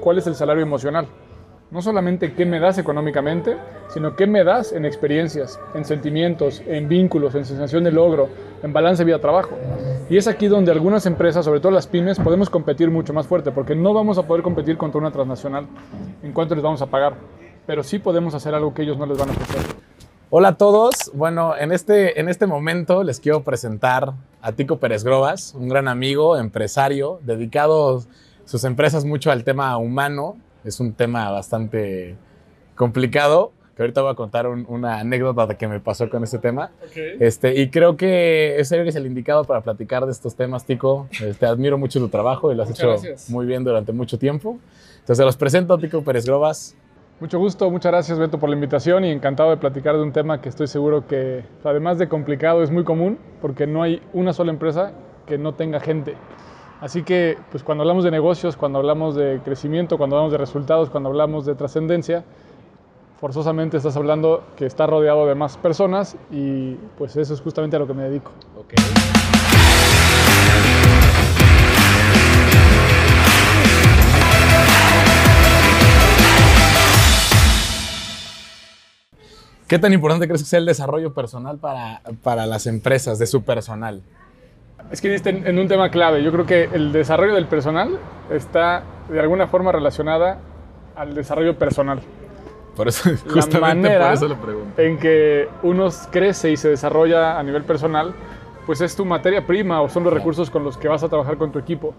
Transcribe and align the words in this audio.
cuál 0.00 0.18
es 0.18 0.26
el 0.26 0.34
salario 0.34 0.62
emocional. 0.62 1.06
No 1.70 1.82
solamente 1.82 2.32
qué 2.34 2.44
me 2.46 2.58
das 2.58 2.78
económicamente, 2.78 3.56
sino 3.88 4.16
qué 4.16 4.26
me 4.26 4.42
das 4.42 4.72
en 4.72 4.84
experiencias, 4.84 5.60
en 5.74 5.84
sentimientos, 5.84 6.62
en 6.66 6.88
vínculos, 6.88 7.36
en 7.36 7.44
sensación 7.44 7.84
de 7.84 7.92
logro, 7.92 8.28
en 8.62 8.72
balance 8.72 9.04
vida-trabajo. 9.04 9.56
Y 10.08 10.16
es 10.16 10.26
aquí 10.26 10.48
donde 10.48 10.72
algunas 10.72 11.06
empresas, 11.06 11.44
sobre 11.44 11.60
todo 11.60 11.70
las 11.70 11.86
pymes, 11.86 12.18
podemos 12.18 12.50
competir 12.50 12.90
mucho 12.90 13.12
más 13.12 13.28
fuerte, 13.28 13.52
porque 13.52 13.76
no 13.76 13.94
vamos 13.94 14.18
a 14.18 14.24
poder 14.24 14.42
competir 14.42 14.76
contra 14.76 15.00
una 15.00 15.12
transnacional 15.12 15.68
en 16.24 16.32
cuanto 16.32 16.56
les 16.56 16.64
vamos 16.64 16.82
a 16.82 16.86
pagar, 16.86 17.14
pero 17.66 17.84
sí 17.84 18.00
podemos 18.00 18.34
hacer 18.34 18.52
algo 18.52 18.74
que 18.74 18.82
ellos 18.82 18.98
no 18.98 19.06
les 19.06 19.16
van 19.16 19.28
a 19.28 19.32
ofrecer. 19.32 19.60
Hola 20.32 20.48
a 20.48 20.56
todos. 20.56 21.10
Bueno, 21.12 21.56
en 21.56 21.72
este, 21.72 22.20
en 22.20 22.28
este 22.28 22.46
momento 22.46 23.02
les 23.02 23.18
quiero 23.18 23.42
presentar 23.42 24.12
a 24.40 24.52
Tico 24.52 24.78
Pérez 24.78 25.02
Grobas, 25.02 25.54
un 25.54 25.68
gran 25.68 25.88
amigo, 25.88 26.36
empresario, 26.36 27.18
dedicado 27.22 28.04
sus 28.50 28.64
empresas 28.64 29.04
mucho 29.04 29.30
al 29.30 29.44
tema 29.44 29.76
humano. 29.78 30.36
Es 30.64 30.80
un 30.80 30.92
tema 30.92 31.30
bastante 31.30 32.16
complicado, 32.74 33.52
que 33.76 33.82
ahorita 33.84 34.02
voy 34.02 34.10
a 34.10 34.14
contar 34.14 34.46
un- 34.48 34.66
una 34.68 34.98
anécdota 34.98 35.46
de 35.46 35.56
que 35.56 35.68
me 35.68 35.78
pasó 35.78 36.10
con 36.10 36.24
este 36.24 36.38
tema. 36.38 36.70
Este, 37.20 37.60
y 37.60 37.70
creo 37.70 37.96
que 37.96 38.58
ese 38.58 38.76
eres 38.76 38.96
el 38.96 39.06
indicado 39.06 39.44
para 39.44 39.60
platicar 39.60 40.04
de 40.04 40.12
estos 40.12 40.34
temas, 40.34 40.64
Tico. 40.64 41.06
Te 41.38 41.46
admiro 41.46 41.78
mucho 41.78 42.00
tu 42.00 42.08
trabajo 42.08 42.50
y 42.50 42.56
lo 42.56 42.62
has 42.64 42.68
Muchas 42.70 42.80
hecho 42.80 42.88
gracias. 42.90 43.30
muy 43.30 43.46
bien 43.46 43.62
durante 43.62 43.92
mucho 43.92 44.18
tiempo. 44.18 44.58
Entonces, 44.98 45.24
los 45.24 45.36
presento, 45.36 45.78
Tico 45.78 46.02
Pérez 46.02 46.26
Grobas. 46.26 46.76
Mucho 47.20 47.38
gusto, 47.38 47.70
muchas 47.70 47.92
gracias 47.92 48.18
Beto 48.18 48.38
por 48.40 48.48
la 48.48 48.54
invitación 48.56 49.04
y 49.04 49.10
encantado 49.10 49.50
de 49.50 49.58
platicar 49.58 49.94
de 49.94 50.02
un 50.02 50.10
tema 50.12 50.40
que 50.40 50.48
estoy 50.48 50.66
seguro 50.66 51.06
que, 51.06 51.44
además 51.62 51.98
de 51.98 52.08
complicado, 52.08 52.62
es 52.62 52.70
muy 52.70 52.82
común 52.82 53.18
porque 53.42 53.66
no 53.66 53.82
hay 53.82 54.02
una 54.12 54.32
sola 54.32 54.50
empresa 54.50 54.92
que 55.26 55.38
no 55.38 55.54
tenga 55.54 55.78
gente. 55.80 56.14
Así 56.80 57.02
que, 57.02 57.36
pues 57.50 57.62
cuando 57.62 57.82
hablamos 57.82 58.04
de 58.04 58.10
negocios, 58.10 58.56
cuando 58.56 58.78
hablamos 58.78 59.14
de 59.14 59.40
crecimiento, 59.44 59.98
cuando 59.98 60.16
hablamos 60.16 60.32
de 60.32 60.38
resultados, 60.38 60.88
cuando 60.88 61.10
hablamos 61.10 61.44
de 61.44 61.54
trascendencia, 61.54 62.24
forzosamente 63.20 63.76
estás 63.76 63.98
hablando 63.98 64.42
que 64.56 64.64
estás 64.64 64.88
rodeado 64.88 65.26
de 65.26 65.34
más 65.34 65.58
personas 65.58 66.16
y 66.30 66.76
pues 66.96 67.16
eso 67.16 67.34
es 67.34 67.40
justamente 67.42 67.76
a 67.76 67.78
lo 67.80 67.86
que 67.86 67.92
me 67.92 68.04
dedico. 68.04 68.32
¿Qué 79.68 79.78
tan 79.78 79.92
importante 79.92 80.26
crees 80.26 80.42
que 80.42 80.48
sea 80.48 80.58
el 80.58 80.66
desarrollo 80.66 81.12
personal 81.12 81.58
para, 81.58 82.00
para 82.22 82.46
las 82.46 82.66
empresas, 82.66 83.18
de 83.18 83.26
su 83.26 83.42
personal? 83.42 84.02
Es 84.90 85.00
que 85.00 85.08
diste 85.08 85.30
en 85.30 85.46
en 85.46 85.58
un 85.58 85.68
tema 85.68 85.90
clave. 85.90 86.22
Yo 86.22 86.32
creo 86.32 86.46
que 86.46 86.68
el 86.72 86.92
desarrollo 86.92 87.34
del 87.34 87.46
personal 87.46 87.98
está 88.30 88.82
de 89.08 89.20
alguna 89.20 89.46
forma 89.46 89.72
relacionada 89.72 90.38
al 90.96 91.14
desarrollo 91.14 91.56
personal. 91.56 92.00
Por 92.76 92.88
eso, 92.88 93.10
La 93.26 93.32
justamente 93.32 93.88
manera 93.88 94.04
por 94.06 94.14
eso 94.14 94.28
lo 94.28 94.36
pregunto. 94.36 94.80
en 94.82 94.98
que 94.98 95.48
uno 95.62 95.88
crece 96.10 96.50
y 96.50 96.56
se 96.56 96.68
desarrolla 96.70 97.38
a 97.38 97.42
nivel 97.42 97.62
personal, 97.64 98.12
pues 98.66 98.80
es 98.80 98.94
tu 98.96 99.04
materia 99.04 99.46
prima 99.46 99.80
o 99.82 99.88
son 99.88 100.04
los 100.04 100.12
recursos 100.12 100.50
con 100.50 100.64
los 100.64 100.76
que 100.76 100.88
vas 100.88 101.02
a 101.02 101.08
trabajar 101.08 101.36
con 101.36 101.52
tu 101.52 101.58
equipo. 101.58 101.94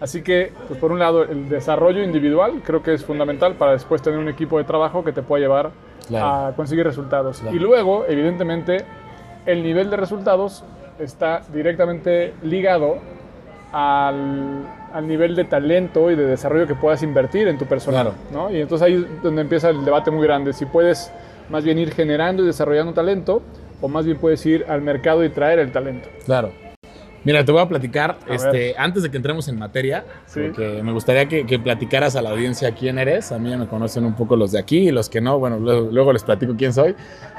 Así 0.00 0.22
que, 0.22 0.52
pues 0.66 0.80
por 0.80 0.92
un 0.92 0.98
lado, 0.98 1.24
el 1.24 1.48
desarrollo 1.50 2.02
individual 2.02 2.62
creo 2.64 2.82
que 2.82 2.94
es 2.94 3.04
fundamental 3.04 3.54
para 3.56 3.72
después 3.72 4.00
tener 4.00 4.18
un 4.18 4.28
equipo 4.28 4.56
de 4.56 4.64
trabajo 4.64 5.04
que 5.04 5.12
te 5.12 5.20
pueda 5.22 5.42
llevar 5.42 5.70
Claro. 6.08 6.48
a 6.48 6.52
conseguir 6.56 6.84
resultados. 6.86 7.40
Claro. 7.40 7.54
Y 7.54 7.58
luego, 7.58 8.04
evidentemente, 8.08 8.84
el 9.46 9.62
nivel 9.62 9.90
de 9.90 9.96
resultados 9.98 10.64
está 11.00 11.42
directamente 11.52 12.34
ligado 12.42 12.98
al, 13.72 14.66
al 14.92 15.08
nivel 15.08 15.36
de 15.36 15.44
talento 15.44 16.10
y 16.10 16.16
de 16.16 16.26
desarrollo 16.26 16.66
que 16.66 16.74
puedas 16.74 17.02
invertir 17.02 17.48
en 17.48 17.58
tu 17.58 17.66
personal. 17.66 18.12
Claro. 18.30 18.48
¿no? 18.48 18.54
Y 18.54 18.60
entonces 18.60 18.86
ahí 18.86 18.94
es 18.94 19.22
donde 19.22 19.42
empieza 19.42 19.70
el 19.70 19.84
debate 19.84 20.10
muy 20.10 20.26
grande. 20.26 20.52
Si 20.52 20.66
puedes 20.66 21.12
más 21.48 21.64
bien 21.64 21.78
ir 21.78 21.92
generando 21.92 22.42
y 22.42 22.46
desarrollando 22.46 22.92
talento 22.92 23.42
o 23.80 23.88
más 23.88 24.04
bien 24.04 24.18
puedes 24.18 24.44
ir 24.46 24.64
al 24.68 24.82
mercado 24.82 25.24
y 25.24 25.30
traer 25.30 25.58
el 25.58 25.72
talento. 25.72 26.08
Claro. 26.24 26.52
Mira, 27.24 27.44
te 27.44 27.52
voy 27.52 27.60
a 27.60 27.68
platicar, 27.68 28.16
A 28.28 28.34
este, 28.34 28.74
antes 28.78 29.02
de 29.02 29.10
que 29.10 29.16
entremos 29.18 29.46
en 29.48 29.58
materia, 29.58 30.04
Sí. 30.26 30.40
porque 30.46 30.82
me 30.82 30.92
gustaría 30.92 31.26
que, 31.28 31.46
que 31.46 31.58
platicaras 31.58 32.16
a 32.16 32.22
la 32.22 32.30
audiencia 32.30 32.72
quién 32.72 32.98
eres. 32.98 33.30
A 33.32 33.38
mí 33.38 33.50
ya 33.50 33.58
me 33.58 33.66
conocen 33.66 34.04
un 34.06 34.14
poco 34.14 34.36
los 34.36 34.52
de 34.52 34.58
aquí 34.58 34.88
y 34.88 34.90
los 34.90 35.08
que 35.10 35.20
no, 35.20 35.38
bueno, 35.38 35.58
luego, 35.58 35.90
luego 35.92 36.12
les 36.12 36.24
platico 36.24 36.54
quién 36.56 36.72
soy. 36.72 36.94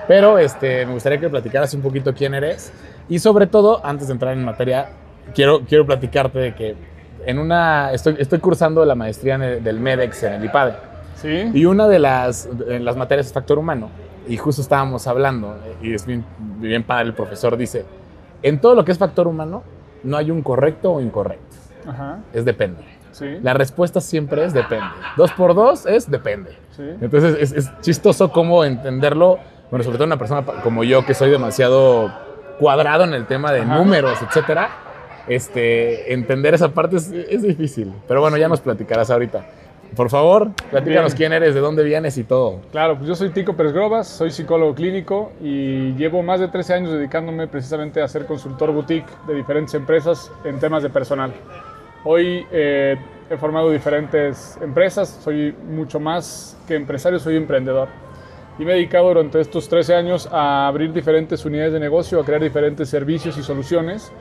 Pero 0.08 0.38
este, 0.38 0.86
me 0.86 0.94
gustaría 0.94 1.20
que 1.20 1.30
platicaras 1.30 1.74
un 1.74 1.82
poquito 1.82 2.14
quién 2.14 2.34
eres. 2.36 2.72
Y 3.10 3.18
sobre 3.20 3.48
todo, 3.48 3.84
antes 3.86 4.08
de 4.08 4.14
entrar 4.14 4.34
en 4.34 4.46
materia, 4.46 4.90
quiero, 5.34 5.62
quiero 5.68 5.86
platicarte 5.86 6.38
de 6.40 6.54
que 6.56 6.76
en 7.26 7.40
una, 7.40 7.92
estoy, 7.92 8.16
estoy 8.20 8.40
cursando 8.40 8.86
la 8.86 8.96
maestría 8.96 9.36
el- 9.36 9.64
del 9.64 9.80
MEDEX 9.80 10.24
en 10.24 10.34
el 10.34 10.46
IPADE. 10.46 10.74
¿Sí? 11.16 11.52
Y 11.54 11.66
una 11.66 11.88
de 11.88 12.00
las, 12.00 12.48
en 12.68 12.84
las 12.86 12.96
materias 12.98 13.28
es 13.28 13.34
factor 13.34 13.58
humano. 13.60 13.90
Y 14.28 14.38
justo 14.38 14.62
estábamos 14.62 15.08
hablando, 15.08 15.58
y 15.82 15.94
es 15.96 16.06
bien, 16.06 16.24
bien 16.60 16.84
padre, 16.84 17.08
el 17.08 17.14
profesor 17.14 17.58
dice, 17.58 17.86
en 18.44 18.60
todo 18.60 18.76
lo 18.76 18.86
que 18.86 18.92
es 18.92 18.98
factor 18.98 19.28
humano, 19.28 19.64
no 20.04 20.18
hay 20.18 20.32
un 20.32 20.42
correcto 20.42 20.94
o 20.94 21.02
incorrecto. 21.02 21.56
Ajá. 21.88 22.20
Es 22.34 22.46
depende. 22.46 22.84
Sí. 23.12 23.38
La 23.42 23.54
respuesta 23.54 24.00
siempre 24.02 24.46
es 24.46 24.54
depende. 24.54 24.86
Dos 25.18 25.32
por 25.34 25.54
dos 25.54 25.86
es 25.86 26.10
depende. 26.10 26.52
Sí. 26.72 26.84
Entonces 27.02 27.38
es, 27.40 27.52
es 27.52 27.82
chistoso 27.82 28.32
cómo 28.32 28.64
entenderlo, 28.64 29.38
bueno, 29.70 29.84
sobre 29.84 29.98
todo 29.98 30.06
una 30.06 30.18
persona 30.18 30.44
como 30.64 30.84
yo 30.84 31.06
que 31.06 31.14
soy 31.14 31.30
demasiado 31.30 32.12
cuadrado 32.60 33.04
en 33.04 33.14
el 33.14 33.26
tema 33.26 33.52
de 33.52 33.62
Ajá. 33.62 33.78
números, 33.78 34.22
etcétera. 34.22 34.70
Este, 35.28 36.14
entender 36.14 36.54
esa 36.54 36.70
parte 36.70 36.98
es, 36.98 37.12
es 37.12 37.42
difícil. 37.44 37.94
Pero 38.08 38.22
bueno, 38.22 38.38
ya 38.38 38.48
nos 38.48 38.62
platicarás 38.62 39.10
ahorita. 39.12 39.46
Por 39.96 40.10
favor, 40.10 40.52
platícanos 40.70 41.14
quién 41.14 41.34
eres, 41.34 41.54
de 41.54 41.60
dónde 41.60 41.84
vienes 41.84 42.18
y 42.18 42.24
todo. 42.24 42.62
Claro, 42.72 42.96
pues 42.96 43.08
yo 43.10 43.16
soy 43.16 43.30
Tico 43.30 43.54
Pérez 43.58 43.74
Grobas, 43.74 44.08
soy 44.08 44.32
psicólogo 44.32 44.74
clínico 44.74 45.34
y 45.42 45.94
llevo 45.96 46.24
más 46.24 46.40
de 46.40 46.48
13 46.48 46.74
años 46.76 46.92
dedicándome 46.94 47.48
precisamente 47.48 48.02
a 48.02 48.08
ser 48.08 48.26
consultor 48.26 48.72
boutique 48.72 49.10
de 49.28 49.34
diferentes 49.36 49.74
empresas 49.74 50.32
en 50.46 50.60
temas 50.60 50.82
de 50.84 50.90
personal. 50.90 51.34
Hoy 52.06 52.46
eh, 52.52 52.96
he 53.30 53.38
formado 53.38 53.70
diferentes 53.70 54.58
empresas, 54.62 55.20
soy 55.24 55.54
mucho 55.70 56.00
más 56.00 56.58
que 56.68 56.76
empresario, 56.76 57.20
soy 57.20 57.36
emprendedor. 57.36 57.90
Y 58.60 58.64
me 58.66 58.72
he 58.72 58.76
dedicado 58.76 59.10
durante 59.10 59.42
estos 59.42 59.68
13 59.68 59.94
años 59.96 60.28
a 60.32 60.68
abrir 60.68 60.94
diferentes 60.94 61.44
unidades 61.46 61.74
de 61.74 61.80
negocio, 61.82 62.20
a 62.20 62.26
crear 62.26 62.42
diferentes 62.42 62.90
servicios 62.90 63.38
y 63.38 63.44
soluciones 63.44 64.12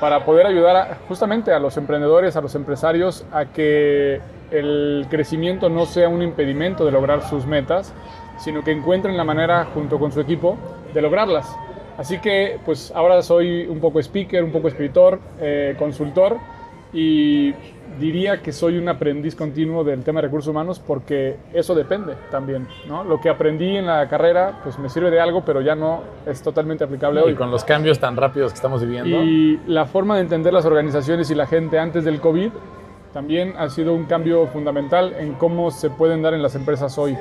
para 0.00 0.24
poder 0.24 0.46
ayudar 0.46 0.76
a- 0.76 0.98
justamente 1.08 1.52
a 1.52 1.58
los 1.58 1.76
emprendedores, 1.76 2.36
a 2.36 2.40
los 2.40 2.54
empresarios, 2.54 3.24
a 3.32 3.46
que 3.46 4.20
el 4.58 5.06
crecimiento 5.08 5.68
no 5.68 5.86
sea 5.86 6.08
un 6.08 6.22
impedimento 6.22 6.84
de 6.84 6.92
lograr 6.92 7.22
sus 7.28 7.46
metas, 7.46 7.92
sino 8.38 8.62
que 8.62 8.72
encuentren 8.72 9.16
la 9.16 9.24
manera, 9.24 9.66
junto 9.74 9.98
con 9.98 10.12
su 10.12 10.20
equipo, 10.20 10.56
de 10.92 11.02
lograrlas. 11.02 11.54
Así 11.96 12.18
que, 12.18 12.58
pues 12.64 12.92
ahora 12.94 13.22
soy 13.22 13.66
un 13.66 13.80
poco 13.80 14.00
speaker, 14.00 14.42
un 14.42 14.50
poco 14.50 14.68
escritor, 14.68 15.20
eh, 15.40 15.76
consultor 15.78 16.38
y 16.92 17.52
diría 17.98 18.40
que 18.40 18.52
soy 18.52 18.78
un 18.78 18.88
aprendiz 18.88 19.34
continuo 19.34 19.84
del 19.84 20.02
tema 20.02 20.20
de 20.20 20.26
recursos 20.26 20.50
humanos 20.50 20.80
porque 20.84 21.36
eso 21.52 21.74
depende 21.74 22.14
también, 22.30 22.66
¿no? 22.88 23.04
Lo 23.04 23.20
que 23.20 23.28
aprendí 23.28 23.76
en 23.76 23.86
la 23.86 24.08
carrera, 24.08 24.60
pues 24.62 24.78
me 24.78 24.88
sirve 24.88 25.10
de 25.10 25.20
algo, 25.20 25.44
pero 25.44 25.60
ya 25.60 25.74
no 25.74 26.02
es 26.26 26.42
totalmente 26.42 26.84
aplicable 26.84 27.20
hoy. 27.20 27.32
Y 27.32 27.34
con 27.34 27.50
los 27.50 27.64
cambios 27.64 27.98
tan 27.98 28.16
rápidos 28.16 28.52
que 28.52 28.56
estamos 28.56 28.80
viviendo. 28.80 29.22
Y 29.22 29.60
la 29.66 29.86
forma 29.86 30.16
de 30.16 30.22
entender 30.22 30.52
las 30.52 30.64
organizaciones 30.64 31.30
y 31.30 31.34
la 31.34 31.46
gente 31.46 31.78
antes 31.78 32.04
del 32.04 32.20
COVID 32.20 32.50
también 33.14 33.54
ha 33.56 33.70
sido 33.70 33.94
un 33.94 34.04
cambio 34.04 34.46
fundamental 34.48 35.14
en 35.18 35.32
cómo 35.34 35.70
se 35.70 35.88
pueden 35.88 36.20
dar 36.20 36.34
en 36.34 36.42
las 36.42 36.54
empresas 36.56 36.98
hoy. 36.98 37.16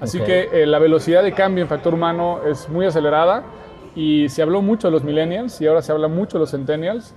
Así 0.00 0.18
Ok. 0.18 0.24
que 0.26 0.48
eh, 0.62 0.66
la 0.66 0.80
velocidad 0.80 1.22
de 1.22 1.32
cambio 1.32 1.62
en 1.62 1.68
factor 1.68 1.94
humano 1.94 2.40
es 2.44 2.68
muy 2.68 2.86
acelerada 2.86 3.44
y 3.94 4.28
se 4.30 4.42
habló 4.42 4.60
mucho 4.62 4.88
de 4.88 4.92
los 4.92 5.04
millennials 5.04 5.60
y 5.60 5.66
ahora 5.68 5.82
se 5.82 5.92
habla 5.92 6.08
mucho 6.08 6.38
de 6.38 6.40
los 6.40 6.50
centennials. 6.50 7.14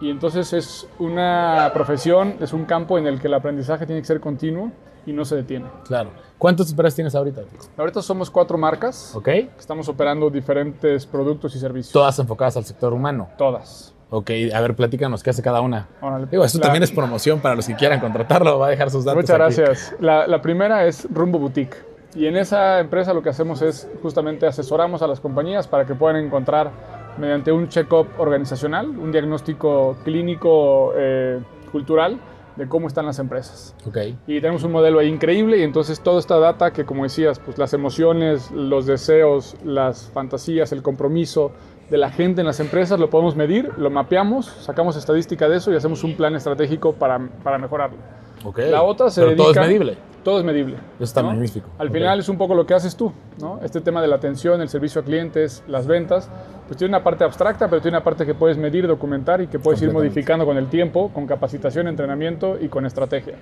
Y 0.00 0.10
entonces 0.10 0.52
es 0.52 0.86
una 0.98 1.70
profesión, 1.74 2.36
es 2.40 2.52
un 2.52 2.64
campo 2.66 2.96
en 2.98 3.06
el 3.06 3.20
que 3.20 3.26
el 3.26 3.34
aprendizaje 3.34 3.84
tiene 3.86 4.00
que 4.00 4.06
ser 4.06 4.20
continuo 4.20 4.70
y 5.06 5.12
no 5.12 5.24
se 5.24 5.36
detiene. 5.36 5.66
Claro. 5.86 6.10
¿Cuántas 6.38 6.70
empresas 6.70 6.94
tienes 6.94 7.14
ahorita? 7.14 7.42
Ahorita 7.76 8.00
somos 8.00 8.30
cuatro 8.30 8.56
marcas, 8.56 9.14
¿Ok? 9.14 9.28
estamos 9.58 9.88
operando 9.88 10.30
diferentes 10.30 11.04
productos 11.06 11.54
y 11.54 11.58
servicios. 11.58 11.92
Todas 11.92 12.18
enfocadas 12.18 12.56
al 12.56 12.64
sector 12.64 12.92
humano. 12.92 13.28
Todas. 13.36 13.94
Ok, 14.10 14.30
a 14.52 14.60
ver, 14.60 14.74
platícanos 14.74 15.22
qué 15.22 15.30
hace 15.30 15.42
cada 15.42 15.60
una. 15.60 15.86
Órale. 16.00 16.26
Digo, 16.30 16.44
esto 16.44 16.58
La- 16.58 16.64
también 16.64 16.82
es 16.82 16.90
promoción 16.90 17.38
para 17.40 17.54
los 17.54 17.66
que 17.66 17.74
quieran 17.76 18.00
contratarlo. 18.00 18.58
Va 18.58 18.66
a 18.66 18.70
dejar 18.70 18.90
sus 18.90 19.04
datos. 19.04 19.22
Muchas 19.22 19.30
aquí. 19.40 19.60
gracias. 19.62 19.94
La, 20.00 20.26
la 20.26 20.42
primera 20.42 20.84
es 20.86 21.06
Rumbo 21.12 21.38
Boutique. 21.38 21.76
Y 22.16 22.26
en 22.26 22.36
esa 22.36 22.80
empresa 22.80 23.14
lo 23.14 23.22
que 23.22 23.28
hacemos 23.28 23.62
es 23.62 23.88
justamente 24.02 24.44
asesoramos 24.46 25.00
a 25.02 25.06
las 25.06 25.20
compañías 25.20 25.68
para 25.68 25.86
que 25.86 25.94
puedan 25.94 26.16
encontrar 26.16 26.72
mediante 27.18 27.52
un 27.52 27.68
check-up 27.68 28.08
organizacional, 28.18 28.88
un 28.88 29.12
diagnóstico 29.12 29.96
clínico 30.04 30.92
eh, 30.96 31.38
cultural 31.70 32.18
de 32.56 32.66
cómo 32.66 32.88
están 32.88 33.06
las 33.06 33.20
empresas. 33.20 33.76
Ok. 33.86 33.96
Y 34.26 34.40
tenemos 34.40 34.64
un 34.64 34.72
modelo 34.72 34.98
ahí 34.98 35.06
increíble 35.08 35.58
y 35.58 35.62
entonces 35.62 36.00
toda 36.00 36.18
esta 36.18 36.38
data 36.40 36.72
que 36.72 36.84
como 36.84 37.04
decías, 37.04 37.38
pues 37.38 37.58
las 37.58 37.72
emociones, 37.74 38.50
los 38.50 38.86
deseos, 38.86 39.54
las 39.64 40.10
fantasías, 40.12 40.72
el 40.72 40.82
compromiso 40.82 41.52
de 41.90 41.98
la 41.98 42.10
gente 42.10 42.40
en 42.40 42.46
las 42.46 42.60
empresas 42.60 42.98
lo 43.00 43.10
podemos 43.10 43.34
medir, 43.36 43.70
lo 43.76 43.90
mapeamos, 43.90 44.46
sacamos 44.46 44.96
estadística 44.96 45.48
de 45.48 45.56
eso 45.56 45.72
y 45.72 45.76
hacemos 45.76 46.04
un 46.04 46.16
plan 46.16 46.34
estratégico 46.36 46.92
para, 46.94 47.18
para 47.42 47.58
mejorarlo. 47.58 47.98
Ok. 48.44 48.58
La 48.70 48.82
otra 48.82 49.10
se 49.10 49.20
Pero 49.22 49.36
todo 49.36 49.50
es 49.50 49.56
dedica- 49.56 49.66
medible. 49.66 49.96
Todo 50.22 50.38
es 50.38 50.44
medible. 50.44 50.74
Eso 50.96 51.04
está 51.04 51.22
¿no? 51.22 51.28
magnífico. 51.28 51.66
Al 51.78 51.88
Ok. 51.88 51.94
final 51.94 52.20
es 52.20 52.28
un 52.28 52.36
poco 52.36 52.54
lo 52.54 52.66
que 52.66 52.74
haces 52.74 52.94
tú, 52.94 53.10
¿no? 53.40 53.58
Este 53.62 53.80
tema 53.80 54.02
de 54.02 54.08
la 54.08 54.16
atención, 54.16 54.60
el 54.60 54.68
servicio 54.68 55.00
a 55.00 55.04
clientes, 55.04 55.64
las 55.66 55.86
ventas, 55.86 56.28
pues 56.66 56.76
tiene 56.76 56.90
una 56.94 57.02
parte 57.02 57.24
abstracta, 57.24 57.68
pero 57.70 57.80
tiene 57.80 57.96
una 57.96 58.04
parte 58.04 58.26
que 58.26 58.34
puedes 58.34 58.58
medir, 58.58 58.86
documentar 58.86 59.40
y 59.40 59.46
que 59.46 59.58
puedes 59.58 59.80
ir 59.80 59.90
modificando 59.92 60.44
con 60.44 60.58
el 60.58 60.68
tiempo, 60.68 61.10
con 61.14 61.26
capacitación, 61.26 61.88
entrenamiento 61.88 62.58
y 62.60 62.68
con 62.68 62.84
estrategia. 62.84 63.34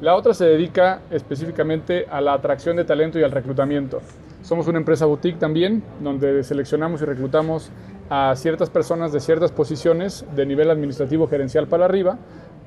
La 0.00 0.14
otra 0.14 0.32
se 0.32 0.44
dedica 0.44 1.00
específicamente 1.10 2.06
a 2.08 2.20
la 2.20 2.32
atracción 2.32 2.76
de 2.76 2.84
talento 2.84 3.18
y 3.18 3.24
al 3.24 3.32
reclutamiento. 3.32 4.00
Somos 4.42 4.68
una 4.68 4.78
empresa 4.78 5.06
boutique 5.06 5.40
también, 5.40 5.82
donde 6.00 6.44
seleccionamos 6.44 7.02
y 7.02 7.04
reclutamos 7.04 7.72
a 8.08 8.32
ciertas 8.36 8.70
personas 8.70 9.12
de 9.12 9.18
ciertas 9.18 9.50
posiciones 9.50 10.24
de 10.36 10.46
nivel 10.46 10.70
administrativo 10.70 11.26
gerencial 11.26 11.66
para 11.66 11.86
arriba, 11.86 12.16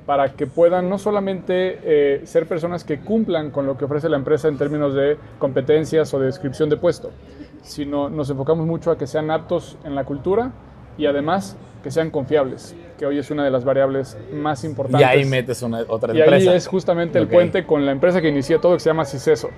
para 0.06 0.34
que 0.34 0.46
puedan 0.46 0.90
no 0.90 0.98
solamente 0.98 1.80
eh, 1.84 2.22
ser 2.26 2.48
personas 2.48 2.84
que 2.84 3.00
cumplan 3.00 3.50
con 3.50 3.66
lo 3.66 3.78
que 3.78 3.86
ofrece 3.86 4.10
la 4.10 4.18
empresa 4.18 4.50
en 4.50 4.58
términos 4.58 4.94
de 4.94 5.18
competencias 5.40 6.14
o 6.14 6.20
de 6.20 6.26
descripción 6.26 6.70
de 6.70 6.76
puesto, 6.76 7.12
sino 7.62 8.10
nos 8.10 8.30
enfocamos 8.30 8.68
mucho 8.68 8.92
a 8.92 8.98
que 8.98 9.08
sean 9.08 9.32
aptos 9.32 9.78
en 9.86 9.96
la 9.96 10.04
cultura 10.04 10.52
y 10.98 11.06
además 11.06 11.56
que 11.82 11.92
sean 11.92 12.12
confiables, 12.12 12.76
que 13.02 13.08
hoy 13.08 13.18
es 13.18 13.32
una 13.32 13.44
de 13.44 13.50
las 13.50 13.66
variables 13.66 14.16
más 14.32 14.64
Y 14.64 14.68
importantes. 14.68 15.08
ahí 15.08 15.26
metes 15.26 15.64
una, 15.64 15.80
otra 15.88 16.14
Y 16.14 16.18
ahí 16.18 16.22
empresa. 16.22 16.54
es 16.54 16.68
justamente 16.68 17.18
el 17.18 17.26
Ok. 17.26 17.32
puente 17.32 17.66
con 17.66 17.84
la 17.84 17.92
empresa 17.92 18.22
que 18.22 18.30
inicia 18.30 18.60
todo, 18.60 18.74
que 18.76 18.80
se 18.80 18.92
llama 18.92 19.06
CICESO. 19.06 19.50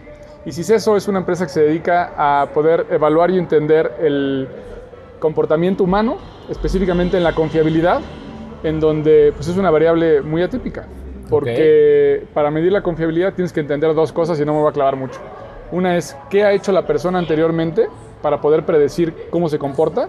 Y 0.46 0.54
CICESO 0.54 0.96
es 0.96 1.10
una 1.10 1.20
empresa 1.20 1.44
que 1.46 1.52
se 1.52 1.60
dedica 1.62 2.14
a 2.16 2.46
poder 2.54 2.86
evaluar 2.90 3.32
y 3.32 3.38
entender 3.38 3.96
el 4.00 4.48
comportamiento 5.20 5.84
humano, 5.84 6.20
específicamente 6.50 7.18
en 7.18 7.24
la 7.26 7.34
confiabilidad, 7.36 8.00
en 8.64 8.80
donde 8.80 9.34
pues, 9.36 9.50
es 9.50 9.58
una 9.58 9.70
variable 9.72 10.22
muy 10.22 10.42
atípica. 10.42 10.88
Porque 11.30 12.26
para 12.34 12.50
medir 12.50 12.72
la 12.72 12.82
confiabilidad 12.82 13.34
tienes 13.34 13.52
que 13.52 13.60
entender 13.60 13.94
dos 13.94 14.14
cosas 14.14 14.40
y 14.40 14.46
no 14.46 14.54
me 14.54 14.60
voy 14.62 14.70
a 14.70 14.74
clavar 14.74 14.96
mucho. 14.96 15.20
Una 15.74 15.98
es 15.98 16.16
qué 16.30 16.46
ha 16.46 16.54
hecho 16.54 16.72
la 16.72 16.88
persona 16.88 17.20
anteriormente 17.20 17.90
para 18.22 18.40
poder 18.40 18.66
predecir 18.66 19.14
cómo 19.30 19.50
se 19.50 19.60
comporta. 19.60 20.08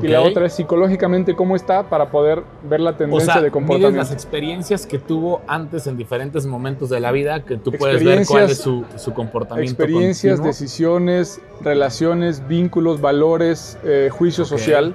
Y 0.00 0.08
la 0.08 0.22
otra 0.22 0.46
es 0.46 0.54
psicológicamente 0.54 1.34
cómo 1.36 1.54
está 1.56 1.82
para 1.90 2.10
poder 2.10 2.42
ver 2.62 2.80
la 2.80 2.90
O 2.90 2.94
tendencia 2.94 3.34
sea, 3.34 3.42
de 3.42 3.50
comportamiento. 3.50 3.96
las 3.98 4.12
experiencias 4.12 4.86
que 4.86 4.98
tuvo 4.98 5.42
antes 5.46 5.86
en 5.86 5.96
diferentes 5.96 6.46
momentos 6.46 6.88
de 6.88 7.00
la 7.00 7.12
vida 7.12 7.44
que 7.44 7.56
tú 7.58 7.72
puedes 7.72 8.02
ver 8.02 8.26
cuál 8.26 8.44
es 8.50 8.58
su, 8.58 8.84
su 8.96 9.12
comportamiento 9.12 9.70
experiencias, 9.70 10.34
continuo. 10.40 10.46
decisiones, 10.46 11.40
relaciones, 11.60 12.46
vínculos, 12.48 13.00
valores, 13.00 13.78
eh, 13.84 14.08
juicio 14.10 14.44
social, 14.44 14.94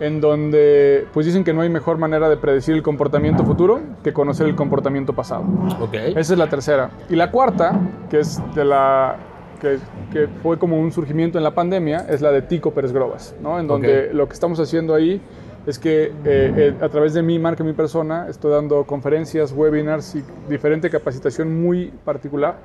en 0.00 0.20
donde 0.20 1.06
pues 1.14 1.24
dicen 1.24 1.44
que 1.44 1.54
no 1.54 1.60
hay 1.62 1.68
mejor 1.68 1.98
manera 1.98 2.28
de 2.28 2.36
predecir 2.36 2.74
el 2.74 2.82
comportamiento 2.82 3.44
futuro 3.44 3.80
que 4.02 4.12
conocer 4.12 4.46
el 4.46 4.56
comportamiento 4.56 5.12
pasado. 5.14 5.44
Ok. 5.80 5.94
Esa 5.94 6.32
es 6.34 6.38
la 6.38 6.48
tercera. 6.48 6.90
Y 7.08 7.16
la 7.16 7.30
cuarta, 7.30 7.78
que 8.10 8.18
es 8.20 8.40
de 8.54 8.64
la 8.64 9.16
que, 9.60 9.78
que 10.12 10.28
fue 10.42 10.58
como 10.58 10.78
un 10.78 10.92
surgimiento 10.92 11.38
en 11.38 11.44
la 11.44 11.54
pandemia, 11.54 12.06
es 12.08 12.20
la 12.20 12.30
de 12.30 12.42
Tico 12.42 12.72
Pérez 12.72 12.92
Grobas, 12.92 13.34
¿no? 13.40 13.58
En 13.58 13.66
donde 13.66 14.08
Ok. 14.08 14.14
lo 14.14 14.26
que 14.28 14.34
estamos 14.34 14.58
haciendo 14.60 14.94
ahí 14.94 15.20
es 15.66 15.78
que 15.78 16.04
eh, 16.04 16.12
eh, 16.24 16.74
a 16.80 16.88
través 16.88 17.14
de 17.14 17.22
mi 17.22 17.38
marca, 17.38 17.64
mi 17.64 17.72
persona, 17.72 18.26
estoy 18.28 18.52
dando 18.52 18.84
conferencias, 18.84 19.52
webinars 19.52 20.14
y 20.14 20.24
diferente 20.48 20.90
capacitación 20.90 21.60
muy 21.62 21.92
particular 22.04 22.56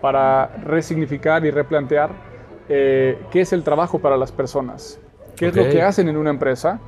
para 0.00 0.48
resignificar 0.64 1.44
y 1.44 1.50
replantear 1.50 2.10
eh, 2.68 3.18
qué 3.30 3.42
es 3.42 3.52
el 3.52 3.62
trabajo 3.62 3.98
para 3.98 4.16
las 4.16 4.32
personas, 4.32 4.98
qué 5.36 5.46
es 5.46 5.52
Ok. 5.52 5.58
lo 5.58 5.68
que 5.70 5.82
hacen 5.82 6.08
en 6.08 6.16
una 6.16 6.30
empresa 6.30 6.80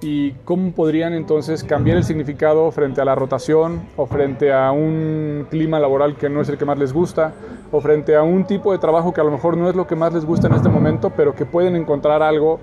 y 0.00 0.32
cómo 0.44 0.72
podrían 0.72 1.12
entonces 1.12 1.64
cambiar 1.64 1.96
el 1.96 2.04
significado 2.04 2.70
frente 2.70 3.00
a 3.00 3.04
la 3.04 3.14
rotación 3.14 3.82
o 3.96 4.06
frente 4.06 4.52
a 4.52 4.70
un 4.70 5.46
clima 5.50 5.80
laboral 5.80 6.16
que 6.16 6.28
no 6.28 6.40
es 6.40 6.48
el 6.48 6.56
que 6.56 6.64
más 6.64 6.78
les 6.78 6.92
gusta 6.92 7.32
o 7.72 7.80
frente 7.80 8.14
a 8.14 8.22
un 8.22 8.44
tipo 8.44 8.72
de 8.72 8.78
trabajo 8.78 9.12
que 9.12 9.20
a 9.20 9.24
lo 9.24 9.30
mejor 9.30 9.56
no 9.56 9.68
es 9.68 9.74
lo 9.74 9.86
que 9.86 9.96
más 9.96 10.12
les 10.14 10.24
gusta 10.24 10.46
en 10.46 10.54
este 10.54 10.68
momento, 10.68 11.10
pero 11.16 11.34
que 11.34 11.44
pueden 11.44 11.74
encontrar 11.74 12.22
algo 12.22 12.60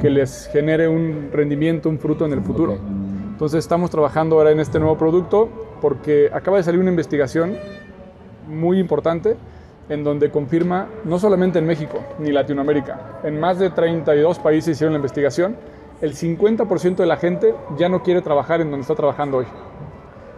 que 0.00 0.10
les 0.10 0.48
genere 0.52 0.88
un 0.88 1.30
rendimiento, 1.32 1.88
un 1.88 1.98
fruto 1.98 2.24
en 2.24 2.32
el 2.32 2.42
futuro. 2.42 2.78
Entonces 3.32 3.58
estamos 3.58 3.90
trabajando 3.90 4.36
ahora 4.36 4.52
en 4.52 4.60
este 4.60 4.78
nuevo 4.78 4.96
producto 4.96 5.48
porque 5.80 6.30
acaba 6.32 6.56
de 6.56 6.62
salir 6.62 6.80
una 6.80 6.90
investigación 6.90 7.56
muy 8.48 8.78
importante 8.78 9.36
en 9.88 10.04
donde 10.04 10.30
confirma, 10.30 10.86
no 11.04 11.18
solamente 11.18 11.58
en 11.58 11.66
México 11.66 11.98
ni 12.18 12.32
Latinoamérica, 12.32 13.20
en 13.24 13.38
más 13.38 13.58
de 13.58 13.70
32 13.70 14.38
países 14.38 14.76
hicieron 14.76 14.94
la 14.94 14.98
investigación, 14.98 15.56
el 16.00 16.14
50% 16.14 16.96
de 16.96 17.06
la 17.06 17.16
gente 17.16 17.54
ya 17.78 17.88
no 17.88 18.02
quiere 18.02 18.22
trabajar 18.22 18.60
en 18.60 18.70
donde 18.70 18.82
está 18.82 18.94
trabajando 18.94 19.38
hoy. 19.38 19.46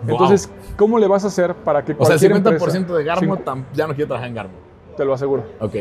Wow. 0.03 0.13
Entonces, 0.13 0.51
¿cómo 0.77 0.99
le 0.99 1.09
vas 1.09 1.25
a 1.25 1.29
hacer 1.29 1.55
para 1.55 1.85
que 1.85 1.93
o 1.99 2.05
sea, 2.05 2.15
el 2.15 2.21
cualquier 2.21 2.33
50% 2.33 2.77
empresa- 2.77 2.99
de 2.99 3.05
Garmo 3.05 3.39
ya 3.75 3.87
no 3.87 3.95
quiere 3.95 4.07
trabajar 4.07 4.29
en 4.29 4.35
Garmo. 4.35 4.55
te 4.97 5.05
lo 5.05 5.13
aseguro. 5.15 5.45
Ok. 5.61 5.75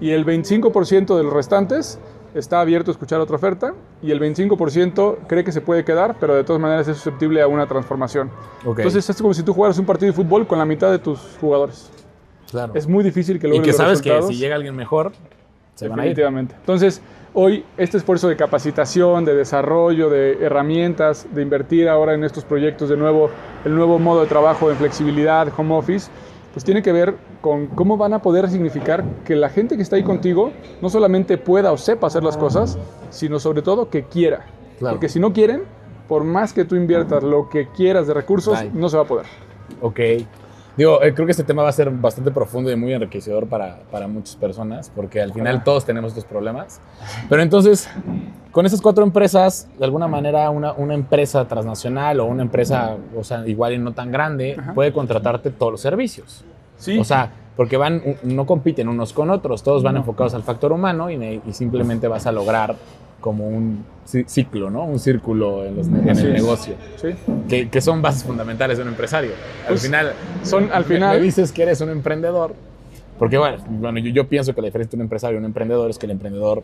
Y 0.00 0.10
el 0.12 0.24
25% 0.24 1.16
de 1.16 1.22
los 1.24 1.32
restantes 1.32 1.98
está 2.34 2.60
abierto 2.60 2.90
a 2.90 2.92
escuchar 2.92 3.20
otra 3.20 3.36
oferta 3.36 3.74
y 4.02 4.12
el 4.12 4.20
25% 4.20 5.18
cree 5.26 5.44
que 5.44 5.52
se 5.52 5.60
puede 5.60 5.84
quedar, 5.84 6.16
pero 6.20 6.34
de 6.34 6.44
todas 6.44 6.60
maneras 6.62 6.88
es 6.88 6.96
susceptible 6.96 7.42
a 7.42 7.48
una 7.48 7.66
transformación. 7.66 8.30
Ok. 8.64 8.78
Entonces 8.78 9.08
es 9.10 9.20
como 9.20 9.34
si 9.34 9.42
tú 9.42 9.52
jugaras 9.52 9.78
un 9.78 9.84
partido 9.86 10.12
de 10.12 10.16
fútbol 10.16 10.46
con 10.46 10.58
la 10.58 10.64
mitad 10.64 10.90
de 10.90 10.98
tus 10.98 11.18
jugadores. 11.40 11.90
claro. 12.50 12.72
Es 12.74 12.86
muy 12.86 13.04
difícil 13.04 13.38
que 13.38 13.46
y 13.46 13.50
logren 13.50 13.62
que 13.62 13.68
los 13.68 13.76
sabes 13.76 14.00
que 14.00 14.22
si 14.22 14.36
llega 14.36 14.56
alguien 14.56 14.74
mejor, 14.74 15.12
se 15.80 15.88
van 15.88 15.98
a 15.98 16.02
ir. 16.02 16.10
Definitivamente. 16.10 16.54
Entonces, 16.56 17.00
hoy 17.32 17.64
este 17.78 17.96
esfuerzo 17.96 18.28
de 18.28 18.36
capacitación, 18.36 19.24
de 19.24 19.34
desarrollo, 19.34 20.10
de 20.10 20.44
herramientas, 20.44 21.26
de 21.32 21.42
invertir 21.42 21.88
ahora 21.88 22.14
en 22.14 22.22
estos 22.22 22.44
proyectos 22.44 22.90
de 22.90 22.96
nuevo, 22.96 23.30
el 23.64 23.74
nuevo 23.74 23.98
modo 23.98 24.20
de 24.20 24.26
trabajo 24.26 24.70
en 24.70 24.76
flexibilidad, 24.76 25.48
home 25.56 25.74
office, 25.74 26.10
pues 26.52 26.64
tiene 26.64 26.82
que 26.82 26.92
ver 26.92 27.14
con 27.40 27.68
cómo 27.68 27.96
van 27.96 28.12
a 28.12 28.20
poder 28.20 28.50
significar 28.50 29.04
que 29.24 29.36
la 29.36 29.48
gente 29.48 29.76
que 29.76 29.82
está 29.82 29.96
ahí 29.96 30.02
contigo 30.02 30.52
no 30.82 30.90
solamente 30.90 31.38
pueda 31.38 31.72
o 31.72 31.78
sepa 31.78 32.08
hacer 32.08 32.24
las 32.24 32.36
cosas, 32.36 32.76
sino 33.08 33.38
sobre 33.38 33.62
todo 33.62 33.88
que 33.88 34.04
quiera. 34.04 34.44
Claro. 34.78 34.96
Porque 34.96 35.08
si 35.08 35.18
no 35.18 35.32
quieren, 35.32 35.62
por 36.08 36.24
más 36.24 36.52
que 36.52 36.64
tú 36.66 36.76
inviertas 36.76 37.22
lo 37.22 37.48
que 37.48 37.68
quieras 37.68 38.06
de 38.06 38.14
recursos, 38.14 38.58
no 38.74 38.88
se 38.90 38.96
va 38.98 39.04
a 39.04 39.06
poder. 39.06 39.26
Ok. 39.80 40.00
Digo, 40.76 41.02
eh, 41.02 41.12
creo 41.14 41.26
que 41.26 41.32
este 41.32 41.44
tema 41.44 41.62
va 41.62 41.68
a 41.68 41.72
ser 41.72 41.90
bastante 41.90 42.30
profundo 42.30 42.70
y 42.70 42.76
muy 42.76 42.92
enriquecedor 42.92 43.46
para, 43.46 43.80
para 43.90 44.08
muchas 44.08 44.36
personas, 44.36 44.90
porque 44.94 45.20
al 45.20 45.32
final 45.32 45.64
todos 45.64 45.84
tenemos 45.84 46.10
estos 46.10 46.24
problemas. 46.24 46.80
Pero 47.28 47.42
entonces, 47.42 47.88
con 48.52 48.66
estas 48.66 48.80
cuatro 48.80 49.04
empresas, 49.04 49.68
de 49.78 49.84
alguna 49.84 50.08
manera 50.08 50.48
una, 50.50 50.72
una 50.72 50.94
empresa 50.94 51.46
transnacional 51.46 52.20
o 52.20 52.26
una 52.26 52.42
empresa, 52.42 52.96
o 53.16 53.24
sea, 53.24 53.46
igual 53.46 53.74
y 53.74 53.78
no 53.78 53.92
tan 53.92 54.10
grande, 54.10 54.56
Ajá. 54.58 54.74
puede 54.74 54.92
contratarte 54.92 55.50
todos 55.50 55.72
los 55.72 55.80
servicios. 55.80 56.44
Sí. 56.76 56.98
O 56.98 57.04
sea, 57.04 57.30
porque 57.56 57.76
van, 57.76 58.02
no 58.22 58.46
compiten 58.46 58.88
unos 58.88 59.12
con 59.12 59.28
otros, 59.28 59.62
todos 59.62 59.82
van 59.82 59.96
enfocados 59.98 60.34
al 60.34 60.42
factor 60.42 60.72
humano 60.72 61.10
y, 61.10 61.42
y 61.46 61.52
simplemente 61.52 62.08
vas 62.08 62.26
a 62.26 62.32
lograr 62.32 62.76
como 63.20 63.46
un 63.48 63.84
ci- 64.06 64.26
ciclo, 64.26 64.70
¿no? 64.70 64.84
Un 64.84 64.98
círculo 64.98 65.64
en, 65.64 65.76
los 65.76 65.86
en 65.88 65.96
el 66.08 66.08
es. 66.08 66.24
negocio, 66.24 66.74
sí. 66.96 67.08
que, 67.48 67.68
que 67.68 67.80
son 67.80 68.00
bases 68.02 68.24
fundamentales 68.24 68.78
de 68.78 68.82
un 68.84 68.88
empresario. 68.90 69.30
Al 69.62 69.68
Pues, 69.68 69.82
final, 69.82 70.12
Son 70.42 70.70
al 70.72 70.82
me- 70.86 70.94
final... 70.94 71.18
me 71.18 71.24
dices 71.24 71.52
que 71.52 71.62
eres 71.62 71.80
un 71.80 71.90
emprendedor, 71.90 72.54
porque 73.18 73.36
bueno, 73.38 73.58
bueno 73.68 73.98
yo, 74.00 74.10
yo 74.10 74.28
pienso 74.28 74.54
que 74.54 74.60
la 74.62 74.66
diferencia 74.66 74.88
entre 74.88 74.96
un 74.96 75.02
empresario 75.02 75.36
y 75.36 75.38
un 75.40 75.44
emprendedor 75.44 75.90
es 75.90 75.98
que 75.98 76.06
el 76.06 76.12
emprendedor 76.12 76.62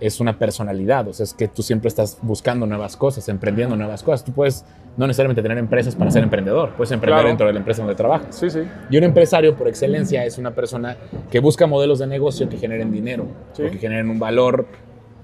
es 0.00 0.18
una 0.18 0.36
personalidad, 0.36 1.06
o 1.06 1.12
sea, 1.12 1.22
es 1.22 1.32
que 1.32 1.46
tú 1.46 1.62
siempre 1.62 1.86
estás 1.86 2.18
buscando 2.22 2.66
nuevas 2.66 2.96
cosas, 2.96 3.28
emprendiendo 3.28 3.76
nuevas 3.76 4.02
cosas. 4.02 4.24
Tú 4.24 4.32
puedes 4.32 4.64
no 4.96 5.06
necesariamente 5.06 5.42
tener 5.42 5.56
empresas 5.58 5.94
para 5.94 6.10
ser 6.10 6.24
emprendedor, 6.24 6.70
puedes 6.70 6.90
emprender 6.90 7.18
Claro. 7.18 7.28
dentro 7.28 7.46
de 7.46 7.52
la 7.52 7.60
empresa 7.60 7.82
donde 7.82 7.94
trabajas. 7.94 8.34
Sí, 8.34 8.50
sí. 8.50 8.62
Y 8.90 8.96
un 8.98 9.04
empresario, 9.04 9.54
por 9.54 9.68
excelencia, 9.68 10.24
es 10.24 10.38
una 10.38 10.50
persona 10.50 10.96
que 11.30 11.38
busca 11.38 11.68
modelos 11.68 12.00
de 12.00 12.08
negocio 12.08 12.48
que 12.48 12.56
generen 12.58 12.90
dinero, 12.90 13.26
Sí. 13.52 13.62
o 13.62 13.70
que 13.70 13.78
generen 13.78 14.10
un 14.10 14.18
valor 14.18 14.66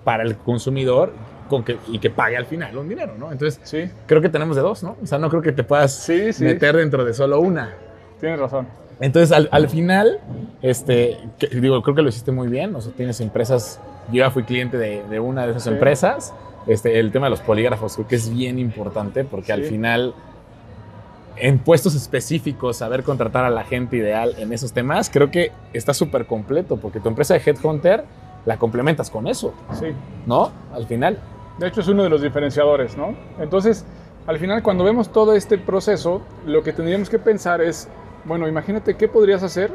para 0.08 0.22
el 0.22 0.38
consumidor 0.38 1.12
con 1.50 1.62
que, 1.64 1.76
y 1.88 1.98
que 1.98 2.08
pague 2.08 2.34
al 2.38 2.46
final 2.46 2.74
un 2.78 2.88
dinero, 2.88 3.12
¿no? 3.18 3.30
Entonces, 3.30 3.60
Sí, 3.62 3.90
creo 4.06 4.22
que 4.22 4.30
tenemos 4.30 4.56
de 4.56 4.62
dos, 4.62 4.82
¿no? 4.82 4.96
O 5.02 5.06
sea, 5.06 5.18
no 5.18 5.28
creo 5.28 5.42
que 5.42 5.52
te 5.52 5.64
puedas 5.64 5.92
Sí, 5.92 6.32
sí. 6.32 6.44
meter 6.44 6.74
dentro 6.76 7.04
de 7.04 7.12
solo 7.12 7.40
una. 7.40 7.74
tienes 8.18 8.40
razón. 8.40 8.66
Entonces, 9.00 9.36
al, 9.36 9.50
al 9.52 9.68
final, 9.68 10.18
este, 10.62 11.18
que- 11.38 11.48
digo, 11.48 11.82
creo 11.82 11.94
que 11.94 12.00
lo 12.00 12.08
hiciste 12.08 12.32
muy 12.32 12.48
bien. 12.48 12.74
O 12.74 12.80
sea, 12.80 12.90
tienes 12.96 13.20
empresas. 13.20 13.78
Yo 14.10 14.14
ya 14.24 14.30
fui 14.30 14.44
cliente 14.44 14.78
de, 14.78 15.02
de 15.10 15.20
una 15.20 15.44
de 15.44 15.50
esas 15.50 15.64
Sí. 15.64 15.68
empresas. 15.68 16.32
Este, 16.66 16.98
el 16.98 17.12
tema 17.12 17.26
de 17.26 17.30
los 17.32 17.40
polígrafos 17.42 17.94
creo 17.96 18.08
que 18.08 18.16
es 18.16 18.30
bien 18.34 18.58
importante 18.58 19.24
porque 19.24 19.52
al 19.52 19.64
final, 19.64 20.14
en 21.36 21.58
puestos 21.58 21.94
específicos, 21.94 22.78
saber 22.78 23.02
contratar 23.02 23.44
a 23.44 23.50
la 23.50 23.64
gente 23.64 23.96
ideal 23.98 24.34
en 24.38 24.52
esos 24.54 24.72
temas, 24.72 25.10
creo 25.10 25.30
que 25.30 25.52
está 25.74 25.92
súper 25.92 26.24
completo 26.26 26.78
porque 26.78 26.98
tu 26.98 27.08
empresa 27.10 27.34
de 27.34 27.42
Headhunter 27.44 28.04
la 28.46 28.56
complementas 28.58 29.10
con 29.10 29.26
eso, 29.26 29.52
Sí. 29.72 29.86
¿no? 30.26 30.50
Al 30.72 30.86
final. 30.86 31.18
De 31.58 31.66
hecho, 31.68 31.80
es 31.80 31.88
uno 31.88 32.02
de 32.04 32.08
los 32.08 32.22
diferenciadores, 32.22 32.96
¿no? 32.96 33.14
Entonces, 33.40 33.84
al 34.26 34.38
final, 34.38 34.62
cuando 34.62 34.84
vemos 34.84 35.10
todo 35.10 35.34
este 35.34 35.58
proceso, 35.58 36.22
lo 36.46 36.62
que 36.62 36.72
tendríamos 36.72 37.10
que 37.10 37.18
pensar 37.18 37.60
es, 37.60 37.88
bueno, 38.24 38.46
imagínate 38.46 38.96
qué 38.96 39.08
podrías 39.08 39.42
hacer, 39.42 39.72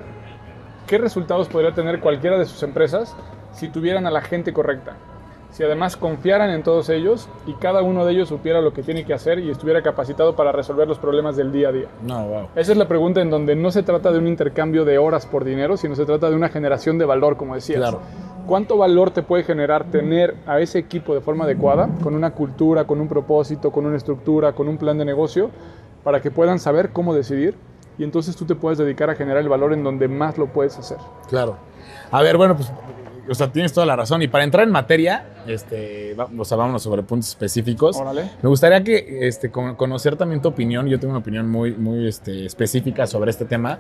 qué 0.88 0.98
resultados 0.98 1.48
podría 1.50 1.74
tener 1.74 2.00
cualquiera 2.00 2.38
de 2.38 2.46
sus 2.46 2.62
empresas 2.64 3.16
si 3.52 3.68
tuvieran 3.68 4.06
a 4.08 4.12
la 4.12 4.22
gente 4.22 4.54
correcta, 4.54 4.94
si 5.52 5.64
además 5.64 5.98
confiaran 5.98 6.50
en 6.50 6.64
todos 6.64 6.90
ellos 6.90 7.28
y 7.46 7.54
cada 7.54 7.82
uno 7.84 8.06
de 8.06 8.14
ellos 8.14 8.30
supiera 8.30 8.62
lo 8.62 8.74
que 8.74 8.82
tiene 8.84 9.06
que 9.06 9.14
hacer 9.14 9.40
y 9.40 9.50
estuviera 9.52 9.82
capacitado 9.82 10.36
para 10.36 10.52
resolver 10.52 10.88
los 10.88 10.98
problemas 11.00 11.36
del 11.36 11.52
día 11.52 11.70
a 11.70 11.72
día. 11.72 11.88
No, 12.02 12.26
wow. 12.26 12.48
Esa 12.56 12.72
es 12.72 12.78
la 12.78 12.88
pregunta 12.88 13.22
en 13.22 13.30
donde 13.30 13.56
no 13.56 13.72
se 13.72 13.84
trata 13.84 14.12
de 14.12 14.18
un 14.20 14.28
intercambio 14.28 14.86
de 14.86 14.98
horas 14.98 15.26
por 15.26 15.44
dinero, 15.44 15.78
sino 15.78 15.96
se 15.96 16.06
trata 16.06 16.30
de 16.30 16.36
una 16.36 16.50
generación 16.50 16.98
de 16.98 17.06
valor, 17.06 17.38
como 17.38 17.56
decías. 17.56 17.80
Claro. 17.80 18.00
¿Cuánto 18.48 18.78
valor 18.78 19.12
te 19.12 19.24
puede 19.24 19.44
generar 19.44 19.86
tener 19.86 20.36
a 20.46 20.60
ese 20.60 20.78
equipo 20.80 21.14
de 21.14 21.22
forma 21.22 21.46
adecuada, 21.46 21.90
con 22.02 22.14
una 22.14 22.32
cultura, 22.32 22.86
con 22.86 23.00
un 23.00 23.08
propósito, 23.08 23.72
con 23.72 23.86
una 23.86 23.96
estructura, 23.98 24.54
con 24.54 24.68
un 24.68 24.78
plan 24.78 24.98
de 24.98 25.06
negocio, 25.06 25.50
para 26.04 26.22
que 26.22 26.30
puedan 26.32 26.60
saber 26.60 26.90
cómo 26.92 27.14
decidir? 27.14 27.56
Y 27.98 28.04
entonces 28.04 28.36
tú 28.36 28.46
te 28.46 28.56
puedes 28.56 28.78
dedicar 28.78 29.10
a 29.10 29.16
generar 29.16 29.42
el 29.42 29.50
valor 29.50 29.72
en 29.74 29.84
donde 29.84 30.08
más 30.08 30.38
lo 30.38 30.48
puedes 30.48 30.78
hacer. 30.78 30.98
Claro. 31.30 31.58
A 32.12 32.22
ver, 32.22 32.38
bueno, 32.38 32.56
pues, 32.56 32.72
o 33.30 33.34
sea, 33.36 33.52
tienes 33.52 33.72
toda 33.72 33.86
la 33.86 33.96
razón. 33.96 34.22
Y 34.22 34.28
para 34.28 34.44
entrar 34.44 34.66
en 34.66 34.72
materia, 34.72 35.26
este, 35.48 36.16
o 36.38 36.44
sea, 36.44 36.58
vámonos 36.58 36.84
sobre 36.84 37.04
puntos 37.04 37.30
específicos. 37.30 37.96
Órale. 37.98 38.30
Me 38.42 38.50
gustaría 38.50 38.84
que, 38.84 39.28
este, 39.28 39.52
con- 39.52 39.76
conocer 39.76 40.16
también 40.18 40.42
tu 40.42 40.50
opinión. 40.50 40.88
Yo 40.88 41.00
tengo 41.00 41.12
una 41.12 41.20
opinión 41.22 41.50
muy, 41.50 41.74
muy 41.76 42.08
este, 42.08 42.46
específica 42.46 43.08
sobre 43.08 43.30
este 43.32 43.46
tema. 43.46 43.80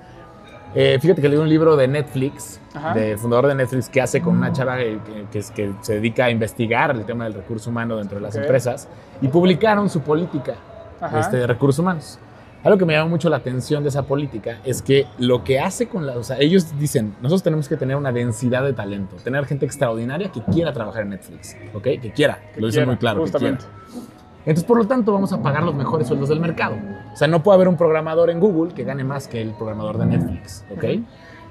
Eh, 0.75 0.97
fíjate 0.99 1.21
que 1.21 1.29
leí 1.29 1.37
un 1.37 1.47
libro 1.49 1.75
de 1.75 1.87
Netflix, 1.87 2.59
Ajá. 2.73 2.93
del 2.93 3.17
fundador 3.17 3.47
de 3.47 3.55
Netflix, 3.55 3.89
que 3.89 4.01
hace 4.01 4.21
con 4.21 4.35
una 4.37 4.51
chava 4.51 4.77
que, 4.77 4.97
que- 5.31 5.43
que 5.53 5.73
se 5.81 5.93
dedica 5.95 6.25
a 6.25 6.29
investigar 6.31 6.91
el 6.91 7.05
tema 7.05 7.25
del 7.25 7.33
recurso 7.35 7.69
humano 7.69 7.97
dentro 7.97 8.17
de 8.17 8.21
las 8.23 8.35
Ok. 8.35 8.41
empresas. 8.41 8.87
Y 9.21 9.27
publicaron 9.27 9.89
su 9.89 10.01
política 10.01 10.55
este, 11.19 11.37
de 11.37 11.47
recursos 11.47 11.79
humanos. 11.79 12.17
Algo 12.63 12.77
que 12.77 12.85
me 12.85 12.93
llama 12.93 13.09
mucho 13.09 13.29
la 13.29 13.35
atención 13.37 13.83
de 13.83 13.89
esa 13.89 14.03
política 14.03 14.59
es 14.63 14.81
que 14.81 15.05
lo 15.19 15.43
que 15.43 15.59
hace 15.59 15.87
con 15.87 16.07
la... 16.07 16.13
O 16.17 16.23
sea, 16.23 16.37
ellos 16.39 16.79
dicen, 16.79 17.13
nosotros 17.21 17.43
tenemos 17.43 17.67
que 17.67 17.75
tener 17.75 17.97
una 17.97 18.13
densidad 18.13 18.63
de 18.63 18.71
talento, 18.71 19.17
tener 19.17 19.45
gente 19.45 19.65
extraordinaria 19.65 20.31
que 20.31 20.41
quiera 20.43 20.71
trabajar 20.71 21.01
en 21.03 21.09
Netflix, 21.09 21.57
¿ok? 21.73 21.83
Que 21.83 22.11
quiera, 22.15 22.39
que 22.55 22.61
lo 22.61 22.67
dicen 22.67 22.79
quiera, 22.79 22.85
muy 22.85 22.97
claro, 22.97 23.25
que 23.25 23.31
quiera. 23.31 23.57
Entonces, 24.45 24.63
por 24.65 24.77
lo 24.77 24.85
tanto, 24.85 25.13
vamos 25.13 25.31
a 25.31 25.41
pagar 25.41 25.63
los 25.63 25.73
mejores 25.73 26.07
sueldos 26.07 26.29
del 26.29 26.39
mercado. 26.39 26.75
O 27.13 27.15
sea, 27.15 27.27
no 27.27 27.41
puede 27.43 27.55
haber 27.55 27.67
un 27.69 27.77
programador 27.77 28.29
en 28.29 28.39
Google 28.39 28.73
que 28.73 28.83
gane 28.83 29.03
más 29.03 29.27
que 29.27 29.41
el 29.41 29.51
programador 29.51 29.97
de 29.97 30.05
Netflix, 30.05 30.65
¿ok? 30.71 30.83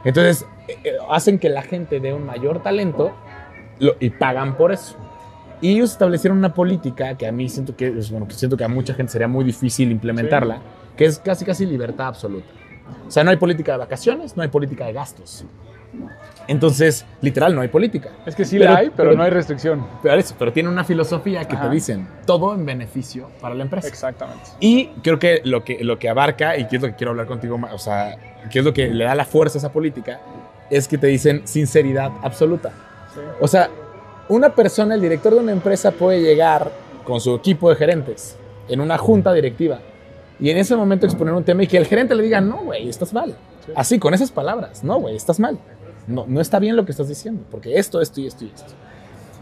Entonces, 0.05 0.45
eh, 0.69 0.77
eh, 0.85 0.93
hacen 1.11 1.39
que 1.39 1.49
la 1.49 1.63
gente 1.63 2.01
dé 2.01 2.13
un 2.13 2.27
mayor 2.27 2.63
talento 2.63 3.13
lo- 3.79 3.95
y 4.01 4.11
pagan 4.11 4.57
por 4.57 4.73
eso. 4.73 4.97
Y 5.61 5.71
ellos 5.75 5.93
establecieron 5.93 6.37
una 6.39 6.53
política 6.53 7.17
que 7.17 7.27
a 7.27 7.33
mí 7.33 7.49
siento 7.49 7.77
que, 7.77 7.87
es, 7.87 8.11
bueno, 8.11 8.27
siento 8.31 8.57
que 8.57 8.65
a 8.65 8.69
mucha 8.69 8.95
gente 8.95 9.13
sería 9.13 9.29
muy 9.29 9.45
difícil 9.45 9.91
implementarla, 9.93 10.59
que 10.97 11.05
es 11.05 11.19
casi 11.19 11.45
casi 11.45 11.65
libertad 11.67 12.09
absoluta. 12.09 12.49
O 13.07 13.11
sea, 13.11 13.23
no 13.25 13.31
hay 13.31 13.37
política 13.37 13.73
de 13.73 13.79
vacaciones, 13.79 14.37
no 14.37 14.43
hay 14.43 14.49
política 14.49 14.85
de 14.87 14.93
gastos. 14.93 15.45
Entonces, 16.49 17.05
literal, 17.21 17.55
no 17.55 17.61
hay 17.61 17.69
política. 17.69 18.11
Es 18.27 18.35
que 18.35 18.45
sí 18.45 18.59
Pero- 18.59 18.73
la 18.73 18.79
hay, 18.79 18.87
pero, 18.91 19.11
pero- 19.11 19.17
no 19.17 19.23
hay 19.23 19.31
restricción. 19.31 19.87
Pero, 20.03 20.15
eso, 20.17 20.35
pero 20.39 20.53
tiene 20.53 20.69
una 20.69 20.85
filosofía 20.85 21.45
que 21.47 21.55
Ajá. 21.55 21.69
te 21.69 21.75
dicen 21.75 22.09
todo 22.27 22.55
en 22.55 22.67
beneficio 22.67 23.29
para 23.41 23.55
la 23.55 23.63
empresa. 23.63 23.87
Exactamente. 23.89 24.43
Y 24.61 24.87
creo 25.03 25.19
que 25.19 25.41
lo, 25.45 25.63
que 25.65 25.85
lo 25.85 25.99
que 25.99 26.09
abarca, 26.09 26.57
y 26.57 26.67
que 26.67 26.77
es 26.77 26.83
lo 26.83 26.89
que 26.89 26.95
quiero 26.97 27.11
hablar 27.13 27.27
contigo, 27.27 27.59
o 27.73 27.79
sea, 27.79 28.17
que 28.51 28.59
es 28.59 28.65
lo 28.65 28.73
que 28.73 28.89
le 28.89 29.05
da 29.05 29.15
la 29.15 29.25
fuerza 29.25 29.59
a 29.59 29.61
esa 29.61 29.73
política, 29.73 30.21
es 30.69 30.89
que 30.89 30.99
te 30.99 31.07
dicen 31.07 31.43
sinceridad 31.47 32.11
absoluta. 32.23 32.71
Sí. 33.15 33.21
O 33.41 33.47
sea, 33.47 33.71
una 34.29 34.55
persona, 34.55 34.95
el 34.95 35.01
director 35.01 35.33
de 35.35 35.41
una 35.41 35.53
empresa 35.53 35.93
puede 35.93 36.23
llegar 36.23 36.73
con 37.05 37.21
su 37.21 37.35
equipo 37.35 37.69
de 37.71 37.77
gerentes 37.77 38.37
en 38.69 38.81
una 38.81 38.97
junta 38.99 39.33
directiva 39.33 39.81
y 40.41 40.51
en 40.51 40.57
ese 40.57 40.75
momento 40.75 41.05
exponer 41.07 41.35
un 41.35 41.45
tema 41.45 41.63
y 41.63 41.67
que 41.67 41.77
el 41.77 41.87
gerente 41.87 42.15
le 42.15 42.23
diga, 42.23 42.41
no, 42.41 42.59
güey, 42.65 42.89
estás 42.89 43.13
mal. 43.13 43.37
Sí. 43.67 43.73
Así, 43.77 43.99
con 44.01 44.13
esas 44.15 44.33
palabras, 44.33 44.83
no, 44.83 44.99
güey, 44.99 45.15
estás 45.15 45.39
mal. 45.39 45.59
No, 46.07 46.25
no 46.29 46.41
está 46.41 46.59
bien 46.59 46.77
lo 46.77 46.85
que 46.85 46.91
estás 46.93 47.09
diciendo, 47.09 47.45
porque 47.51 47.79
esto, 47.79 48.01
esto 48.01 48.21
y 48.21 48.27
esto 48.27 48.45
y 48.45 48.49
esto. 48.55 48.73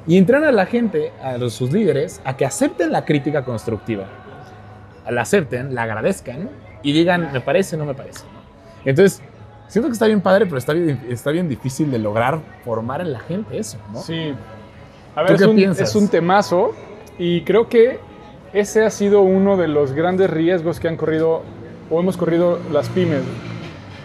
Y 0.06 0.16
entrenan 0.16 0.48
a 0.48 0.52
la 0.52 0.66
gente, 0.66 1.12
a 1.22 1.36
los- 1.38 1.54
sus 1.54 1.72
líderes, 1.72 2.20
a 2.24 2.36
que 2.36 2.44
acepten 2.44 2.90
la 2.92 3.04
crítica 3.04 3.44
constructiva. 3.44 4.04
La 5.10 5.22
acepten, 5.22 5.74
la 5.74 5.82
agradezcan 5.84 6.48
y 6.82 6.92
digan, 6.92 7.30
me 7.32 7.40
parece, 7.40 7.76
no 7.76 7.84
me 7.84 7.94
parece. 7.94 8.24
¿no? 8.32 8.40
Entonces, 8.84 9.22
siento 9.68 9.88
que 9.88 9.92
está 9.94 10.06
bien 10.06 10.20
padre, 10.20 10.46
pero 10.46 10.58
está 10.58 10.72
bien, 10.72 11.00
está 11.08 11.30
bien 11.30 11.48
difícil 11.48 11.90
de 11.90 11.98
lograr 11.98 12.40
formar 12.64 13.00
en 13.00 13.12
la 13.12 13.20
gente 13.20 13.58
eso, 13.58 13.78
¿no? 13.92 14.00
Sí. 14.00 14.34
A 15.16 15.20
¿Tú 15.22 15.26
ver, 15.26 15.32
es 15.32 15.42
qué 15.42 15.46
un, 15.48 15.56
piensas? 15.56 15.88
es 15.90 15.96
un 15.96 16.08
temazo 16.08 16.72
y 17.18 17.42
creo 17.42 17.68
que 17.68 17.98
ese 18.52 18.84
ha 18.84 18.90
sido 18.90 19.20
uno 19.22 19.56
de 19.56 19.68
los 19.68 19.92
grandes 19.92 20.30
riesgos 20.30 20.80
que 20.80 20.88
han 20.88 20.96
corrido 20.96 21.42
o 21.90 22.00
hemos 22.00 22.16
corrido 22.16 22.58
las 22.72 22.88
pymes. 22.88 23.22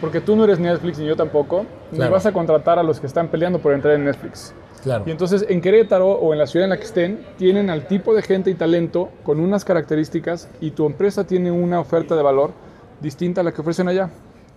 Porque 0.02 0.22
tú 0.22 0.36
no 0.36 0.44
eres 0.44 0.60
Netflix 0.60 1.00
ni 1.00 1.06
yo 1.08 1.16
tampoco, 1.16 1.66
ni 1.92 1.98
Claro. 1.98 2.12
vas 2.14 2.26
a 2.26 2.32
contratar 2.34 2.78
a 2.80 2.84
los 2.84 3.00
que 3.00 3.08
están 3.08 3.30
peleando 3.30 3.60
por 3.60 3.74
entrar 3.74 3.96
en 3.96 4.06
Netflix. 4.06 4.54
Claro. 4.84 5.04
Y 5.08 5.12
entonces 5.12 5.46
en 5.50 5.62
Querétaro 5.62 6.10
o 6.12 6.32
en 6.34 6.38
la 6.40 6.46
ciudad 6.48 6.66
en 6.66 6.70
la 6.70 6.78
que 6.78 6.84
estén, 6.84 7.26
tienen 7.38 7.70
al 7.72 7.88
tipo 7.88 8.14
de 8.14 8.22
gente 8.22 8.52
y 8.52 8.54
talento 8.56 9.10
con 9.24 9.40
unas 9.40 9.66
características 9.66 10.48
y 10.62 10.72
tu 10.72 10.86
empresa 10.86 11.26
tiene 11.26 11.50
una 11.52 11.80
oferta 11.80 12.16
de 12.16 12.22
valor 12.22 12.52
distinta 13.02 13.42
a 13.42 13.44
la 13.44 13.52
que 13.52 13.62
ofrecen 13.62 13.88
allá. 13.88 14.10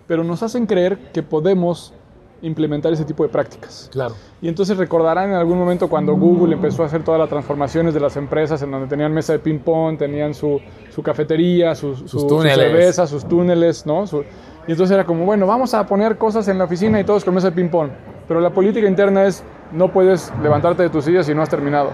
Pero 0.07 0.25
nos 0.25 0.43
hacen 0.43 0.67
creer 0.67 0.99
que 1.13 1.23
podemos 1.23 1.95
implementar 2.43 2.93
ese 2.93 3.05
tipo 3.05 3.23
de 3.25 3.31
prácticas. 3.31 3.89
Claro. 3.93 4.15
Y 4.41 4.49
entonces 4.49 4.77
recordarán 4.77 5.31
en 5.31 5.37
algún 5.37 5.59
momento 5.59 5.89
cuando 5.89 6.15
Google 6.15 6.55
empezó 6.55 6.83
a 6.83 6.87
hacer 6.87 7.03
todas 7.03 7.19
las 7.19 7.29
transformaciones 7.29 7.95
de 7.95 8.01
las 8.01 8.17
empresas, 8.17 8.63
en 8.63 8.71
donde 8.71 8.87
tenían 8.87 9.13
mesa 9.13 9.33
de 9.33 9.39
ping-pong, 9.41 9.99
tenían 9.99 10.35
su, 10.35 10.61
su 10.91 11.03
cafetería, 11.03 11.75
su, 11.75 11.97
su- 11.97 12.07
su 12.07 12.27
túneles. 12.29 12.55
cerveza, 12.59 13.07
sus 13.09 13.27
túneles, 13.27 13.87
¿no? 13.87 14.07
Su- 14.07 14.25
y 14.69 14.73
entonces 14.73 14.95
era 14.95 15.05
como, 15.05 15.25
bueno, 15.25 15.47
vamos 15.47 15.75
a 15.75 15.85
poner 15.87 16.17
cosas 16.17 16.47
en 16.47 16.59
la 16.59 16.65
oficina 16.65 17.01
y 17.01 17.05
todos 17.05 17.25
con 17.25 17.35
mesa 17.35 17.49
de 17.51 17.57
ping-pong. 17.57 17.89
Pero 18.29 18.41
la 18.41 18.51
política 18.51 18.87
interna 18.87 19.25
es, 19.25 19.43
no 19.73 19.91
puedes 19.91 20.33
levantarte 20.43 20.85
de 20.85 20.91
tu 20.91 21.03
silla 21.03 21.23
si 21.25 21.35
no 21.35 21.43
has 21.43 21.49
terminado. 21.49 21.91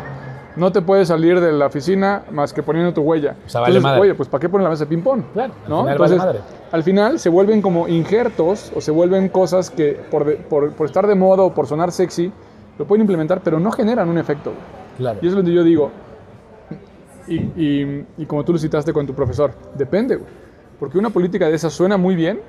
No 0.56 0.70
te 0.70 0.82
puedes 0.82 1.08
salir 1.08 1.40
de 1.40 1.52
la 1.52 1.66
oficina 1.66 2.24
más 2.30 2.52
que 2.52 2.62
poniendo 2.62 2.92
tu 2.92 3.00
huella. 3.02 3.36
O 3.46 3.48
sea, 3.48 3.60
vale 3.60 3.80
madre. 3.80 4.00
Oye, 4.00 4.14
pues 4.14 4.28
¿para 4.28 4.40
qué 4.40 4.48
ponen 4.48 4.64
la 4.64 4.70
mesa 4.70 4.84
de 4.84 4.88
ping-pong? 4.88 5.22
Claro, 5.32 5.52
al 5.64 5.70
¿no? 5.70 5.82
final 5.82 5.82
vale 5.84 5.92
Entonces, 6.14 6.18
madre. 6.18 6.40
al 6.72 6.82
final 6.82 7.18
se 7.18 7.28
vuelven 7.28 7.62
como 7.62 7.88
injertos 7.88 8.72
o 8.74 8.80
se 8.80 8.90
vuelven 8.90 9.28
cosas 9.30 9.70
que 9.70 9.92
por, 10.10 10.24
de- 10.24 10.36
por, 10.36 10.72
por 10.72 10.86
estar 10.86 11.06
de 11.06 11.14
moda 11.14 11.42
o 11.44 11.54
por 11.54 11.66
sonar 11.66 11.90
sexy, 11.92 12.32
lo 12.78 12.84
pueden 12.86 13.02
implementar, 13.02 13.40
pero 13.42 13.58
no 13.60 13.70
generan 13.72 14.08
un 14.08 14.18
efecto. 14.18 14.52
Claro. 14.96 15.18
Y 15.22 15.26
eso 15.28 15.36
es 15.38 15.42
lo 15.44 15.48
que 15.48 15.54
yo 15.54 15.62
digo. 15.64 15.90
Y, 17.26 17.36
y- 17.36 18.06
y 18.18 18.26
como 18.26 18.44
tú 18.44 18.52
lo 18.52 18.58
citaste 18.58 18.92
con 18.92 19.06
tu 19.06 19.14
profesor, 19.14 19.52
depende, 19.76 20.16
güey. 20.16 20.28
Porque 20.78 20.98
una 20.98 21.10
política 21.10 21.48
de 21.48 21.54
esas 21.54 21.72
suena 21.72 21.96
muy 21.96 22.14
bien, 22.16 22.40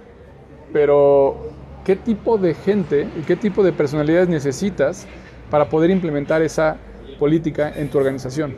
pero 0.73 1.35
¿qué 1.83 1.95
tipo 1.95 2.37
de 2.37 2.53
gente 2.53 3.07
y 3.15 3.21
qué 3.23 3.35
tipo 3.35 3.63
de 3.63 3.71
personalidades 3.73 4.29
necesitas 4.29 5.07
para 5.49 5.69
poder 5.69 5.89
implementar 5.89 6.41
esa 6.41 6.77
política 7.19 7.71
en 7.75 7.89
tu 7.89 7.97
organización? 7.97 8.55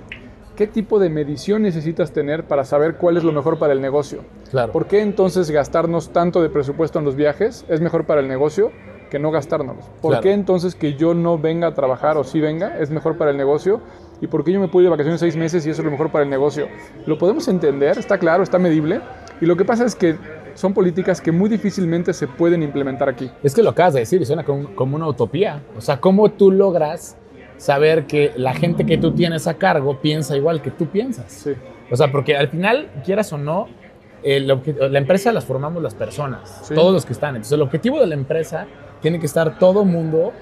¿Qué 0.55 0.65
tipo 0.65 0.97
de 0.97 1.09
medición 1.09 1.61
necesitas 1.61 2.11
tener 2.11 2.45
para 2.45 2.65
saber 2.65 2.95
cuál 2.95 3.17
es 3.17 3.23
lo 3.23 3.31
mejor 3.31 3.59
para 3.59 3.73
el 3.73 3.81
negocio? 3.81 4.21
Claro. 4.49 4.71
¿Por 4.71 4.87
qué 4.87 5.01
entonces 5.01 5.51
gastarnos 5.51 6.11
tanto 6.11 6.41
de 6.41 6.49
presupuesto 6.49 6.97
en 6.97 7.05
los 7.05 7.15
viajes 7.15 7.63
es 7.69 7.79
mejor 7.79 8.05
para 8.05 8.21
el 8.21 8.27
negocio 8.27 8.71
que 9.11 9.19
no 9.19 9.29
gastárnoslos? 9.29 9.85
¿Por 10.01 10.13
Claro. 10.13 10.23
qué 10.23 10.31
entonces 10.33 10.73
que 10.73 10.95
yo 10.95 11.13
no 11.13 11.37
venga 11.37 11.67
a 11.67 11.73
trabajar 11.75 12.17
o 12.17 12.23
sí 12.23 12.39
venga 12.39 12.79
es 12.79 12.89
mejor 12.89 13.17
para 13.17 13.29
el 13.29 13.37
negocio? 13.37 13.81
¿Y 14.19 14.25
por 14.25 14.43
qué 14.43 14.51
yo 14.51 14.59
me 14.59 14.67
puedo 14.67 14.81
ir 14.81 14.87
de 14.87 14.91
vacaciones 14.91 15.19
seis 15.19 15.35
meses 15.35 15.63
y 15.67 15.69
eso 15.69 15.81
es 15.81 15.85
lo 15.85 15.91
mejor 15.91 16.11
para 16.11 16.23
el 16.23 16.29
negocio? 16.31 16.67
Lo 17.05 17.19
podemos 17.19 17.47
entender, 17.47 17.99
está 17.99 18.17
claro, 18.17 18.41
está 18.41 18.57
medible. 18.57 18.99
Y 19.39 19.45
lo 19.45 19.55
que 19.57 19.63
pasa 19.63 19.85
es 19.85 19.93
que 19.95 20.17
son 20.57 20.73
políticas 20.73 21.21
que 21.21 21.31
muy 21.31 21.49
difícilmente 21.49 22.13
se 22.13 22.25
pueden 22.27 22.63
implementar 22.63 23.07
aquí. 23.07 23.29
Es 23.43 23.53
que 23.53 23.61
lo 23.61 23.69
acabas 23.69 23.93
de 23.93 23.99
decir 23.99 24.19
y 24.19 24.25
suena 24.25 24.43
como, 24.43 24.75
como 24.75 24.95
una 24.95 25.07
utopía. 25.07 25.61
O 25.77 25.81
sea, 25.81 25.99
¿cómo 25.99 26.29
tú 26.31 26.51
logras 26.51 27.15
saber 27.57 28.07
que 28.07 28.31
la 28.35 28.55
gente 28.55 28.83
que 28.83 28.97
tú 28.97 29.11
tienes 29.13 29.45
a 29.45 29.53
cargo 29.53 29.99
piensa 30.01 30.35
igual 30.35 30.61
que 30.63 30.71
tú 30.71 30.87
piensas? 30.87 31.31
Sí, 31.31 31.53
O 31.91 31.95
sea, 31.95 32.11
porque 32.11 32.35
al 32.35 32.47
final, 32.47 32.89
quieras 33.05 33.31
o 33.33 33.37
no, 33.37 33.67
el 34.23 34.47
la 34.47 34.97
empresa 34.97 35.31
las 35.31 35.45
formamos 35.45 35.83
las 35.83 35.93
personas, 35.93 36.61
Sí. 36.63 36.73
todos 36.73 36.91
los 36.91 37.05
que 37.05 37.13
están. 37.13 37.35
Entonces, 37.35 37.53
el 37.53 37.61
objetivo 37.61 37.99
de 37.99 38.07
la 38.07 38.15
empresa 38.15 38.65
tiene 38.99 39.19
que 39.19 39.27
estar 39.27 39.59
todo 39.59 39.85
mundo, 39.85 40.33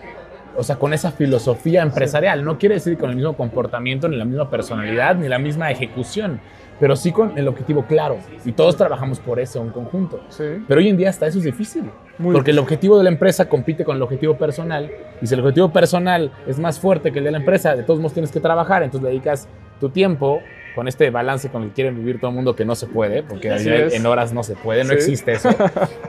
o 0.58 0.64
sea, 0.64 0.78
con 0.78 0.94
esa 0.94 1.12
filosofía 1.12 1.82
empresarial. 1.82 2.44
No 2.44 2.58
quiere 2.58 2.76
decir 2.76 2.98
con 2.98 3.10
el 3.10 3.16
mismo 3.16 3.36
comportamiento, 3.36 4.08
ni 4.08 4.16
la 4.18 4.26
misma 4.26 4.50
personalidad, 4.50 5.16
ni 5.16 5.28
la 5.28 5.40
misma 5.40 5.72
ejecución, 5.72 6.40
pero 6.80 6.96
sí 6.96 7.12
con 7.12 7.38
el 7.38 7.48
objetivo 7.48 7.86
claro. 7.86 8.18
Y 8.46 8.52
todos 8.52 8.76
trabajamos 8.78 9.20
por 9.20 9.40
eso 9.40 9.62
en 9.62 9.70
conjunto. 9.70 10.22
sí. 10.30 10.44
Pero 10.68 10.80
hoy 10.80 10.90
en 10.90 10.98
día 10.98 11.10
hasta 11.10 11.28
eso 11.28 11.38
es 11.40 11.44
difícil. 11.46 11.90
Muy 12.18 12.34
porque 12.34 12.52
el 12.52 12.60
objetivo 12.60 12.98
de 12.98 13.04
la 13.04 13.10
empresa 13.10 13.50
compite 13.50 13.84
con 13.84 13.98
el 13.98 14.02
objetivo 14.02 14.38
personal. 14.38 14.90
Y 15.22 15.28
si 15.28 15.34
el 15.34 15.42
objetivo 15.42 15.70
personal 15.74 16.32
es 16.48 16.58
más 16.60 16.80
fuerte 16.80 17.12
que 17.12 17.20
el 17.20 17.26
de 17.26 17.32
la 17.32 17.38
empresa, 17.40 17.76
de 17.76 17.84
todos 17.84 18.00
modos 18.00 18.14
tienes 18.14 18.32
que 18.32 18.40
trabajar. 18.40 18.84
Entonces 18.84 19.10
dedicas 19.10 19.48
tu 19.82 19.90
tiempo 19.90 20.40
con 20.76 20.88
este 20.88 21.10
balance 21.10 21.50
con 21.50 21.64
el 21.64 21.70
que 21.70 21.76
quieren 21.76 21.96
vivir 21.96 22.20
todo 22.20 22.30
el 22.32 22.36
mundo 22.36 22.56
que 22.56 22.64
no 22.66 22.76
se 22.76 22.88
puede, 22.88 23.24
porque 23.24 23.50
en 23.94 24.06
horas 24.06 24.34
no 24.34 24.44
se 24.44 24.56
puede, 24.56 24.84
no 24.84 24.90
Sí. 24.90 24.96
existe 24.96 25.34
eso. 25.34 25.50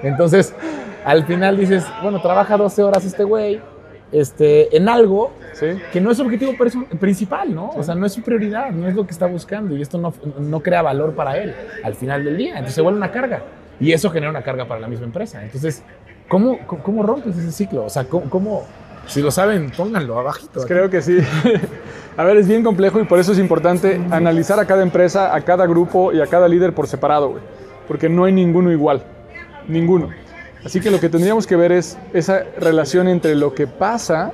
Entonces, 0.02 0.54
al 1.04 1.24
final 1.24 1.56
dices, 1.56 1.84
bueno, 2.02 2.20
trabaja 2.20 2.56
12 2.56 2.82
horas 2.82 3.04
este 3.04 3.22
güey 3.24 3.60
este, 4.12 4.76
en 4.76 4.88
algo 4.88 5.32
Sí, 5.52 5.66
que 5.92 6.00
no 6.02 6.10
es 6.10 6.18
su 6.18 6.22
objetivo 6.22 6.52
principal, 7.00 7.54
¿no? 7.54 7.70
O 7.70 7.82
sea, 7.82 7.94
no 7.94 8.04
es 8.04 8.12
su 8.12 8.22
prioridad, 8.22 8.70
no 8.72 8.86
es 8.88 8.94
lo 8.94 9.06
que 9.06 9.12
está 9.12 9.26
buscando 9.26 9.74
y 9.74 9.80
esto 9.80 9.96
no, 9.96 10.12
no 10.38 10.60
crea 10.60 10.82
valor 10.82 11.14
para 11.14 11.38
él 11.38 11.54
al 11.82 11.94
final 11.94 12.24
del 12.24 12.36
día. 12.36 12.50
Entonces 12.50 12.74
se 12.74 12.82
vuelve 12.82 12.98
una 12.98 13.10
carga 13.10 13.42
y 13.80 13.92
eso 13.92 14.10
genera 14.10 14.30
una 14.30 14.42
carga 14.42 14.66
para 14.66 14.80
la 14.80 14.88
misma 14.88 15.06
empresa. 15.06 15.42
Entonces, 15.42 15.82
¿cómo, 16.28 16.58
cómo, 16.66 16.82
cómo 16.82 17.02
rompes 17.02 17.38
ese 17.38 17.52
ciclo? 17.52 17.84
O 17.84 17.88
sea, 17.90 18.04
¿cómo, 18.04 18.28
cómo- 18.28 18.64
si 19.06 19.22
lo 19.22 19.30
saben, 19.30 19.70
pónganlo 19.70 20.18
abajito. 20.18 20.50
Pues 20.54 20.66
creo 20.66 20.90
que 20.90 21.00
sí. 21.00 21.18
A 22.18 22.24
ver, 22.24 22.36
es 22.38 22.48
bien 22.48 22.62
complejo 22.64 23.00
y 23.00 23.04
por 23.04 23.18
eso 23.18 23.32
es 23.32 23.38
importante 23.38 24.00
analizar 24.10 24.58
a 24.58 24.64
cada 24.66 24.82
empresa, 24.82 25.34
a 25.34 25.40
cada 25.42 25.66
grupo 25.66 26.12
y 26.12 26.20
a 26.20 26.26
cada 26.26 26.48
líder 26.48 26.72
por 26.74 26.86
separado, 26.86 27.28
güey. 27.30 27.42
Porque 27.86 28.08
no 28.08 28.24
hay 28.24 28.32
ninguno 28.32 28.72
igual. 28.72 29.02
Ninguno. 29.68 30.10
Así 30.66 30.80
que 30.80 30.90
lo 30.90 30.98
que 30.98 31.08
tendríamos 31.08 31.46
que 31.46 31.54
ver 31.54 31.70
es 31.70 31.96
esa 32.12 32.42
relación 32.58 33.06
entre 33.06 33.36
lo 33.36 33.54
que 33.54 33.68
pasa 33.68 34.32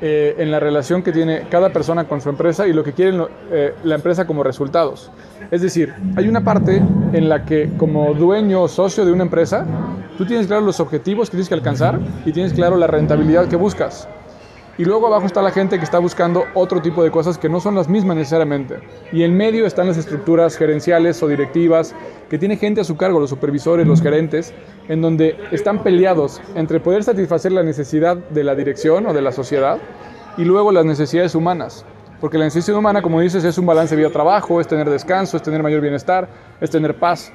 eh, 0.00 0.36
en 0.38 0.52
la 0.52 0.60
relación 0.60 1.02
que 1.02 1.10
tiene 1.10 1.48
cada 1.50 1.72
persona 1.72 2.04
con 2.04 2.20
su 2.20 2.28
empresa 2.28 2.68
y 2.68 2.72
lo 2.72 2.84
que 2.84 2.92
quiere 2.92 3.18
eh, 3.50 3.74
la 3.82 3.96
empresa 3.96 4.24
como 4.24 4.44
resultados. 4.44 5.10
Es 5.50 5.60
decir, 5.60 5.92
hay 6.14 6.28
una 6.28 6.44
parte 6.44 6.80
en 7.12 7.28
la 7.28 7.44
que 7.44 7.72
como 7.76 8.14
dueño 8.14 8.62
o 8.62 8.68
socio 8.68 9.04
de 9.04 9.10
una 9.10 9.24
empresa, 9.24 9.66
tú 10.16 10.24
tienes 10.24 10.46
claro 10.46 10.64
los 10.64 10.78
objetivos 10.78 11.28
que 11.28 11.32
tienes 11.32 11.48
que 11.48 11.54
alcanzar 11.54 11.98
y 12.24 12.30
tienes 12.30 12.52
claro 12.52 12.76
la 12.76 12.86
rentabilidad 12.86 13.48
que 13.48 13.56
buscas. 13.56 14.06
Y 14.78 14.86
luego 14.86 15.06
abajo 15.06 15.26
está 15.26 15.42
la 15.42 15.50
gente 15.50 15.78
que 15.78 15.84
está 15.84 15.98
buscando 15.98 16.44
otro 16.54 16.80
tipo 16.80 17.02
de 17.02 17.10
cosas 17.10 17.36
que 17.36 17.50
no 17.50 17.60
son 17.60 17.74
las 17.74 17.90
mismas 17.90 18.16
necesariamente. 18.16 18.78
Y 19.12 19.22
en 19.22 19.36
medio 19.36 19.66
están 19.66 19.86
las 19.86 19.98
estructuras 19.98 20.56
gerenciales 20.56 21.22
o 21.22 21.28
directivas 21.28 21.94
que 22.30 22.38
tiene 22.38 22.56
gente 22.56 22.80
a 22.80 22.84
su 22.84 22.96
cargo, 22.96 23.20
los 23.20 23.28
supervisores, 23.28 23.86
los 23.86 24.00
gerentes, 24.00 24.54
en 24.88 25.02
donde 25.02 25.36
están 25.50 25.82
peleados 25.82 26.40
entre 26.54 26.80
poder 26.80 27.04
satisfacer 27.04 27.52
la 27.52 27.62
necesidad 27.62 28.16
de 28.16 28.44
la 28.44 28.54
dirección 28.54 29.06
o 29.06 29.12
de 29.12 29.20
la 29.20 29.32
sociedad 29.32 29.78
y 30.38 30.44
luego 30.44 30.72
las 30.72 30.86
necesidades 30.86 31.34
humanas. 31.34 31.84
Porque 32.18 32.38
la 32.38 32.44
necesidad 32.44 32.78
humana, 32.78 33.02
como 33.02 33.20
dices, 33.20 33.44
es 33.44 33.58
un 33.58 33.66
balance 33.66 33.94
vida-trabajo, 33.94 34.58
es 34.58 34.68
tener 34.68 34.88
descanso, 34.88 35.36
es 35.36 35.42
tener 35.42 35.62
mayor 35.62 35.82
bienestar, 35.82 36.28
es 36.60 36.70
tener 36.70 36.96
paz 36.96 37.30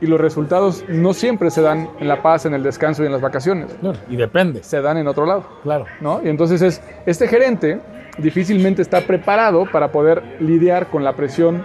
y 0.00 0.06
los 0.06 0.20
resultados 0.20 0.84
no 0.88 1.12
siempre 1.12 1.50
se 1.50 1.62
dan 1.62 1.90
en 1.98 2.08
la 2.08 2.22
paz, 2.22 2.46
en 2.46 2.54
el 2.54 2.62
descanso 2.62 3.02
y 3.02 3.06
en 3.06 3.12
las 3.12 3.20
vacaciones. 3.20 3.76
y 4.08 4.16
depende. 4.16 4.62
Se 4.62 4.80
dan 4.80 4.96
en 4.96 5.08
otro 5.08 5.26
lado. 5.26 5.44
Claro. 5.62 5.86
¿no? 6.00 6.20
Y 6.24 6.28
entonces 6.28 6.62
es, 6.62 6.82
este 7.06 7.26
gerente 7.26 7.80
difícilmente 8.18 8.82
está 8.82 9.00
preparado 9.02 9.66
para 9.70 9.92
poder 9.92 10.22
lidiar 10.40 10.88
con 10.88 11.04
la 11.04 11.14
presión 11.14 11.64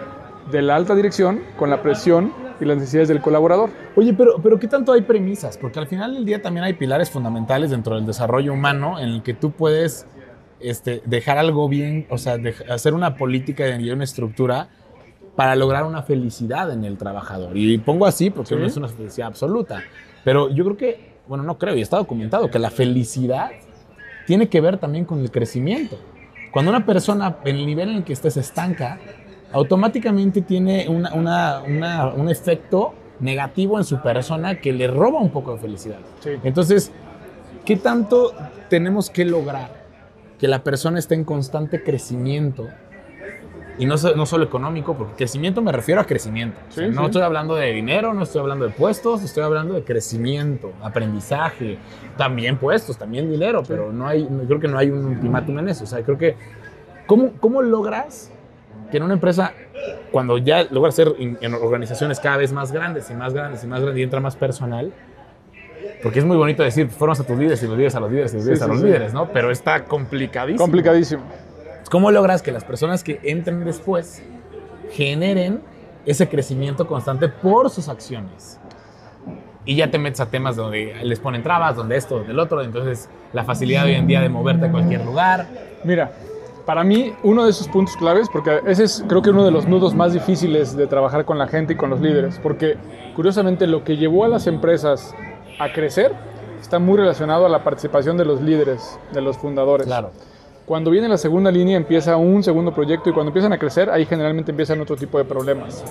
de 0.52 0.62
la 0.62 0.76
alta 0.76 0.96
dirección, 0.96 1.42
con 1.58 1.70
la 1.70 1.82
presión 1.82 2.34
y 2.60 2.66
las 2.66 2.78
necesidades 2.78 3.08
del 3.08 3.22
colaborador. 3.22 3.70
Oye, 3.96 4.14
pero, 4.14 4.36
pero 4.42 4.60
¿qué 4.60 4.68
tanto 4.68 4.94
hay 4.94 5.02
premisas? 5.02 5.58
Porque 5.58 5.80
al 5.80 5.88
final 5.88 6.14
del 6.14 6.26
día 6.26 6.42
también 6.42 6.64
hay 6.64 6.74
pilares 6.74 7.10
fundamentales 7.10 7.72
dentro 7.72 7.96
del 7.96 8.06
desarrollo 8.06 8.54
humano 8.54 9.00
en 9.00 9.10
el 9.10 9.24
que 9.24 9.34
tú 9.34 9.52
puedes 9.52 10.06
este, 10.60 11.02
dejar 11.06 11.38
algo 11.38 11.68
bien, 11.68 12.06
o 12.10 12.18
sea, 12.18 12.38
hacer 12.70 12.94
una 12.94 13.16
política 13.16 13.68
y 13.68 13.90
una 13.90 14.04
estructura 14.04 14.70
para 15.36 15.56
lograr 15.56 15.86
una 15.86 16.04
felicidad 16.04 16.72
en 16.72 16.86
el 16.86 16.98
trabajador. 16.98 17.58
Y 17.58 17.78
pongo 17.80 18.06
así 18.06 18.30
porque 18.30 18.56
no 18.56 18.66
es 18.66 18.78
una 18.78 18.88
felicidad 18.88 19.28
absoluta. 19.28 19.84
Pero 20.24 20.50
yo 20.50 20.64
creo 20.64 20.78
que, 20.78 21.14
bueno, 21.28 21.44
no 21.44 21.58
creo, 21.58 21.76
y 21.76 21.82
está 21.82 21.98
documentado, 21.98 22.52
que 22.52 22.60
la 22.60 22.70
felicidad 22.70 23.52
tiene 24.28 24.48
que 24.48 24.62
ver 24.62 24.78
también 24.78 25.06
con 25.06 25.20
el 25.20 25.32
crecimiento. 25.32 25.98
Cuando 26.52 26.70
una 26.70 26.86
persona, 26.86 27.38
en 27.46 27.56
el 27.56 27.66
nivel 27.66 27.90
en 27.90 27.96
el 27.98 28.04
que 28.04 28.14
esté, 28.14 28.30
se 28.30 28.42
estanca, 28.42 29.00
automáticamente 29.52 30.42
tiene 30.42 30.88
un 30.88 32.30
efecto 32.30 32.94
negativo 33.20 33.78
en 33.78 33.86
su 33.86 34.02
persona 34.02 34.62
que 34.62 34.72
le 34.72 34.88
roba 34.88 35.20
un 35.20 35.32
poco 35.32 35.54
de 35.54 35.60
felicidad. 35.60 36.00
Entonces, 36.44 36.92
¿qué 37.66 37.76
tanto 37.76 38.34
tenemos 38.70 39.10
que 39.10 39.26
lograr 39.26 39.84
que 40.38 40.48
la 40.48 40.64
persona 40.64 41.00
esté 41.00 41.16
en 41.16 41.24
constante 41.24 41.84
crecimiento 41.84 42.68
y 43.78 43.86
no, 43.86 43.96
no 44.16 44.26
solo 44.26 44.44
económico, 44.44 44.96
porque 44.96 45.14
crecimiento 45.16 45.62
me 45.62 45.72
refiero 45.72 46.00
a 46.00 46.06
crecimiento. 46.06 46.60
no 46.92 47.06
estoy 47.06 47.22
hablando 47.22 47.56
de 47.56 47.72
dinero, 47.72 48.14
no 48.14 48.24
estoy 48.24 48.42
hablando 48.42 48.66
de 48.66 48.72
puestos, 48.72 49.24
estoy 49.24 49.44
hablando 49.44 49.74
de 49.74 49.84
crecimiento, 49.84 50.74
aprendizaje, 50.82 51.78
también 52.18 52.58
puestos, 52.58 52.98
también 52.98 53.30
dinero, 53.32 53.64
pero 53.68 53.92
no 53.92 54.08
hay, 54.08 54.28
creo 54.48 54.60
que 54.60 54.68
no 54.68 54.78
hay 54.78 54.90
un 54.90 55.06
ultimátum 55.06 55.60
en 55.60 55.70
eso. 55.70 55.86
O 55.86 55.88
sea, 55.88 56.04
creo 56.04 56.18
que, 56.18 56.36
¿cómo, 57.08 57.32
cómo 57.40 57.62
logras 57.62 58.32
que 58.92 58.98
en 58.98 59.04
una 59.04 59.16
empresa, 59.16 59.54
cuando 60.12 60.38
ya 60.38 60.66
logras 60.70 60.94
ser 60.94 61.16
en, 61.18 61.54
organizaciones 61.56 62.20
cada 62.20 62.38
vez 62.38 62.54
más 62.54 62.72
grandes 62.72 63.10
y 63.10 63.16
más 63.16 63.34
grandes 63.34 63.64
y 63.64 63.68
más 63.68 63.82
grandes 63.82 64.00
y 64.00 64.04
entra 64.04 64.20
más 64.20 64.36
personal, 64.36 64.94
porque 66.04 66.20
es 66.20 66.26
muy 66.26 66.38
bonito 66.38 66.62
decir, 66.62 66.90
fueron 66.90 67.20
a 67.20 67.24
tus 67.24 67.38
líderes 67.38 67.64
y 67.64 67.66
los 67.66 67.76
líderes 67.76 67.96
a 67.96 68.00
los 68.00 68.12
líderes 68.12 68.34
y 68.34 68.38
los 68.38 68.46
líderes 68.46 68.62
a 68.62 68.68
los 68.68 68.82
líderes, 68.82 69.14
¿no? 69.14 69.30
Pero 69.30 69.50
está 69.50 69.86
complicadísimo. 69.86 70.64
Complicadísimo. 70.64 71.24
¿Cómo 71.90 72.12
logras 72.12 72.42
que 72.42 72.52
las 72.52 72.64
personas 72.64 73.04
que 73.04 73.20
entren 73.24 73.64
después 73.66 74.24
generen 74.92 75.62
ese 76.06 76.28
crecimiento 76.28 76.88
constante 76.88 77.30
por 77.30 77.70
sus 77.70 77.88
acciones? 77.90 78.60
Y 79.66 79.76
ya 79.76 79.90
te 79.90 79.98
metes 79.98 80.20
a 80.20 80.26
temas 80.26 80.56
donde 80.56 80.96
les 81.04 81.20
ponen 81.20 81.44
trabas, 81.44 81.76
donde 81.76 81.96
esto, 81.96 82.18
donde 82.18 82.32
el 82.32 82.40
otro. 82.40 82.62
Entonces, 82.62 83.10
la 83.32 83.44
facilidad 83.44 83.86
hoy 83.86 83.94
en 83.94 84.08
día 84.08 84.22
de 84.22 84.30
moverte 84.30 84.66
a 84.66 84.72
cualquier 84.72 85.06
lugar. 85.06 85.48
Mira, 85.84 86.12
para 86.66 86.84
mí, 86.84 87.14
uno 87.24 87.44
de 87.44 87.52
esos 87.52 87.68
puntos 87.68 87.96
claves, 87.96 88.28
porque 88.32 88.60
ese 88.68 88.86
es 88.86 89.04
creo 89.08 89.22
que 89.22 89.30
uno 89.30 89.46
de 89.46 89.52
los 89.52 89.68
nudos 89.68 89.96
más 89.96 90.14
difíciles 90.14 90.76
de 90.76 90.88
trabajar 90.88 91.26
con 91.26 91.38
la 91.38 91.48
gente 91.48 91.74
y 91.74 91.76
con 91.76 91.90
los 91.90 92.02
líderes, 92.02 92.40
porque 92.42 92.78
curiosamente 93.16 93.68
lo 93.68 93.84
que 93.84 93.98
llevó 93.98 94.26
a 94.26 94.28
las 94.28 94.48
empresas 94.48 95.14
a 95.60 95.72
crecer 95.72 96.14
está 96.62 96.80
muy 96.80 96.98
relacionado 96.98 97.46
a 97.46 97.50
la 97.50 97.64
participación 97.64 98.18
de 98.18 98.26
los 98.26 98.42
líderes, 98.42 98.98
de 99.12 99.22
los 99.22 99.38
fundadores. 99.38 99.88
Claro. 99.88 100.12
Cuando 100.66 100.92
viene 100.92 101.10
la 101.10 101.18
segunda 101.18 101.52
línea 101.52 101.76
empieza 101.76 102.16
un 102.16 102.42
segundo 102.42 102.74
proyecto 102.74 103.10
y 103.10 103.14
cuando 103.14 103.32
empiezan 103.32 103.52
a 103.52 103.58
crecer, 103.58 103.90
ahí 103.90 104.06
generalmente 104.06 104.52
empiezan 104.52 104.80
otro 104.80 104.96
tipo 104.96 105.18
de 105.18 105.26
problemas. 105.26 105.84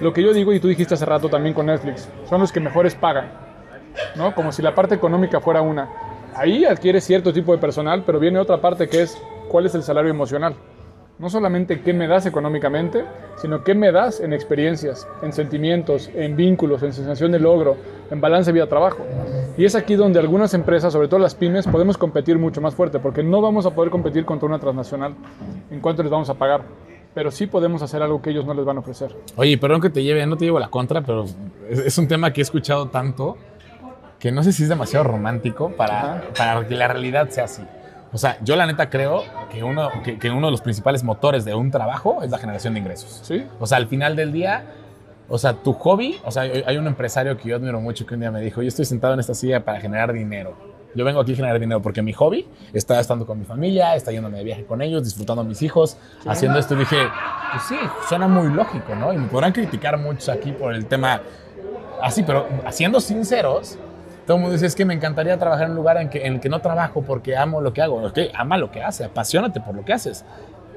Lo 0.00 0.12
que 0.12 0.22
yo 0.22 0.32
digo, 0.32 0.52
y 0.52 0.60
tú 0.60 0.68
dijiste 0.68 0.94
hace 0.94 1.04
rato 1.04 1.28
también 1.28 1.54
con 1.54 1.66
Netflix, 1.66 2.08
son 2.28 2.40
los 2.40 2.52
que 2.52 2.60
mejores 2.60 2.94
pagan, 2.94 3.32
¿no? 4.14 4.32
Como 4.32 4.52
si 4.52 4.62
la 4.62 4.76
parte 4.76 4.94
económica 4.94 5.40
fuera 5.40 5.60
una. 5.60 5.88
Ahí 6.36 6.64
adquiere 6.64 7.00
cierto 7.00 7.32
tipo 7.32 7.50
de 7.50 7.58
personal, 7.58 8.04
pero 8.06 8.20
viene 8.20 8.38
otra 8.38 8.60
parte 8.60 8.88
que 8.88 9.02
es 9.02 9.20
cuál 9.48 9.66
es 9.66 9.74
el 9.74 9.82
salario 9.82 10.10
emocional. 10.10 10.54
No 11.22 11.30
solamente 11.30 11.82
qué 11.82 11.92
me 11.92 12.08
das 12.08 12.26
económicamente, 12.26 13.04
sino 13.36 13.62
qué 13.62 13.76
me 13.76 13.92
das 13.92 14.18
en 14.18 14.32
experiencias, 14.32 15.06
en 15.22 15.32
sentimientos, 15.32 16.10
en 16.16 16.34
vínculos, 16.34 16.82
en 16.82 16.92
sensación 16.92 17.30
de 17.30 17.38
logro, 17.38 17.76
en 18.10 18.20
balance 18.20 18.50
vida-trabajo. 18.50 19.06
Y 19.56 19.64
es 19.64 19.76
aquí 19.76 19.94
donde 19.94 20.18
algunas 20.18 20.52
empresas, 20.52 20.92
sobre 20.92 21.06
todo 21.06 21.20
las 21.20 21.36
pymes, 21.36 21.68
podemos 21.68 21.96
competir 21.96 22.40
mucho 22.40 22.60
más 22.60 22.74
fuerte, 22.74 22.98
porque 22.98 23.22
no 23.22 23.40
vamos 23.40 23.66
a 23.66 23.70
poder 23.70 23.92
competir 23.92 24.24
contra 24.24 24.48
una 24.48 24.58
transnacional 24.58 25.14
en 25.70 25.78
cuanto 25.78 26.02
les 26.02 26.10
vamos 26.10 26.28
a 26.28 26.34
pagar. 26.34 26.62
Pero 27.14 27.30
sí 27.30 27.46
podemos 27.46 27.82
hacer 27.82 28.02
algo 28.02 28.20
que 28.20 28.30
ellos 28.30 28.44
no 28.44 28.52
les 28.52 28.64
van 28.64 28.78
a 28.78 28.80
ofrecer. 28.80 29.14
Oye, 29.36 29.56
perdón 29.58 29.80
que 29.80 29.90
te 29.90 30.02
lleve, 30.02 30.26
no 30.26 30.36
te 30.36 30.44
llevo 30.44 30.58
la 30.58 30.70
contra, 30.70 31.02
pero 31.02 31.26
es, 31.70 31.96
un 31.98 32.08
tema 32.08 32.32
que 32.32 32.40
he 32.40 32.42
escuchado 32.42 32.88
tanto 32.88 33.36
que 34.18 34.32
no 34.32 34.42
sé 34.42 34.52
si 34.52 34.64
es 34.64 34.68
demasiado 34.68 35.04
romántico 35.04 35.70
para, 35.76 36.24
para 36.36 36.66
que 36.66 36.74
la 36.74 36.88
realidad 36.88 37.28
sea 37.28 37.44
así. 37.44 37.62
O 38.12 38.18
sea, 38.18 38.38
yo 38.42 38.56
la 38.56 38.66
neta 38.66 38.90
creo 38.90 39.24
que 39.50 39.62
uno, 39.64 39.88
que, 40.02 40.30
uno 40.30 40.46
de 40.48 40.50
los 40.50 40.60
principales 40.60 41.02
motores 41.02 41.44
de 41.44 41.54
un 41.54 41.70
trabajo 41.70 42.22
es 42.22 42.30
la 42.30 42.38
generación 42.38 42.74
de 42.74 42.80
ingresos. 42.80 43.20
Sí. 43.22 43.46
O 43.58 43.66
sea, 43.66 43.78
al 43.78 43.86
final 43.86 44.16
del 44.16 44.32
día, 44.32 44.64
o 45.28 45.38
sea, 45.38 45.54
tu 45.54 45.72
hobby, 45.72 46.20
o 46.24 46.30
sea, 46.30 46.42
hay 46.42 46.76
un 46.76 46.86
empresario 46.86 47.36
que 47.38 47.48
yo 47.48 47.56
admiro 47.56 47.80
mucho 47.80 48.04
que 48.04 48.14
un 48.14 48.20
día 48.20 48.30
me 48.30 48.40
dijo, 48.40 48.60
yo 48.60 48.68
estoy 48.68 48.84
sentado 48.84 49.14
en 49.14 49.20
esta 49.20 49.34
silla 49.34 49.64
para 49.64 49.80
generar 49.80 50.12
dinero. 50.12 50.72
Yo 50.94 51.06
vengo 51.06 51.20
aquí 51.20 51.32
a 51.32 51.36
generar 51.36 51.58
dinero 51.58 51.80
porque 51.80 52.02
mi 52.02 52.12
hobby 52.12 52.46
está 52.74 53.00
estando 53.00 53.24
con 53.24 53.38
mi 53.38 53.46
familia, 53.46 53.96
está 53.96 54.12
yéndome 54.12 54.38
de 54.38 54.44
viaje 54.44 54.64
con 54.66 54.82
ellos, 54.82 55.04
disfrutando 55.04 55.40
a 55.40 55.44
mis 55.44 55.62
hijos, 55.62 55.96
haciendo 56.26 56.58
esto. 56.58 56.74
Y 56.74 56.78
dije, 56.80 56.98
pues 57.50 57.62
sí, 57.64 57.76
suena 58.08 58.28
muy 58.28 58.52
lógico, 58.52 58.94
¿no? 58.94 59.12
Y 59.12 59.16
me 59.16 59.26
podrán 59.28 59.52
criticar 59.52 59.96
muchos 59.96 60.28
aquí 60.28 60.52
por 60.52 60.74
el 60.74 60.84
tema 60.84 61.22
así, 62.02 62.22
pero 62.22 62.46
siendo 62.70 63.00
sinceros, 63.00 63.78
todo 64.26 64.36
el 64.36 64.40
mundo 64.42 64.52
dice, 64.52 64.66
es 64.66 64.74
que 64.74 64.84
me 64.84 64.94
encantaría 64.94 65.36
trabajar 65.38 65.66
en 65.66 65.72
un 65.72 65.76
lugar 65.76 65.96
en, 65.96 66.08
que, 66.08 66.26
en 66.26 66.34
el 66.34 66.40
que 66.40 66.48
no 66.48 66.60
trabajo 66.60 67.02
porque 67.02 67.36
amo 67.36 67.60
lo 67.60 67.72
que 67.72 67.82
hago. 67.82 67.96
Ok, 68.06 68.18
ama 68.34 68.56
lo 68.56 68.70
que 68.70 68.82
hace, 68.82 69.04
apasionate 69.04 69.60
por 69.60 69.74
lo 69.74 69.84
que 69.84 69.92
haces. 69.92 70.24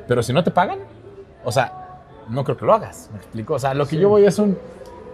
Pero 0.07 0.23
si 0.23 0.33
no 0.33 0.43
te 0.43 0.51
pagan, 0.51 0.79
o 1.43 1.51
sea, 1.51 2.01
no 2.29 2.43
creo 2.43 2.57
que 2.57 2.65
lo 2.65 2.73
hagas, 2.73 3.09
me 3.11 3.17
explico. 3.17 3.53
O 3.53 3.59
sea, 3.59 3.73
lo 3.73 3.87
que 3.87 3.97
yo 3.97 4.09
voy 4.09 4.25
es 4.25 4.39
un... 4.39 4.57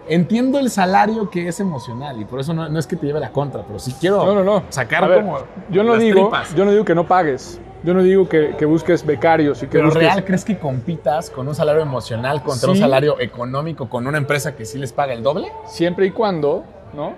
Entiendo 0.07 0.59
el 0.59 0.69
salario 0.69 1.29
que 1.29 1.47
es 1.47 1.59
emocional 1.59 2.19
y 2.19 2.25
por 2.25 2.39
eso 2.39 2.53
no, 2.53 2.77
es 2.77 2.87
que 2.87 2.95
te 2.95 3.05
lleve 3.05 3.19
la 3.19 3.31
contra, 3.31 3.61
pero 3.61 3.77
si 3.77 3.93
quiero 3.93 4.25
no, 4.25 4.33
no, 4.33 4.43
no. 4.43 4.63
sacar 4.69 5.13
como 5.13 5.37
yo 5.69 5.83
no 5.83 5.95
digo, 5.95 6.31
Yo 6.55 6.65
no 6.65 6.71
digo 6.71 6.83
que 6.83 6.95
no 6.95 7.05
pagues, 7.05 7.61
yo 7.83 7.93
no 7.93 8.01
digo 8.01 8.27
que, 8.27 8.55
que 8.57 8.65
busques 8.65 9.05
becarios 9.05 9.61
y 9.61 9.67
que 9.67 9.73
Pero 9.73 9.85
busques... 9.85 10.01
real 10.01 10.25
crees 10.25 10.43
que 10.43 10.57
compitas 10.57 11.29
con 11.29 11.47
un 11.47 11.53
salario 11.53 11.81
emocional 11.81 12.41
contra 12.41 12.71
un 12.71 12.77
salario 12.77 13.19
económico 13.19 13.89
con 13.89 14.07
una 14.07 14.17
empresa 14.17 14.55
que 14.55 14.65
sí 14.65 14.79
les 14.79 14.91
paga 14.91 15.13
el 15.13 15.21
doble? 15.21 15.51
Siempre 15.67 16.07
y 16.07 16.11
cuando, 16.11 16.63
¿no? 16.93 17.13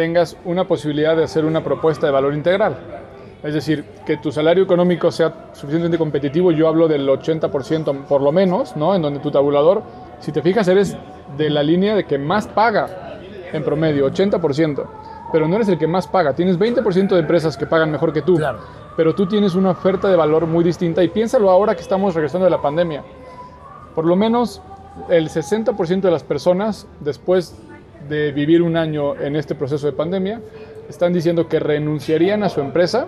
Tengas 0.00 0.34
una 0.46 0.66
posibilidad 0.66 1.14
de 1.14 1.24
hacer 1.24 1.44
una 1.44 1.62
propuesta 1.62 2.06
de 2.06 2.12
valor 2.12 2.32
integral. 2.32 2.74
Es 3.42 3.52
decir, 3.52 3.84
que 4.06 4.16
tu 4.16 4.32
salario 4.32 4.64
económico 4.64 5.10
sea 5.10 5.50
suficientemente 5.52 5.98
competitivo, 5.98 6.52
yo 6.52 6.68
hablo 6.68 6.88
del 6.88 7.06
80% 7.06 8.04
por 8.04 8.22
lo 8.22 8.32
menos, 8.32 8.76
¿no? 8.76 8.94
En 8.94 9.02
donde 9.02 9.20
tu 9.20 9.30
tabulador, 9.30 9.82
si 10.18 10.32
te 10.32 10.40
fijas, 10.40 10.66
eres 10.68 10.96
de 11.36 11.50
la 11.50 11.62
línea 11.62 11.94
de 11.94 12.04
que 12.04 12.16
más 12.16 12.48
paga 12.48 13.18
en 13.52 13.62
promedio, 13.62 14.10
80%, 14.10 14.86
pero 15.32 15.46
no 15.46 15.56
eres 15.56 15.68
el 15.68 15.76
que 15.76 15.86
más 15.86 16.06
paga. 16.06 16.32
Tienes 16.32 16.58
20% 16.58 17.08
de 17.08 17.18
empresas 17.18 17.58
que 17.58 17.66
pagan 17.66 17.90
mejor 17.90 18.14
que 18.14 18.22
tú, 18.22 18.40
pero 18.96 19.14
tú 19.14 19.26
tienes 19.26 19.54
una 19.54 19.72
oferta 19.72 20.08
de 20.08 20.16
valor 20.16 20.46
muy 20.46 20.64
distinta 20.64 21.04
y 21.04 21.08
piénsalo 21.08 21.50
ahora 21.50 21.74
que 21.74 21.82
estamos 21.82 22.14
regresando 22.14 22.46
de 22.46 22.52
la 22.52 22.62
pandemia. 22.62 23.04
Por 23.94 24.06
lo 24.06 24.16
menos 24.16 24.62
el 25.10 25.28
60% 25.28 26.00
de 26.00 26.10
las 26.10 26.24
personas 26.24 26.86
después 27.00 27.54
de 28.08 28.32
vivir 28.32 28.62
un 28.62 28.76
año 28.76 29.16
en 29.16 29.36
este 29.36 29.54
proceso 29.54 29.86
de 29.86 29.92
pandemia, 29.92 30.40
están 30.88 31.12
diciendo 31.12 31.48
que 31.48 31.60
renunciarían 31.60 32.42
a 32.42 32.48
su 32.48 32.60
empresa 32.60 33.06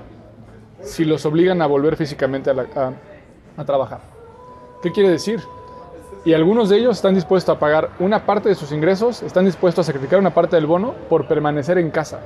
si 0.80 1.04
los 1.04 1.24
obligan 1.26 1.62
a 1.62 1.66
volver 1.66 1.96
físicamente 1.96 2.50
a, 2.50 3.64
trabajar. 3.64 4.00
¿Qué 4.82 4.90
quiere 4.90 5.10
decir? 5.10 5.40
Y 6.24 6.34
algunos 6.34 6.68
de 6.68 6.78
ellos 6.78 6.96
están 6.96 7.14
dispuestos 7.14 7.56
a 7.56 7.58
pagar 7.58 7.90
una 7.98 8.26
parte 8.26 8.48
de 8.48 8.54
sus 8.54 8.72
ingresos, 8.72 9.22
están 9.22 9.44
dispuestos 9.44 9.84
a 9.84 9.92
sacrificar 9.92 10.18
una 10.18 10.34
parte 10.34 10.56
del 10.56 10.66
bono 10.66 10.94
por 11.08 11.26
permanecer 11.26 11.78
en 11.78 11.90
casa. 11.90 12.20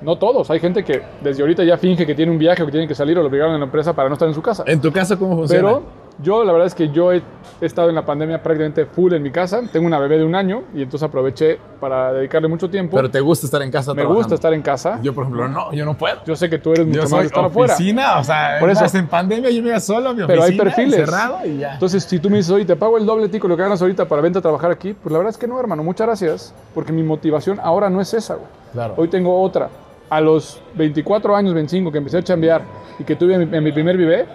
No 0.00 0.16
todos, 0.16 0.50
hay 0.50 0.60
gente 0.60 0.84
que 0.84 1.02
desde 1.22 1.42
ahorita 1.42 1.64
ya 1.64 1.76
finge 1.76 2.06
que 2.06 2.14
tiene 2.14 2.30
un 2.30 2.38
viaje 2.38 2.62
o 2.62 2.66
que 2.66 2.72
tiene 2.72 2.86
que 2.86 2.94
salir 2.94 3.18
o 3.18 3.22
lo 3.22 3.28
obligaron 3.28 3.54
en 3.54 3.60
la 3.60 3.66
empresa 3.66 3.94
para 3.94 4.08
no 4.08 4.14
estar 4.14 4.28
en 4.28 4.34
su 4.34 4.42
casa. 4.42 4.64
¿En 4.66 4.80
tu 4.80 4.92
caso 4.92 5.18
cómo 5.18 5.36
funciona? 5.36 5.68
Pero 5.68 5.82
yo 6.20 6.44
la 6.44 6.52
verdad 6.52 6.66
es 6.66 6.74
que 6.74 6.90
yo 6.90 7.12
he, 7.12 7.22
estado 7.60 7.88
en 7.88 7.96
la 7.96 8.06
pandemia 8.06 8.40
prácticamente 8.42 8.86
full 8.86 9.12
en 9.14 9.22
mi 9.22 9.30
casa. 9.30 9.60
Tengo 9.72 9.86
una 9.86 9.98
bebé 9.98 10.18
de 10.18 10.24
un 10.24 10.34
año 10.34 10.62
y 10.74 10.82
entonces 10.82 11.08
aproveché 11.08 11.58
para 11.80 12.12
dedicarle 12.12 12.46
mucho 12.46 12.70
tiempo. 12.70 12.96
Pero 12.96 13.10
te 13.10 13.20
gusta 13.20 13.46
estar 13.46 13.60
en 13.62 13.70
casa 13.70 13.92
Me 13.92 14.02
trabajando. 14.02 14.18
gusta 14.18 14.34
estar 14.36 14.52
en 14.52 14.62
casa. 14.62 15.00
Yo, 15.02 15.12
por 15.14 15.24
ejemplo, 15.24 15.48
no, 15.48 15.72
yo 15.72 15.84
no 15.84 15.96
puedo. 15.96 16.24
Yo 16.24 16.36
sé 16.36 16.48
que 16.48 16.58
tú 16.58 16.72
eres 16.72 16.86
mucho 16.86 16.98
Yo 16.98 17.02
más 17.02 17.10
soy 17.10 17.20
de 17.20 17.26
estar 17.26 17.44
afuera. 17.44 17.74
oficina, 17.74 18.18
o 18.18 18.24
sea, 18.24 18.56
Por 18.60 18.70
eso. 18.70 18.84
en 18.96 19.06
pandemia 19.08 19.50
yo 19.50 19.62
me 19.62 19.70
iba 19.70 19.80
solo 19.80 20.10
a 20.10 20.14
mi 20.14 20.24
Pero 20.24 20.42
hay 20.44 20.56
perfiles. 20.56 21.00
encerrado 21.00 21.44
y 21.44 21.58
ya. 21.58 21.74
Entonces, 21.74 22.04
si 22.04 22.18
tú 22.20 22.30
me 22.30 22.36
dices, 22.36 22.52
oye, 22.52 22.64
te 22.64 22.76
pago 22.76 22.96
el 22.96 23.06
doble 23.06 23.28
tico 23.28 23.48
lo 23.48 23.56
que 23.56 23.62
ganas 23.62 23.80
ahorita 23.82 24.06
para 24.06 24.22
vente 24.22 24.38
a 24.38 24.42
trabajar 24.42 24.70
aquí, 24.70 24.94
pues 24.94 25.12
la 25.12 25.18
verdad 25.18 25.30
es 25.30 25.38
que 25.38 25.48
no, 25.48 25.58
hermano. 25.58 25.82
Muchas 25.82 26.06
gracias. 26.06 26.54
Porque 26.74 26.92
mi 26.92 27.02
motivación 27.02 27.58
ahora 27.62 27.90
no 27.90 28.00
es 28.00 28.14
esa, 28.14 28.34
güey. 28.34 28.46
Claro. 28.72 28.94
Hoy 28.96 29.08
tengo 29.08 29.40
otra. 29.40 29.68
A 30.10 30.20
los 30.20 30.60
24 30.74 31.34
años, 31.36 31.54
25, 31.54 31.90
que 31.90 31.98
empecé 31.98 32.18
a 32.18 32.22
chambear 32.22 32.62
y 32.98 33.04
que 33.04 33.16
tuve 33.16 33.36
mi, 33.36 33.56
en 33.56 33.64
mi 33.64 33.72
primer 33.72 33.96
bebé, 33.96 34.26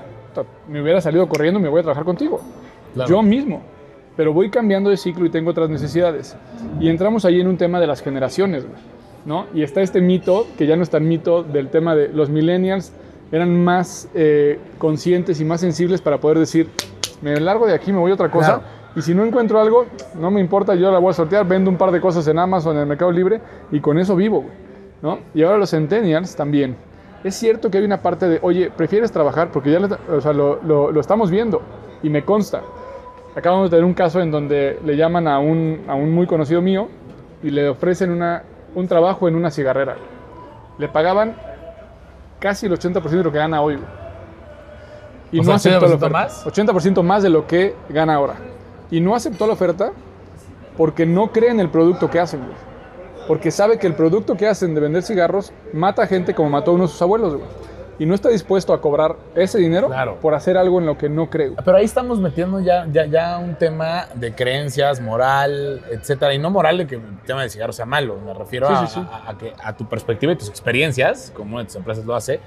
me 0.67 0.81
hubiera 0.81 1.01
salido 1.01 1.27
corriendo 1.27 1.59
y 1.59 1.63
me 1.63 1.69
voy 1.69 1.79
a 1.79 1.83
trabajar 1.83 2.05
contigo. 2.05 2.41
Claro. 2.93 3.09
Yo 3.09 3.21
mismo. 3.21 3.61
Pero 4.15 4.33
voy 4.33 4.49
cambiando 4.49 4.89
de 4.89 4.97
ciclo 4.97 5.25
y 5.25 5.29
tengo 5.29 5.51
otras 5.51 5.69
necesidades. 5.69 6.35
Y 6.79 6.89
entramos 6.89 7.25
ahí 7.25 7.41
en 7.41 7.47
un 7.47 7.57
tema 7.57 7.79
de 7.79 7.87
las 7.87 8.01
generaciones, 8.01 8.63
güey, 8.63 8.79
¿no? 9.25 9.47
Y 9.53 9.63
está 9.63 9.81
este 9.81 10.01
mito, 10.01 10.45
que 10.57 10.67
ya 10.67 10.75
no 10.75 10.83
es 10.83 10.89
tan 10.89 11.07
mito, 11.07 11.43
del 11.43 11.69
tema 11.69 11.95
de 11.95 12.09
los 12.09 12.29
millennials 12.29 12.93
eran 13.31 13.63
más 13.63 14.07
eh, 14.13 14.59
conscientes 14.77 15.41
y 15.41 15.45
más 15.45 15.59
sensibles 15.59 16.01
para 16.01 16.19
poder 16.19 16.37
decir, 16.37 16.69
me 17.23 17.35
largo 17.39 17.65
de 17.65 17.73
aquí, 17.73 17.91
me 17.91 17.97
voy 17.97 18.11
a 18.11 18.13
otra 18.13 18.29
cosa. 18.29 18.59
Claro. 18.59 18.63
Y 18.95 19.01
si 19.01 19.15
no 19.15 19.25
encuentro 19.25 19.59
algo, 19.59 19.87
no 20.19 20.29
me 20.29 20.39
importa, 20.39 20.75
yo 20.75 20.91
la 20.91 20.99
voy 20.99 21.09
a 21.09 21.13
sortear, 21.13 21.47
vendo 21.47 21.71
un 21.71 21.77
par 21.77 21.91
de 21.91 21.99
cosas 21.99 22.27
en 22.27 22.37
Amazon, 22.37 22.75
en 22.75 22.81
el 22.81 22.87
Mercado 22.87 23.11
Libre, 23.11 23.41
y 23.71 23.79
con 23.79 23.97
eso 23.97 24.15
vivo, 24.15 24.41
güey, 24.41 24.53
¿no? 25.01 25.17
Y 25.33 25.41
ahora 25.41 25.57
los 25.57 25.71
centennials 25.71 26.35
también. 26.35 26.75
Es 27.23 27.35
cierto 27.35 27.71
que 27.71 27.77
hay 27.77 27.85
una 27.85 28.01
parte 28.01 28.27
de, 28.27 28.39
oye, 28.41 28.69
prefieres 28.75 29.11
trabajar, 29.11 29.49
porque 29.51 29.71
ya 29.71 29.79
le- 29.79 29.95
o 30.15 30.21
sea, 30.21 30.33
lo, 30.33 30.61
lo- 30.63 30.91
lo 30.91 30.99
estamos 31.01 31.31
viendo, 31.31 31.61
y 32.01 32.09
me 32.09 32.23
consta. 32.25 32.61
Acabamos 33.35 33.65
de 33.67 33.77
tener 33.77 33.85
un 33.85 33.93
caso 33.93 34.19
en 34.21 34.29
donde 34.29 34.79
le 34.85 34.95
llaman 34.97 35.27
a 35.27 35.39
un, 35.39 35.85
a 35.87 35.95
un 35.95 36.11
muy 36.11 36.27
conocido 36.27 36.61
mío 36.61 36.87
y 37.41 37.49
le 37.49 37.69
ofrecen 37.69 38.11
una, 38.11 38.43
un 38.75 38.87
trabajo 38.87 39.27
en 39.27 39.35
una 39.35 39.49
cigarrera. 39.51 39.95
Le 40.77 40.87
pagaban 40.89 41.35
casi 42.39 42.65
el 42.67 42.73
80% 42.73 43.01
de 43.09 43.23
lo 43.23 43.31
que 43.31 43.37
gana 43.37 43.61
hoy. 43.61 43.79
Y 45.31 45.39
O 45.39 45.43
no 45.43 45.57
sea, 45.57 45.77
aceptó 45.77 45.87
la 45.87 45.93
80% 45.93 45.95
oferta. 45.95 46.09
más. 46.09 46.45
80% 46.45 47.03
más 47.03 47.23
de 47.23 47.29
lo 47.29 47.47
que 47.47 47.73
gana 47.89 48.15
ahora. 48.15 48.35
Y 48.91 48.99
no 49.01 49.15
aceptó 49.15 49.47
la 49.47 49.53
oferta 49.53 49.91
porque 50.77 51.05
no 51.05 51.31
cree 51.31 51.49
en 51.49 51.59
el 51.59 51.69
producto 51.69 52.09
que 52.09 52.19
hacen. 52.19 52.41
Porque 53.27 53.51
sabe 53.51 53.77
que 53.79 53.87
el 53.87 53.93
producto 53.95 54.35
que 54.35 54.47
hacen 54.47 54.75
de 54.75 54.81
vender 54.81 55.03
cigarros 55.03 55.53
mata 55.71 56.05
gente 56.07 56.33
como 56.33 56.49
mató 56.49 56.71
a 56.71 56.73
uno 56.73 56.83
de 56.83 56.89
sus 56.89 57.01
abuelos, 57.01 57.35
güey. 57.35 57.45
Y 57.99 58.07
no 58.07 58.15
está 58.15 58.29
dispuesto 58.29 58.73
a 58.73 58.81
cobrar 58.81 59.15
ese 59.35 59.59
dinero 59.59 59.87
Claro. 59.87 60.17
por 60.19 60.33
hacer 60.33 60.57
algo 60.57 60.79
en 60.79 60.87
lo 60.87 60.97
que 60.97 61.09
no 61.09 61.29
cree. 61.29 61.49
güey. 61.49 61.63
Pero 61.63 61.77
ahí 61.77 61.85
estamos 61.85 62.19
metiendo 62.19 62.59
ya, 62.59 62.87
ya, 62.91 63.05
ya 63.05 63.37
un 63.37 63.53
tema 63.55 64.07
de 64.15 64.33
creencias, 64.33 64.99
moral, 64.99 65.79
etcétera. 65.91 66.33
Y 66.33 66.39
no 66.39 66.49
moral 66.49 66.79
de 66.79 66.87
que 66.87 66.95
el 66.95 67.19
tema 67.25 67.43
de 67.43 67.49
cigarro 67.49 67.71
sea 67.71 67.85
malo. 67.85 68.17
Me 68.25 68.33
refiero 68.33 68.67
Sí, 68.67 68.73
a, 68.73 68.87
sí, 68.87 68.93
sí. 68.95 69.07
a- 69.09 69.29
a 69.29 69.37
que 69.37 69.53
a 69.63 69.77
tu 69.77 69.87
perspectiva 69.87 70.33
y 70.33 70.35
tus 70.35 70.49
experiencias, 70.49 71.31
como 71.35 71.59
de 71.59 71.65
tus 71.65 71.75
empresas 71.75 72.03
lo 72.03 72.15
hace, 72.15 72.39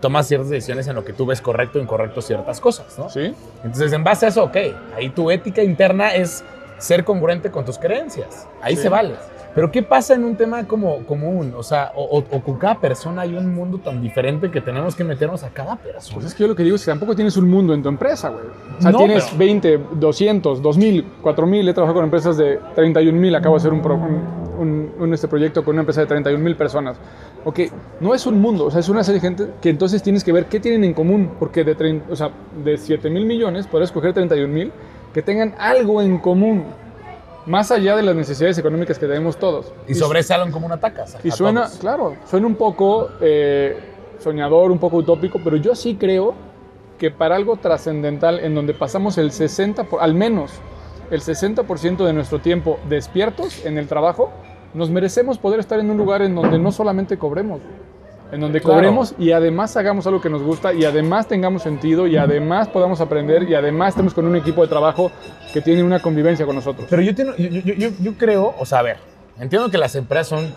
tomas 0.00 0.26
ciertas 0.26 0.50
decisiones 0.50 0.88
en 0.88 0.96
lo 0.96 1.04
que 1.04 1.12
tú 1.12 1.26
ves 1.26 1.40
correcto 1.40 1.78
o 1.78 1.82
incorrecto 1.82 2.20
ciertas 2.20 2.60
cosas, 2.60 2.98
¿no? 2.98 3.08
¿Sí? 3.08 3.34
Entonces, 3.64 3.92
en 3.92 4.02
base 4.04 4.26
a 4.26 4.28
eso, 4.30 4.44
ok, 4.44 4.56
ahí 4.96 5.08
tu 5.10 5.30
ética 5.30 5.62
interna 5.62 6.12
es 6.14 6.44
ser 6.78 7.04
congruente 7.04 7.50
con 7.52 7.64
tus 7.64 7.78
creencias. 7.78 8.48
Ahí 8.60 8.76
se 8.76 8.88
vale. 8.88 9.14
Pero 9.54 9.72
¿qué 9.72 9.82
pasa 9.82 10.14
en 10.14 10.24
un 10.24 10.36
tema 10.36 10.64
como 10.68 11.04
común? 11.04 11.52
O 11.56 11.62
sea, 11.62 11.90
o, 11.96 12.04
o- 12.18 12.36
o 12.36 12.40
con 12.42 12.58
cada 12.58 12.78
persona 12.80 13.22
hay 13.22 13.34
un 13.34 13.52
mundo 13.54 13.78
tan 13.78 14.00
diferente 14.00 14.50
que 14.50 14.60
tenemos 14.60 14.94
que 14.94 15.02
meternos 15.04 15.42
a 15.42 15.48
cada 15.48 15.76
persona. 15.76 16.14
Pues 16.14 16.26
es 16.26 16.34
que 16.34 16.42
yo 16.44 16.48
lo 16.48 16.54
que 16.54 16.62
digo 16.62 16.76
es 16.76 16.84
que 16.84 16.90
tampoco 16.90 17.16
tienes 17.16 17.36
un 17.36 17.48
mundo 17.50 17.74
en 17.74 17.82
tu 17.82 17.88
empresa, 17.88 18.28
güey. 18.28 18.44
O 18.78 18.82
sea, 18.82 18.92
No, 18.92 18.98
tienes 18.98 19.24
pero- 19.24 19.38
20, 19.38 19.80
200, 19.94 20.62
2000, 20.62 21.04
4000. 21.22 21.68
He 21.68 21.72
trabajado 21.74 21.96
con 21.96 22.04
empresas 22.04 22.36
de 22.36 22.60
31 22.76 23.18
mil. 23.18 23.34
Acabo 23.34 23.56
de 23.56 23.60
hacer 23.60 23.72
un, 23.72 23.82
pro- 23.82 23.96
un, 23.96 24.22
un- 24.58 24.92
un, 24.98 25.14
este 25.14 25.26
proyecto 25.28 25.64
con 25.64 25.74
una 25.74 25.82
empresa 25.82 26.02
de 26.02 26.06
31 26.06 26.44
mil 26.44 26.54
personas. 26.54 26.96
Ok, 27.44 27.60
no 28.00 28.14
es 28.14 28.26
un 28.26 28.40
mundo, 28.40 28.66
o 28.66 28.70
sea, 28.70 28.80
es 28.80 28.88
una 28.88 29.02
serie 29.02 29.20
de 29.20 29.26
gente 29.28 29.46
que 29.60 29.70
entonces 29.70 30.02
tienes 30.02 30.22
que 30.24 30.32
ver 30.32 30.46
qué 30.46 30.60
tienen 30.60 30.84
en 30.84 30.94
común. 30.94 31.30
Porque 31.38 31.64
de, 31.64 31.76
trein- 31.76 32.02
o 32.10 32.14
sea, 32.14 32.30
de 32.64 32.76
7 32.76 33.10
mil 33.10 33.24
millones, 33.26 33.66
podrás 33.66 33.88
escoger 33.88 34.12
31 34.12 34.52
mil 34.52 34.72
que 35.12 35.22
tengan 35.22 35.54
algo 35.58 36.00
en 36.00 36.18
común. 36.18 36.64
Más 37.48 37.70
allá 37.70 37.96
de 37.96 38.02
las 38.02 38.14
necesidades 38.14 38.58
económicas 38.58 38.98
que 38.98 39.06
tenemos 39.06 39.36
todos. 39.38 39.72
y 39.88 39.94
sobre 39.94 40.20
ese 40.20 40.34
algo 40.34 40.52
como 40.52 40.66
un 40.66 40.72
atacas. 40.72 41.14
a- 41.16 41.18
Y 41.24 41.30
suena, 41.30 41.64
todos. 41.64 41.78
claro, 41.78 42.16
suena 42.26 42.46
un 42.46 42.54
poco 42.56 43.08
eh, 43.20 43.76
soñador, 44.18 44.70
un 44.70 44.78
poco 44.78 44.98
utópico, 44.98 45.40
pero 45.42 45.56
yo 45.56 45.74
sí 45.74 45.96
creo 45.98 46.34
que 46.98 47.10
para 47.10 47.36
algo 47.36 47.56
trascendental 47.56 48.38
en 48.40 48.54
donde 48.54 48.74
pasamos 48.74 49.16
el 49.18 49.30
60, 49.32 49.84
por- 49.84 50.02
al 50.02 50.14
menos 50.14 50.52
el 51.10 51.20
60% 51.22 52.04
de 52.04 52.12
nuestro 52.12 52.38
tiempo 52.40 52.78
despiertos 52.88 53.64
en 53.64 53.78
el 53.78 53.86
trabajo, 53.88 54.30
nos 54.74 54.90
merecemos 54.90 55.38
poder 55.38 55.58
estar 55.60 55.80
en 55.80 55.90
un 55.90 55.96
lugar 55.96 56.20
en 56.22 56.34
donde 56.34 56.58
no 56.58 56.70
solamente 56.70 57.16
cobremos, 57.16 57.60
en 58.30 58.40
donde 58.40 58.60
Claro. 58.60 58.74
cobremos 58.76 59.14
y 59.18 59.32
además 59.32 59.76
hagamos 59.76 60.06
algo 60.06 60.20
que 60.20 60.28
nos 60.28 60.42
gusta 60.42 60.72
y 60.74 60.84
además 60.84 61.26
tengamos 61.26 61.62
sentido 61.62 62.06
y 62.06 62.16
además 62.16 62.68
podamos 62.68 63.00
aprender 63.00 63.44
y 63.44 63.54
además 63.54 63.90
estemos 63.90 64.12
con 64.14 64.26
un 64.26 64.36
equipo 64.36 64.62
de 64.62 64.68
trabajo 64.68 65.10
que 65.52 65.60
tiene 65.60 65.82
una 65.82 66.00
convivencia 66.00 66.44
con 66.44 66.54
nosotros. 66.56 66.86
Pero 66.90 67.00
yo, 67.02 67.14
tengo- 67.14 67.34
yo, 67.36 67.48
yo- 67.48 67.74
yo- 67.74 67.90
yo 68.00 68.14
creo, 68.18 68.54
o 68.58 68.66
sea, 68.66 68.80
a 68.80 68.82
ver, 68.82 68.96
entiendo 69.40 69.70
que 69.70 69.78
las 69.78 69.94
empresas 69.94 70.28
son 70.28 70.54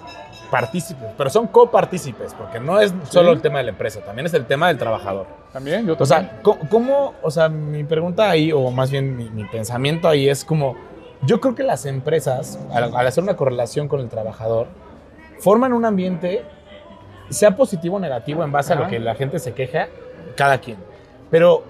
partícipes, 0.49 1.07
pero 1.17 1.29
son 1.29 1.47
copartícipes, 1.47 2.33
porque 2.33 2.59
no 2.59 2.79
es 2.81 2.93
solo 3.09 3.31
el 3.31 3.39
tema 3.41 3.59
de 3.59 3.63
la 3.65 3.69
empresa, 3.71 4.01
también 4.01 4.25
es 4.25 4.33
el 4.33 4.45
tema 4.45 4.67
del 4.67 4.77
trabajador. 4.77 5.25
También, 5.53 5.87
yo 5.87 5.95
O 5.97 6.05
sea, 6.05 6.39
¿cómo- 6.41 6.59
¿cómo, 6.69 7.13
o 7.21 7.31
sea, 7.31 7.47
mi 7.47 7.85
pregunta 7.85 8.29
ahí, 8.29 8.51
o 8.51 8.69
más 8.69 8.91
bien 8.91 9.15
mi, 9.15 9.29
mi 9.29 9.45
pensamiento 9.45 10.09
ahí 10.09 10.27
es 10.27 10.43
como, 10.43 10.75
yo 11.21 11.39
creo 11.39 11.55
que 11.55 11.63
las 11.63 11.85
empresas, 11.85 12.59
al, 12.73 12.93
al 12.95 13.07
hacer 13.07 13.23
una 13.23 13.37
correlación 13.37 13.87
con 13.87 14.01
el 14.01 14.09
trabajador, 14.09 14.67
forman 15.39 15.71
un 15.71 15.85
ambiente, 15.85 16.43
sea 17.31 17.55
positivo 17.55 17.95
o 17.97 17.99
negativo, 17.99 18.43
en 18.43 18.51
base 18.51 18.73
a 18.73 18.75
lo 18.75 18.87
que 18.87 18.99
la 18.99 19.15
gente 19.15 19.39
se 19.39 19.53
queja, 19.53 19.87
cada 20.35 20.59
quien. 20.59 20.77
Pero 21.29 21.63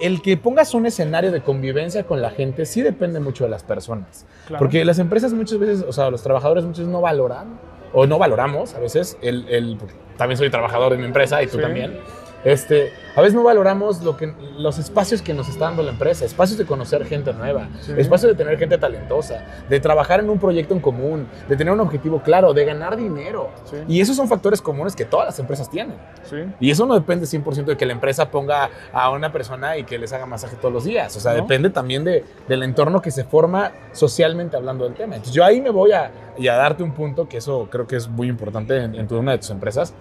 el 0.00 0.20
que 0.22 0.36
pongas 0.36 0.74
un 0.74 0.86
escenario 0.86 1.30
de 1.30 1.40
convivencia 1.42 2.02
con 2.04 2.20
la 2.20 2.30
gente 2.30 2.66
sí 2.66 2.82
depende 2.82 3.20
mucho 3.20 3.44
de 3.44 3.50
las 3.50 3.62
personas. 3.62 4.26
Claro. 4.46 4.58
Porque 4.58 4.84
las 4.84 4.98
empresas 4.98 5.32
muchas 5.32 5.58
veces, 5.58 5.84
o 5.88 5.92
sea, 5.92 6.10
los 6.10 6.22
trabajadores 6.22 6.64
muchas 6.64 6.80
veces 6.80 6.92
no 6.92 7.00
valoran, 7.00 7.58
o 7.92 8.06
no 8.06 8.18
valoramos 8.18 8.74
a 8.74 8.80
veces, 8.80 9.16
el, 9.22 9.48
el- 9.48 9.78
también 10.16 10.36
soy 10.36 10.50
trabajador 10.50 10.90
de 10.92 10.98
mi 10.98 11.04
empresa 11.04 11.40
y 11.42 11.46
tú 11.46 11.56
Sí. 11.58 11.62
también, 11.62 11.96
este, 12.44 12.92
a 13.16 13.20
veces 13.20 13.34
no 13.34 13.42
valoramos 13.42 14.02
lo 14.02 14.16
que, 14.16 14.34
los 14.58 14.78
espacios 14.78 15.22
que 15.22 15.32
nos 15.34 15.48
está 15.48 15.66
dando 15.66 15.82
la 15.82 15.90
empresa, 15.92 16.24
espacios 16.24 16.58
de 16.58 16.66
conocer 16.66 17.04
gente 17.06 17.32
nueva, 17.32 17.68
Sí. 17.80 17.92
espacios 17.96 18.32
de 18.32 18.36
tener 18.36 18.58
gente 18.58 18.76
talentosa, 18.78 19.44
de 19.68 19.80
trabajar 19.80 20.20
en 20.20 20.28
un 20.30 20.38
proyecto 20.38 20.74
en 20.74 20.80
común, 20.80 21.26
de 21.48 21.56
tener 21.56 21.72
un 21.72 21.80
objetivo 21.80 22.20
claro, 22.22 22.52
de 22.52 22.64
ganar 22.64 22.96
dinero. 22.96 23.50
Sí. 23.64 23.76
Y 23.88 24.00
esos 24.00 24.16
son 24.16 24.28
factores 24.28 24.60
comunes 24.60 24.94
que 24.94 25.04
todas 25.04 25.26
las 25.26 25.38
empresas 25.38 25.70
tienen. 25.70 25.96
Sí. 26.24 26.36
Y 26.60 26.70
eso 26.70 26.86
no 26.86 26.94
depende 26.94 27.26
100% 27.26 27.64
de 27.64 27.76
que 27.76 27.86
la 27.86 27.92
empresa 27.92 28.30
ponga 28.30 28.70
a 28.92 29.10
una 29.10 29.32
persona 29.32 29.76
y 29.76 29.84
que 29.84 29.98
les 29.98 30.12
haga 30.12 30.26
masaje 30.26 30.56
todos 30.56 30.72
los 30.72 30.84
días. 30.84 31.16
O 31.16 31.20
sea, 31.20 31.32
¿No? 31.32 31.42
depende 31.42 31.70
también 31.70 32.04
de, 32.04 32.24
del 32.48 32.62
entorno 32.62 33.00
que 33.00 33.10
se 33.10 33.24
forma 33.24 33.72
socialmente 33.92 34.56
hablando 34.56 34.84
del 34.84 34.94
tema. 34.94 35.14
Entonces, 35.16 35.34
yo 35.34 35.44
ahí 35.44 35.60
me 35.60 35.70
voy 35.70 35.92
a, 35.92 36.10
darte 36.38 36.82
un 36.82 36.92
punto 36.92 37.28
que 37.28 37.38
eso 37.38 37.68
creo 37.70 37.86
que 37.86 37.96
es 37.96 38.08
muy 38.08 38.28
importante 38.28 38.76
en, 38.76 38.94
en 38.94 39.12
una 39.14 39.32
de 39.32 39.38
tus 39.38 39.50
empresas. 39.50 39.94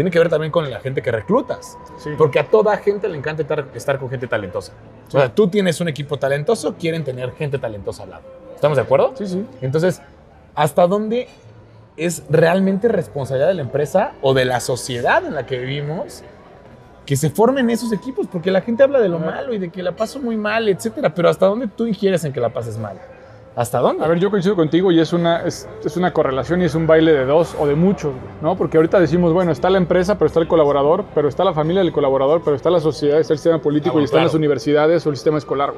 Tiene 0.00 0.10
que 0.10 0.18
ver 0.18 0.30
también 0.30 0.50
con 0.50 0.70
la 0.70 0.80
gente 0.80 1.02
que 1.02 1.12
reclutas. 1.12 1.76
Sí. 1.98 2.08
Porque 2.16 2.38
a 2.38 2.46
toda 2.46 2.74
gente 2.78 3.06
le 3.06 3.18
encanta 3.18 3.42
estar, 3.42 3.66
estar 3.74 3.98
con 3.98 4.08
gente 4.08 4.26
talentosa. 4.26 4.72
O 5.08 5.10
sea, 5.10 5.28
tú 5.28 5.48
tienes 5.48 5.78
un 5.82 5.88
equipo 5.88 6.18
talentoso, 6.18 6.74
quieren 6.76 7.04
tener 7.04 7.32
gente 7.32 7.58
talentosa 7.58 8.04
al 8.04 8.10
lado. 8.12 8.22
¿Estamos 8.54 8.78
de 8.78 8.82
acuerdo? 8.82 9.12
Sí, 9.14 9.26
sí. 9.26 9.46
Entonces, 9.60 10.00
¿hasta 10.54 10.86
dónde 10.86 11.28
es 11.98 12.22
realmente 12.30 12.88
responsabilidad 12.88 13.48
de 13.48 13.54
la 13.56 13.60
empresa 13.60 14.12
o 14.22 14.32
de 14.32 14.46
la 14.46 14.60
sociedad 14.60 15.22
en 15.26 15.34
la 15.34 15.44
que 15.44 15.58
vivimos 15.58 16.22
que 17.04 17.16
se 17.16 17.28
formen 17.28 17.68
esos 17.68 17.92
equipos? 17.92 18.26
Porque 18.26 18.50
la 18.50 18.62
gente 18.62 18.82
habla 18.82 19.00
de 19.00 19.08
lo 19.10 19.18
malo 19.18 19.52
y 19.52 19.58
de 19.58 19.68
que 19.68 19.82
la 19.82 19.92
paso 19.92 20.18
muy 20.18 20.38
mal, 20.38 20.66
etcétera. 20.70 21.14
Pero 21.14 21.28
¿hasta 21.28 21.44
dónde 21.44 21.66
tú 21.66 21.86
ingieres 21.86 22.24
en 22.24 22.32
que 22.32 22.40
la 22.40 22.48
pases 22.48 22.78
mal? 22.78 22.98
¿Hasta 23.56 23.80
dónde? 23.80 24.04
A 24.04 24.08
ver, 24.08 24.18
yo 24.20 24.30
coincido 24.30 24.54
contigo 24.54 24.92
y 24.92 25.00
es 25.00 25.12
una, 25.12 25.42
es, 25.44 25.68
es 25.84 25.96
una 25.96 26.12
correlación 26.12 26.62
y 26.62 26.66
es 26.66 26.74
un 26.76 26.86
baile 26.86 27.12
de 27.12 27.24
dos 27.26 27.56
o 27.58 27.66
de 27.66 27.74
muchos, 27.74 28.12
¿no? 28.40 28.56
Porque 28.56 28.76
ahorita 28.76 29.00
decimos, 29.00 29.32
bueno, 29.32 29.50
está 29.50 29.68
la 29.70 29.78
empresa, 29.78 30.14
pero 30.16 30.26
está 30.28 30.38
el 30.40 30.46
colaborador, 30.46 31.04
pero 31.14 31.28
está 31.28 31.44
la 31.44 31.52
familia 31.52 31.82
del 31.82 31.92
colaborador, 31.92 32.42
pero 32.44 32.54
está 32.54 32.70
la 32.70 32.78
sociedad, 32.78 33.18
está 33.18 33.32
el 33.32 33.38
sistema 33.38 33.58
político 33.58 33.98
Ah, 33.98 34.00
y 34.00 34.04
están 34.04 34.18
claro. 34.18 34.26
las 34.28 34.34
universidades 34.34 35.04
o 35.04 35.10
el 35.10 35.16
sistema 35.16 35.38
escolar, 35.38 35.74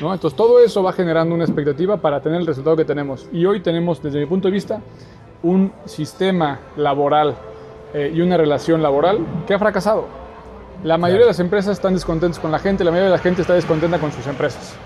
¿no? 0.00 0.14
Entonces 0.14 0.36
todo 0.36 0.60
eso 0.60 0.82
va 0.84 0.92
generando 0.92 1.34
una 1.34 1.44
expectativa 1.44 1.96
para 1.96 2.20
tener 2.22 2.40
el 2.40 2.46
resultado 2.46 2.76
que 2.76 2.84
tenemos. 2.84 3.28
Y 3.32 3.44
hoy 3.46 3.60
tenemos, 3.60 4.00
desde 4.00 4.20
mi 4.20 4.26
punto 4.26 4.46
de 4.46 4.52
vista, 4.52 4.80
un 5.42 5.72
sistema 5.86 6.60
laboral 6.76 7.34
eh, 7.94 8.12
y 8.14 8.20
una 8.20 8.36
relación 8.36 8.80
laboral 8.80 9.18
que 9.46 9.54
ha 9.54 9.58
fracasado. 9.58 10.04
La 10.84 10.96
mayoría 10.96 11.22
Claro. 11.22 11.26
de 11.26 11.30
las 11.32 11.40
empresas 11.40 11.72
están 11.72 11.94
descontentas 11.94 12.38
con 12.38 12.52
la 12.52 12.60
gente, 12.60 12.84
la 12.84 12.92
mayoría 12.92 13.10
de 13.10 13.16
la 13.16 13.22
gente 13.22 13.42
está 13.42 13.54
descontenta 13.54 13.98
con 13.98 14.12
sus 14.12 14.24
empresas. 14.28 14.76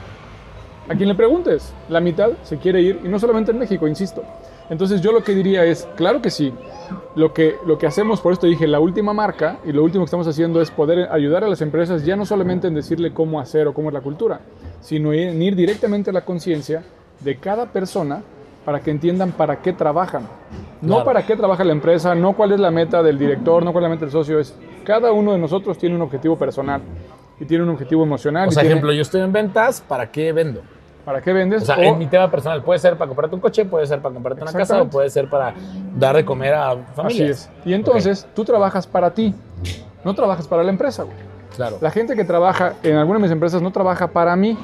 A 0.92 0.96
quien 0.96 1.08
le 1.08 1.14
preguntes, 1.14 1.72
la 1.88 2.00
mitad 2.00 2.30
se 2.42 2.58
quiere 2.58 2.80
ir, 2.80 3.00
y 3.04 3.08
no 3.08 3.18
solamente 3.18 3.50
en 3.50 3.58
México, 3.58 3.86
insisto. 3.88 4.22
Entonces 4.70 5.00
yo 5.02 5.12
lo 5.12 5.22
que 5.22 5.34
diría 5.34 5.64
es, 5.64 5.86
claro 5.96 6.22
que 6.22 6.30
sí, 6.30 6.52
lo 7.16 7.32
que, 7.34 7.56
lo 7.66 7.76
que 7.78 7.86
hacemos, 7.86 8.20
por 8.20 8.32
esto 8.32 8.46
dije, 8.46 8.66
la 8.66 8.80
última 8.80 9.12
marca 9.12 9.58
y 9.64 9.72
lo 9.72 9.82
último 9.82 10.04
que 10.04 10.06
estamos 10.06 10.26
haciendo 10.26 10.60
es 10.62 10.70
poder 10.70 11.08
ayudar 11.12 11.44
a 11.44 11.48
las 11.48 11.60
empresas 11.60 12.04
ya 12.04 12.16
no 12.16 12.24
solamente 12.24 12.68
en 12.68 12.74
decirle 12.74 13.12
cómo 13.12 13.40
hacer 13.40 13.66
o 13.66 13.74
cómo 13.74 13.88
es 13.88 13.94
la 13.94 14.00
cultura, 14.00 14.40
sino 14.80 15.12
en 15.12 15.40
ir 15.42 15.56
directamente 15.56 16.10
a 16.10 16.12
la 16.12 16.24
conciencia 16.24 16.82
de 17.20 17.36
cada 17.36 17.66
persona 17.66 18.22
para 18.64 18.80
que 18.80 18.90
entiendan 18.92 19.32
para 19.32 19.60
qué 19.60 19.72
trabajan. 19.72 20.22
No 20.80 20.94
Claro. 20.94 21.04
para 21.04 21.26
qué 21.26 21.36
trabaja 21.36 21.64
la 21.64 21.72
empresa, 21.72 22.14
no 22.14 22.32
cuál 22.34 22.52
es 22.52 22.60
la 22.60 22.70
meta 22.70 23.02
del 23.02 23.18
director, 23.18 23.64
no 23.64 23.72
cuál 23.72 23.84
es 23.84 23.88
la 23.90 23.94
meta 23.94 24.04
del 24.06 24.12
socio, 24.12 24.38
es 24.38 24.54
cada 24.84 25.12
uno 25.12 25.32
de 25.32 25.38
nosotros 25.38 25.76
tiene 25.78 25.96
un 25.96 26.02
objetivo 26.02 26.36
personal 26.36 26.80
y 27.40 27.44
tiene 27.44 27.64
un 27.64 27.70
objetivo 27.70 28.04
emocional. 28.04 28.48
O 28.48 28.50
y 28.50 28.54
sea, 28.54 28.62
tiene- 28.62 28.74
ejemplo, 28.74 28.92
yo 28.92 29.02
estoy 29.02 29.20
en 29.20 29.32
ventas, 29.32 29.80
¿para 29.80 30.10
qué 30.10 30.32
vendo? 30.32 30.62
¿Para 31.04 31.20
qué 31.20 31.32
vendes? 31.32 31.62
O 31.62 31.66
sea, 31.66 31.76
O- 31.78 31.82
en 31.82 31.98
mi 31.98 32.06
tema 32.06 32.30
personal 32.30 32.62
puede 32.62 32.78
ser 32.78 32.96
para 32.96 33.08
comprarte 33.08 33.34
un 33.34 33.40
coche, 33.40 33.64
puede 33.64 33.86
ser 33.86 34.00
para 34.00 34.12
comprarte 34.14 34.42
una 34.42 34.52
casa 34.52 34.80
o 34.82 34.86
puede 34.88 35.10
ser 35.10 35.28
para 35.28 35.52
dar 35.96 36.14
de 36.16 36.24
comer 36.24 36.54
a 36.54 36.70
Así 36.70 36.80
familias. 36.94 37.30
es. 37.30 37.50
Y 37.66 37.74
entonces 37.74 38.26
tú 38.34 38.44
trabajas 38.44 38.86
para 38.86 39.12
ti, 39.12 39.34
no 40.04 40.14
trabajas 40.14 40.46
para 40.46 40.62
la 40.62 40.70
empresa. 40.70 41.02
güey. 41.02 41.16
Claro. 41.56 41.76
La 41.80 41.90
gente 41.90 42.14
que 42.16 42.24
trabaja 42.24 42.74
en 42.82 42.96
alguna 42.96 43.18
de 43.18 43.22
mis 43.24 43.32
empresas 43.32 43.60
no 43.60 43.70
trabaja 43.72 44.06
para 44.08 44.34
mí, 44.36 44.56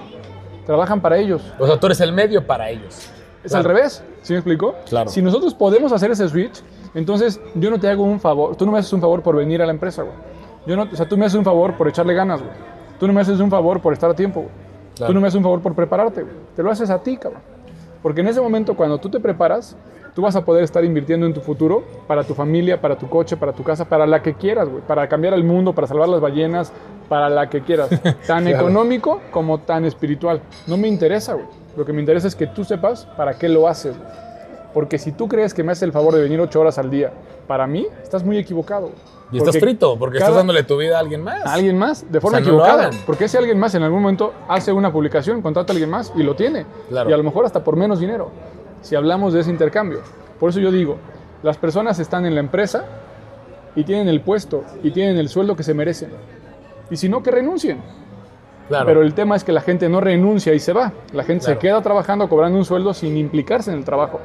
trabajan 0.64 1.00
para 1.00 1.18
ellos. 1.18 1.42
O 1.58 1.66
sea, 1.66 1.78
tú 1.78 1.86
eres 1.86 2.00
el 2.00 2.12
medio 2.12 2.46
para 2.46 2.70
ellos. 2.70 3.10
Es 3.44 3.52
Claro. 3.52 3.68
al 3.68 3.74
revés, 3.76 4.02
¿sí 4.22 4.32
me 4.32 4.38
explico? 4.38 4.74
Claro. 4.88 5.10
Si 5.10 5.20
nosotros 5.22 5.54
podemos 5.54 5.92
hacer 5.92 6.10
ese 6.10 6.28
switch, 6.28 6.62
entonces 6.94 7.40
yo 7.54 7.70
no 7.70 7.78
te 7.78 7.88
hago 7.88 8.04
un 8.04 8.20
favor, 8.20 8.56
tú 8.56 8.64
no 8.64 8.72
me 8.72 8.78
haces 8.78 8.92
un 8.92 9.00
favor 9.00 9.22
por 9.22 9.36
venir 9.36 9.60
a 9.62 9.66
la 9.66 9.72
empresa, 9.72 10.02
güey. 10.02 10.14
Yo 10.66 10.76
no, 10.76 10.84
o 10.90 10.96
sea, 10.96 11.06
tú 11.08 11.16
me 11.16 11.26
haces 11.26 11.38
un 11.38 11.44
favor 11.44 11.74
por 11.74 11.88
echarle 11.88 12.14
ganas, 12.14 12.40
güey. 12.40 12.52
Tú 12.98 13.06
no 13.06 13.12
me 13.12 13.20
haces 13.20 13.38
un 13.40 13.50
favor 13.50 13.80
por 13.80 13.92
estar 13.92 14.10
a 14.10 14.14
tiempo, 14.14 14.40
güey. 14.42 14.52
Claro. 14.98 15.10
Tú 15.10 15.14
no 15.14 15.20
me 15.20 15.28
haces 15.28 15.36
un 15.38 15.42
favor 15.44 15.60
por 15.60 15.74
prepararte, 15.74 16.22
güey. 16.22 16.34
Te 16.54 16.62
lo 16.62 16.70
haces 16.70 16.90
a 16.90 16.98
ti, 17.02 17.16
cabrón. 17.16 17.40
Porque 18.02 18.20
en 18.20 18.28
ese 18.28 18.40
momento, 18.40 18.76
cuando 18.76 18.98
tú 18.98 19.08
te 19.08 19.18
preparas, 19.18 19.76
tú 20.14 20.22
vas 20.22 20.36
a 20.36 20.44
poder 20.44 20.62
estar 20.64 20.84
invirtiendo 20.84 21.26
en 21.26 21.34
tu 21.34 21.40
futuro, 21.40 21.82
para 22.06 22.22
tu 22.24 22.34
familia, 22.34 22.80
para 22.80 22.96
tu 22.96 23.08
coche, 23.08 23.36
para 23.36 23.52
tu 23.52 23.62
casa, 23.64 23.84
para 23.86 24.06
la 24.06 24.22
que 24.22 24.34
quieras, 24.34 24.68
güey. 24.68 24.82
Para 24.86 25.08
cambiar 25.08 25.34
el 25.34 25.42
mundo, 25.44 25.72
para 25.74 25.86
salvar 25.86 26.08
las 26.08 26.20
ballenas, 26.20 26.72
para 27.08 27.28
la 27.28 27.48
que 27.48 27.62
quieras. 27.62 27.88
Tan 28.26 28.44
Claro. 28.44 28.48
económico 28.50 29.20
como 29.30 29.58
tan 29.58 29.84
espiritual. 29.84 30.40
No 30.66 30.76
me 30.76 30.86
interesa, 30.88 31.34
güey. 31.34 31.46
Lo 31.76 31.84
que 31.84 31.92
me 31.92 32.00
interesa 32.00 32.28
es 32.28 32.34
que 32.36 32.46
tú 32.46 32.64
sepas 32.64 33.06
para 33.16 33.34
qué 33.38 33.48
lo 33.48 33.66
haces, 33.68 33.96
güey. 33.96 34.10
Porque 34.74 34.98
si 34.98 35.12
tú 35.12 35.26
crees 35.28 35.54
que 35.54 35.62
me 35.64 35.72
haces 35.72 35.82
el 35.84 35.92
favor 35.92 36.14
de 36.14 36.20
venir 36.22 36.40
ocho 36.40 36.60
horas 36.60 36.78
al 36.78 36.90
día, 36.90 37.10
para 37.46 37.66
mí, 37.66 37.86
estás 38.02 38.22
muy 38.24 38.36
equivocado. 38.38 38.88
güey. 38.88 39.17
Y 39.30 39.38
estás 39.38 39.58
frito 39.58 39.98
porque 39.98 40.18
estás 40.18 40.34
dándole 40.34 40.62
tu 40.62 40.76
vida 40.78 40.96
a 40.96 41.00
alguien 41.00 41.22
más. 41.22 41.44
a 41.44 41.52
alguien 41.52 41.76
más 41.76 42.10
de 42.10 42.20
forma 42.20 42.38
O 42.38 42.40
sea, 42.40 42.48
equivocada. 42.48 42.90
porque 43.06 43.24
ese 43.26 43.36
alguien 43.38 43.58
más 43.58 43.74
en 43.74 43.82
algún 43.82 44.00
momento 44.00 44.32
hace 44.48 44.72
una 44.72 44.90
publicación, 44.92 45.42
contrata 45.42 45.72
a 45.72 45.74
alguien 45.74 45.90
más 45.90 46.12
y 46.16 46.22
lo 46.22 46.34
tiene. 46.34 46.64
Claro. 46.88 47.10
Y 47.10 47.12
a 47.12 47.16
lo 47.16 47.22
mejor 47.24 47.44
hasta 47.44 47.62
por 47.62 47.76
menos 47.76 48.00
dinero. 48.00 48.30
Si 48.80 48.94
hablamos 48.96 49.32
de 49.34 49.40
ese 49.40 49.50
intercambio. 49.50 50.00
Por 50.40 50.50
eso 50.50 50.60
yo 50.60 50.70
digo, 50.70 50.96
las 51.42 51.56
personas 51.58 51.98
están 51.98 52.24
en 52.24 52.34
la 52.34 52.40
empresa 52.40 52.84
y 53.76 53.84
tienen 53.84 54.08
el 54.08 54.20
puesto 54.22 54.64
y 54.82 54.90
tienen 54.92 55.18
el 55.18 55.28
sueldo 55.28 55.54
que 55.56 55.62
se 55.62 55.74
merecen. 55.74 56.10
Y 56.90 56.96
si 56.96 57.08
no, 57.08 57.22
que 57.22 57.30
renuncien. 57.30 57.80
Claro. 58.68 58.86
Pero 58.86 59.02
el 59.02 59.14
tema 59.14 59.36
es 59.36 59.44
que 59.44 59.52
la 59.52 59.60
gente 59.60 59.88
no 59.88 60.00
renuncia 60.00 60.54
y 60.54 60.58
se 60.58 60.72
va. 60.72 60.92
La 61.12 61.24
gente 61.24 61.44
Claro. 61.44 61.60
se 61.60 61.66
queda 61.66 61.82
trabajando, 61.82 62.28
cobrando 62.28 62.58
un 62.58 62.64
sueldo 62.64 62.94
sin 62.94 63.16
implicarse 63.16 63.70
en 63.72 63.78
el 63.78 63.84
trabajo. 63.84 64.20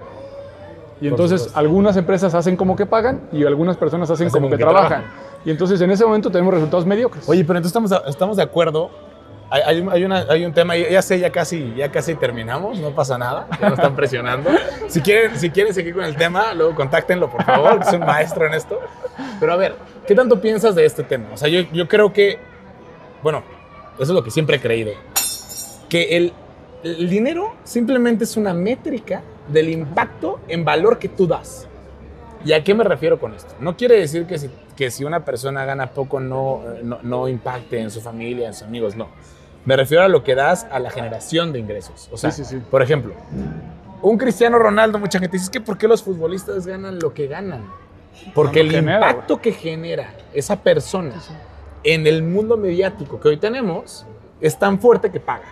Y 1.01 1.07
entonces 1.07 1.51
algunas 1.53 1.97
empresas 1.97 2.33
hacen 2.33 2.55
como 2.55 2.75
que 2.75 2.85
pagan 2.85 3.21
y 3.31 3.45
algunas 3.45 3.75
personas 3.77 4.09
hacen, 4.09 4.27
Hacen 4.27 4.41
como, 4.41 4.49
que, 4.51 4.57
que 4.57 4.63
trabajan. 4.63 4.87
trabajan. 4.89 5.11
Y 5.45 5.51
entonces 5.51 5.81
en 5.81 5.91
ese 5.91 6.05
momento 6.05 6.31
tenemos 6.31 6.53
resultados 6.53 6.85
mediocres. 6.85 7.27
Oye, 7.27 7.43
pero 7.43 7.57
entonces 7.59 7.75
estamos, 7.83 8.07
estamos 8.07 8.37
de 8.37 8.43
acuerdo. 8.43 8.89
Hay, 9.49 9.85
hay 9.91 10.03
una- 10.05 10.25
hay 10.29 10.45
un 10.45 10.53
tema, 10.53 10.75
ya 10.77 11.01
sé, 11.01 11.19
ya 11.19 11.29
casi, 11.31 11.73
ya 11.75 11.91
casi 11.91 12.15
terminamos, 12.15 12.79
no 12.79 12.89
pasa 12.91 13.17
nada, 13.19 13.47
ya 13.61 13.69
nos 13.69 13.77
están 13.79 13.95
presionando. 13.95 14.49
Si 14.87 15.01
quieren, 15.01 15.37
si 15.37 15.49
quieren 15.49 15.73
seguir 15.73 15.93
con 15.95 16.03
el 16.03 16.15
tema, 16.15 16.53
luego 16.53 16.73
contáctenlo, 16.75 17.29
por 17.29 17.43
favor, 17.43 17.79
que 17.79 17.87
es 17.87 17.93
un 17.93 17.99
maestro 18.01 18.45
en 18.47 18.53
esto. 18.53 18.79
Pero 19.39 19.53
a 19.53 19.55
ver, 19.55 19.75
¿qué 20.07 20.13
tanto 20.15 20.39
piensas 20.41 20.75
de 20.75 20.85
este 20.85 21.03
tema? 21.03 21.25
O 21.33 21.37
sea, 21.37 21.49
yo, 21.49 21.61
yo 21.73 21.87
creo 21.87 22.13
que, 22.13 22.37
bueno, 23.21 23.43
eso 23.95 24.03
es 24.03 24.09
lo 24.09 24.23
que 24.23 24.31
siempre 24.31 24.57
he 24.57 24.59
creído, 24.61 24.91
que 25.89 26.17
el, 26.17 26.33
el 26.83 27.09
dinero 27.09 27.53
simplemente 27.63 28.23
es 28.23 28.37
una 28.37 28.53
métrica 28.53 29.21
del 29.47 29.69
impacto 29.69 30.39
en 30.47 30.63
valor 30.65 30.99
que 30.99 31.09
tú 31.09 31.27
das. 31.27 31.67
¿Y 32.45 32.51
a 32.53 32.63
qué 32.63 32.73
me 32.73 32.83
refiero 32.83 33.19
con 33.19 33.33
esto? 33.33 33.55
No 33.59 33.77
quiere 33.77 33.97
decir 33.97 34.25
que 34.25 34.37
si, 34.37 34.49
que 34.75 34.91
si 34.91 35.05
una 35.05 35.23
persona 35.23 35.63
gana 35.65 35.91
poco 35.91 36.19
no, 36.19 36.61
no, 36.83 36.99
no 37.01 37.27
impacte 37.29 37.79
en 37.79 37.89
su 37.89 38.01
familia, 38.01 38.47
en 38.47 38.53
sus 38.53 38.63
amigos, 38.63 38.95
no. 38.95 39.07
Me 39.65 39.77
refiero 39.77 40.03
a 40.03 40.09
lo 40.09 40.23
que 40.25 40.35
das 40.35 40.67
a 40.69 40.79
la 40.79 40.89
generación 40.89 41.53
de 41.53 41.59
ingresos. 41.59 42.09
O 42.11 42.17
sea, 42.17 42.31
Sí, 42.31 42.43
sí, 42.43 42.57
sí. 42.57 42.63
por 42.69 42.81
ejemplo, 42.81 43.13
un 44.01 44.17
Cristiano 44.17 44.59
Ronaldo, 44.59 44.99
mucha 44.99 45.19
gente 45.19 45.37
dice, 45.37 45.45
es 45.45 45.49
que 45.49 45.61
¿por 45.61 45.77
qué 45.77 45.87
los 45.87 46.03
futbolistas 46.03 46.67
ganan 46.67 46.99
lo 46.99 47.13
que 47.13 47.27
ganan? 47.27 47.63
Porque 48.35 48.59
el 48.59 48.71
genera, 48.71 49.09
impacto 49.11 49.39
que 49.41 49.53
genera 49.53 50.13
esa 50.33 50.57
persona 50.61 51.13
en 51.83 52.05
el 52.07 52.23
mundo 52.23 52.57
mediático 52.57 53.19
que 53.21 53.29
hoy 53.29 53.37
tenemos 53.37 54.05
es 54.41 54.59
tan 54.59 54.79
fuerte 54.79 55.09
que 55.11 55.19
paga. 55.21 55.45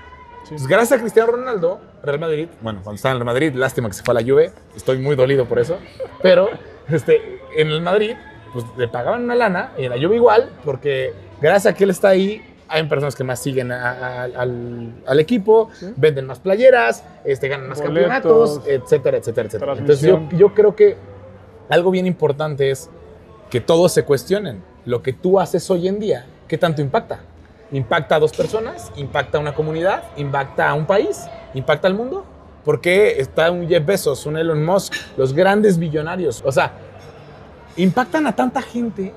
Pues 0.49 0.67
gracias 0.67 0.97
a 0.99 1.01
Cristiano 1.01 1.32
Ronaldo, 1.32 1.80
Real 2.04 2.19
Madrid, 2.19 2.47
bueno, 2.62 2.80
cuando 2.84 2.95
estaba 2.97 3.13
en 3.15 3.19
el 3.21 3.25
Madrid, 3.25 3.54
lástima 3.56 3.88
que 3.88 3.93
se 3.93 4.04
fue 4.04 4.12
a 4.17 4.21
la 4.21 4.27
Juve, 4.30 4.51
estoy 4.75 4.97
muy 4.97 5.15
dolido 5.15 5.45
por 5.45 5.60
eso, 5.60 5.77
pero 6.21 6.49
este, 6.89 7.39
en 7.56 7.69
el 7.69 7.82
Madrid, 7.82 8.15
pues 8.51 8.65
le 8.77 8.88
pagaban 8.89 9.23
una 9.23 9.36
lana, 9.36 9.71
y 9.77 9.86
en 9.86 9.91
la 9.91 9.97
Juve 9.97 10.15
igual, 10.17 10.49
porque 10.65 11.13
gracias 11.41 11.73
a 11.73 11.77
que 11.77 11.86
él 11.86 11.89
está 11.91 12.10
ahí, 12.10 12.41
hay 12.67 12.84
personas 12.84 13.15
que 13.15 13.23
más 13.23 13.39
siguen 13.41 13.71
a- 13.71 13.91
a- 13.91 14.23
al, 14.23 14.93
al 15.06 15.19
equipo, 15.19 15.69
Sí. 15.73 15.93
venden 15.95 16.25
más 16.25 16.39
playeras, 16.39 17.04
este, 17.23 17.47
ganan 17.47 17.69
más 17.69 17.80
Boletos, 17.82 18.10
campeonatos, 18.10 18.62
etcétera, 18.67 19.17
etcétera, 19.17 19.47
etcétera. 19.47 19.73
Entonces 19.73 20.01
yo, 20.01 20.21
yo 20.38 20.54
creo 20.54 20.75
que 20.75 20.97
algo 21.69 21.91
bien 21.91 22.08
importante 22.08 22.71
es 22.71 22.89
que 23.49 23.62
todos 23.62 23.91
se 23.93 24.04
cuestionen 24.04 24.63
lo 24.86 25.01
que 25.04 25.13
tú 25.13 25.39
haces 25.39 25.69
hoy 25.69 25.88
en 25.88 25.99
día, 25.99 26.25
¿qué 26.47 26.58
tanto 26.58 26.82
impacta? 26.82 27.19
¿Impacta 27.71 28.15
a 28.15 28.19
dos 28.19 28.34
personas? 28.34 28.91
¿Impacta 28.95 29.38
a 29.38 29.41
una 29.41 29.53
comunidad? 29.53 30.03
¿Impacta 30.17 30.69
a 30.69 30.73
un 30.73 30.86
país? 30.86 31.25
¿Impacta 31.53 31.88
al 31.88 31.93
mundo? 31.93 32.25
¿Por 32.65 32.81
qué 32.81 33.19
está 33.19 33.49
un 33.49 33.67
Jeff 33.67 33.86
Bezos, 33.86 34.25
un 34.25 34.38
Elon 34.38 34.63
Musk, 34.63 34.93
los 35.17 35.34
grandes 35.34 35.79
billonarios? 35.79 36.43
O 36.45 36.51
sea, 36.51 36.73
impactan 37.77 38.27
a 38.27 38.36
tanta 38.36 38.62
gente 38.62 39.13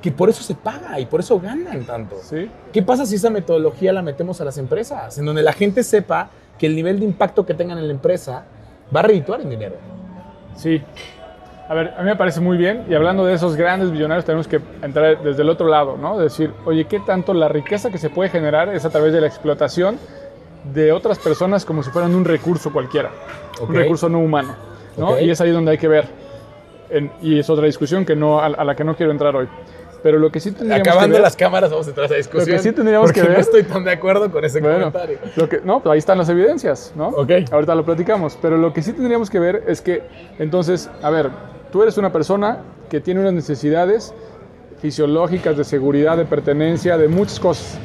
que 0.00 0.10
por 0.10 0.30
eso 0.30 0.42
se 0.42 0.54
paga 0.54 0.98
y 0.98 1.06
por 1.06 1.20
eso 1.20 1.38
ganan 1.38 1.84
tanto. 1.84 2.16
Sí. 2.22 2.50
¿Qué 2.72 2.82
pasa 2.82 3.04
si 3.04 3.16
esa 3.16 3.30
metodología 3.30 3.92
la 3.92 4.02
metemos 4.02 4.40
a 4.40 4.44
las 4.44 4.56
empresas? 4.56 5.18
En 5.18 5.26
donde 5.26 5.42
la 5.42 5.52
gente 5.52 5.82
sepa 5.82 6.30
que 6.58 6.66
el 6.66 6.74
nivel 6.74 7.00
de 7.00 7.06
impacto 7.06 7.44
que 7.44 7.54
tengan 7.54 7.78
en 7.78 7.86
la 7.86 7.92
empresa 7.92 8.44
va 8.94 9.00
a 9.00 9.02
redituar 9.02 9.42
en 9.42 9.50
dinero. 9.50 9.76
Sí. 10.56 10.82
A 11.70 11.74
ver, 11.74 11.94
a 11.96 12.00
mí 12.00 12.06
me 12.06 12.16
parece 12.16 12.40
muy 12.40 12.56
bien. 12.56 12.84
Y 12.88 12.94
hablando 12.94 13.24
de 13.24 13.32
esos 13.32 13.54
grandes 13.54 13.92
billonarios, 13.92 14.24
tenemos 14.24 14.48
que 14.48 14.60
entrar 14.82 15.22
desde 15.22 15.42
el 15.42 15.48
otro 15.48 15.68
lado, 15.68 15.96
¿no? 15.96 16.18
Decir, 16.18 16.52
oye, 16.64 16.84
¿qué 16.86 16.98
tanto 16.98 17.32
la 17.32 17.46
riqueza 17.48 17.90
que 17.90 17.98
se 17.98 18.10
puede 18.10 18.28
generar 18.28 18.68
es 18.74 18.84
a 18.84 18.90
través 18.90 19.12
de 19.12 19.20
la 19.20 19.28
explotación 19.28 19.96
de 20.74 20.90
otras 20.92 21.18
personas 21.20 21.64
como 21.64 21.82
si 21.84 21.90
fueran 21.90 22.12
un 22.16 22.24
recurso 22.24 22.72
cualquiera? 22.72 23.10
Ok. 23.60 23.68
Un 23.70 23.74
recurso 23.76 24.08
no 24.08 24.18
humano, 24.18 24.56
¿no? 24.96 25.10
Ok. 25.10 25.20
Y 25.22 25.30
es 25.30 25.40
ahí 25.40 25.52
donde 25.52 25.70
hay 25.70 25.78
que 25.78 25.86
ver. 25.86 26.06
En- 26.90 27.12
y 27.22 27.38
es 27.38 27.48
otra 27.48 27.66
discusión 27.66 28.04
que 28.04 28.16
no, 28.16 28.40
a, 28.40 28.46
a 28.46 28.64
la 28.64 28.74
que 28.74 28.82
no 28.82 28.96
quiero 28.96 29.12
entrar 29.12 29.36
hoy. 29.36 29.46
Pero 30.02 30.18
lo 30.18 30.32
que 30.32 30.40
sí 30.40 30.50
tendríamos 30.50 30.82
que 30.82 30.90
Acabando 30.90 31.12
ver- 31.14 31.22
las 31.22 31.36
cámaras 31.36 31.70
vamos 31.70 31.86
a 31.86 31.90
entrar 31.90 32.04
a 32.04 32.06
esa 32.06 32.16
discusión. 32.16 32.58
sí 32.58 32.72
tendríamos 32.72 33.12
que 33.12 33.22
ver- 33.22 33.32
no 33.34 33.38
estoy 33.38 33.62
tan 33.62 33.84
de 33.84 33.92
acuerdo 33.92 34.28
con 34.32 34.44
ese 34.44 34.58
Bueno, 34.60 34.76
comentario. 34.90 35.18
lo 35.36 35.48
que, 35.48 35.60
no, 35.62 35.78
pues 35.80 35.92
ahí 35.92 35.98
están 35.98 36.18
las 36.18 36.28
evidencias, 36.30 36.92
¿no? 36.96 37.08
Ok. 37.10 37.30
Ahorita 37.52 37.76
lo 37.76 37.84
platicamos. 37.84 38.36
Pero 38.42 38.56
lo 38.56 38.72
que 38.72 38.82
sí 38.82 38.92
tendríamos 38.92 39.30
que 39.30 39.38
ver 39.38 39.62
es 39.68 39.80
que, 39.82 40.02
entonces, 40.40 40.90
a 41.02 41.10
ver, 41.10 41.30
tú 41.70 41.82
eres 41.82 41.96
una 41.98 42.12
persona 42.12 42.58
que 42.88 43.00
tiene 43.00 43.20
unas 43.20 43.32
necesidades 43.32 44.12
fisiológicas, 44.80 45.56
de 45.56 45.64
seguridad, 45.64 46.16
de 46.16 46.24
pertenencia, 46.24 46.96
de 46.96 47.08
muchas 47.08 47.38
cosas. 47.38 47.78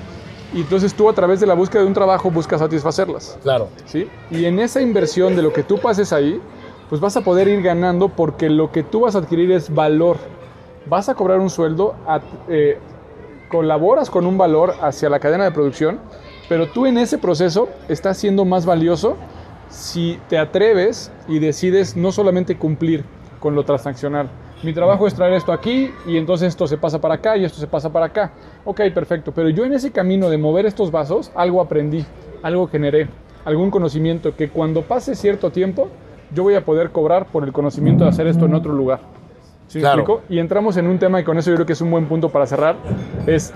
Y 0.54 0.62
entonces 0.62 0.94
tú 0.94 1.10
a 1.10 1.14
través 1.14 1.40
de 1.40 1.46
la 1.48 1.54
búsqueda 1.54 1.82
de 1.82 1.88
un 1.88 1.94
trabajo 1.94 2.32
buscas 2.32 2.60
satisfacerlas, 2.62 3.38
Claro. 3.44 3.68
¿sí? 3.86 4.08
Y 4.32 4.46
en 4.46 4.60
esa 4.60 4.82
inversión 4.82 5.36
de 5.36 5.42
lo 5.42 5.52
que 5.52 5.64
tú 5.64 5.78
pases 5.80 6.14
ahí, 6.14 6.40
pues 6.90 7.02
vas 7.02 7.18
a 7.18 7.22
poder 7.22 7.48
ir 7.48 7.62
ganando 7.62 8.10
porque 8.10 8.50
lo 8.50 8.72
que 8.72 8.84
tú 8.84 9.02
vas 9.02 9.16
a 9.16 9.20
adquirir 9.20 9.52
es 9.52 9.74
valor. 9.74 10.18
Vas 10.86 11.10
a 11.10 11.16
cobrar 11.16 11.40
un 11.40 11.50
sueldo, 11.50 11.96
a- 12.08 12.22
eh, 12.48 12.78
colaboras 13.50 14.10
con 14.10 14.26
un 14.26 14.38
valor 14.38 14.76
hacia 14.82 15.10
la 15.10 15.20
cadena 15.20 15.44
de 15.44 15.52
producción, 15.52 16.00
pero 16.48 16.68
tú 16.70 16.86
en 16.86 16.98
ese 16.98 17.18
proceso 17.18 17.68
estás 17.90 18.18
siendo 18.18 18.46
más 18.46 18.66
valioso 18.66 19.18
si 19.70 20.20
te 20.30 20.38
atreves 20.38 21.12
y 21.28 21.40
decides 21.40 21.98
no 21.98 22.12
solamente 22.12 22.58
cumplir 22.58 23.04
con 23.40 23.56
lo 23.56 23.64
transaccional. 23.64 24.30
Mi 24.64 24.74
trabajo 24.74 25.06
es 25.06 25.14
traer 25.14 25.34
esto 25.34 25.52
aquí 25.52 25.92
y 26.08 26.18
entonces 26.18 26.50
esto 26.50 26.66
se 26.68 26.78
pasa 26.78 27.00
para 27.00 27.16
acá 27.16 27.38
y 27.38 27.46
esto 27.46 27.60
se 27.60 27.68
pasa 27.68 27.92
para 27.92 28.08
acá. 28.08 28.32
Ok, 28.64 28.82
perfecto. 28.94 29.32
Pero 29.34 29.50
yo 29.50 29.66
en 29.66 29.74
ese 29.74 29.92
camino 29.92 30.30
de 30.30 30.38
mover 30.38 30.66
estos 30.66 30.92
vasos, 30.92 31.32
algo 31.36 31.62
aprendí, 31.62 32.06
algo 32.42 32.68
generé, 32.68 33.08
algún 33.44 33.70
conocimiento 33.70 34.36
que 34.36 34.50
cuando 34.50 34.82
pase 34.82 35.14
cierto 35.16 35.52
tiempo, 35.52 35.90
yo 36.34 36.44
voy 36.44 36.56
a 36.56 36.66
poder 36.66 36.90
cobrar 36.92 37.28
por 37.28 37.44
el 37.44 37.52
conocimiento 37.54 38.04
de 38.06 38.10
hacer 38.10 38.28
esto 38.28 38.46
en 38.46 38.56
otro 38.56 38.74
lugar. 38.74 39.00
¿Sí 39.68 39.80
Claro. 39.80 40.02
explico? 40.02 40.22
Y 40.30 40.40
entramos 40.40 40.78
en 40.78 40.88
un 40.88 40.98
tema 41.00 41.20
y 41.20 41.24
con 41.24 41.38
eso 41.38 41.50
yo 41.52 41.56
creo 41.58 41.66
que 41.66 41.74
es 41.74 41.82
un 41.82 41.92
buen 41.92 42.08
punto 42.08 42.30
para 42.30 42.46
cerrar. 42.46 42.76
Es 43.28 43.54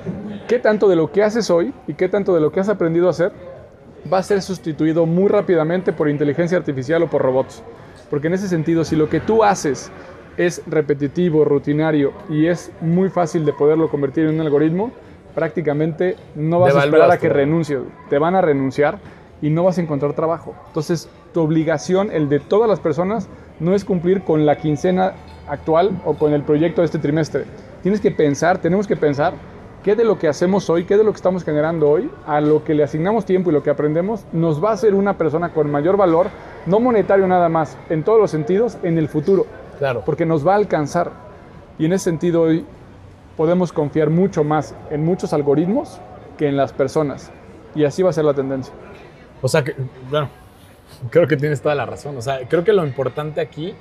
qué 0.48 0.60
tanto 0.60 0.88
de 0.90 0.96
lo 0.96 1.12
que 1.12 1.24
haces 1.24 1.50
hoy 1.50 1.74
y 1.88 1.94
qué 1.94 2.10
tanto 2.10 2.34
de 2.36 2.42
lo 2.42 2.52
que 2.52 2.60
has 2.60 2.70
aprendido 2.70 3.08
a 3.08 3.12
hacer 3.12 3.32
va 4.12 4.20
a 4.20 4.24
ser 4.24 4.42
sustituido 4.42 5.06
muy 5.06 5.28
rápidamente 5.28 5.94
por 5.94 6.10
inteligencia 6.10 6.58
artificial 6.58 7.04
o 7.04 7.08
por 7.08 7.22
robots. 7.22 7.64
Porque 8.10 8.28
en 8.28 8.34
ese 8.34 8.48
sentido, 8.48 8.84
si 8.84 8.96
lo 8.96 9.10
que 9.10 9.20
tú 9.20 9.44
haces 9.44 9.92
es 10.38 10.62
repetitivo, 10.68 11.44
rutinario 11.46 12.14
y 12.30 12.48
es 12.48 12.72
muy 12.82 13.10
fácil 13.10 13.46
de 13.46 13.54
poderlo 13.54 13.90
convertir 13.90 14.26
en 14.26 14.36
un 14.36 14.42
algoritmo, 14.42 14.92
prácticamente 15.36 16.16
no 16.36 16.60
vas 16.60 16.76
a 16.76 16.86
esperar 16.86 17.12
a 17.12 17.18
que 17.18 17.30
renuncies. 17.30 17.80
Te 18.10 18.18
van 18.18 18.36
a 18.36 18.42
renunciar 18.42 19.00
y 19.42 19.50
no 19.50 19.64
vas 19.64 19.78
a 19.78 19.82
encontrar 19.82 20.14
trabajo. 20.14 20.56
Entonces, 20.68 21.10
tu 21.34 21.42
obligación, 21.42 22.10
el 22.12 22.30
de 22.30 22.40
todas 22.40 22.70
las 22.70 22.80
personas, 22.80 23.30
no 23.60 23.76
es 23.76 23.86
cumplir 23.86 24.24
con 24.24 24.46
la 24.46 24.58
quincena 24.58 25.14
actual 25.48 26.02
o 26.06 26.16
con 26.16 26.34
el 26.34 26.44
proyecto 26.44 26.82
de 26.82 26.86
este 26.86 27.00
trimestre. 27.00 27.46
Tienes 27.84 28.02
que 28.02 28.12
pensar, 28.12 28.60
tenemos 28.60 28.88
que 28.88 28.96
pensar 28.96 29.34
qué 29.84 29.96
de 29.96 30.04
lo 30.04 30.20
que 30.20 30.28
hacemos 30.28 30.70
hoy, 30.70 30.86
qué 30.86 30.98
de 30.98 31.04
lo 31.04 31.12
que 31.12 31.18
estamos 31.18 31.44
generando 31.44 31.90
hoy, 31.90 32.10
a 32.26 32.42
lo 32.42 32.64
que 32.64 32.74
le 32.74 32.84
asignamos 32.84 33.26
tiempo 33.26 33.50
y 33.50 33.54
lo 33.54 33.64
que 33.64 33.70
aprendemos, 33.70 34.26
nos 34.32 34.64
va 34.64 34.72
a 34.72 34.74
hacer 34.74 34.94
una 34.94 35.18
persona 35.18 35.54
con 35.54 35.72
mayor 35.72 35.98
valor, 35.98 36.28
no 36.66 36.80
monetario 36.80 37.28
nada 37.28 37.50
más, 37.50 37.78
en 37.90 38.04
todos 38.04 38.20
los 38.20 38.32
sentidos, 38.32 38.78
en 38.84 38.98
el 38.98 39.08
futuro. 39.08 39.46
Claro. 39.78 40.04
Porque 40.06 40.26
nos 40.26 40.46
va 40.46 40.54
a 40.54 40.58
alcanzar. 40.58 41.12
Y 41.78 41.86
en 41.86 41.94
ese 41.94 42.06
sentido 42.06 42.42
hoy 42.42 42.66
podemos 43.38 43.72
confiar 43.72 44.10
mucho 44.10 44.44
más 44.44 44.76
en 44.90 45.06
muchos 45.06 45.32
algoritmos 45.32 46.00
que 46.38 46.48
en 46.48 46.58
las 46.58 46.74
personas. 46.74 47.32
Y 47.74 47.86
así 47.86 48.04
va 48.04 48.10
a 48.10 48.14
ser 48.14 48.26
la 48.26 48.34
tendencia. 48.34 48.74
O 49.42 49.48
sea, 49.48 49.64
que, 49.64 49.76
bueno, 50.10 50.30
creo 51.10 51.28
que 51.28 51.38
tienes 51.38 51.62
toda 51.62 51.76
la 51.76 51.86
razón. 51.86 52.18
O 52.18 52.22
sea, 52.22 52.40
creo 52.50 52.64
que 52.64 52.74
lo 52.74 52.86
importante 52.86 53.40
aquí, 53.40 53.74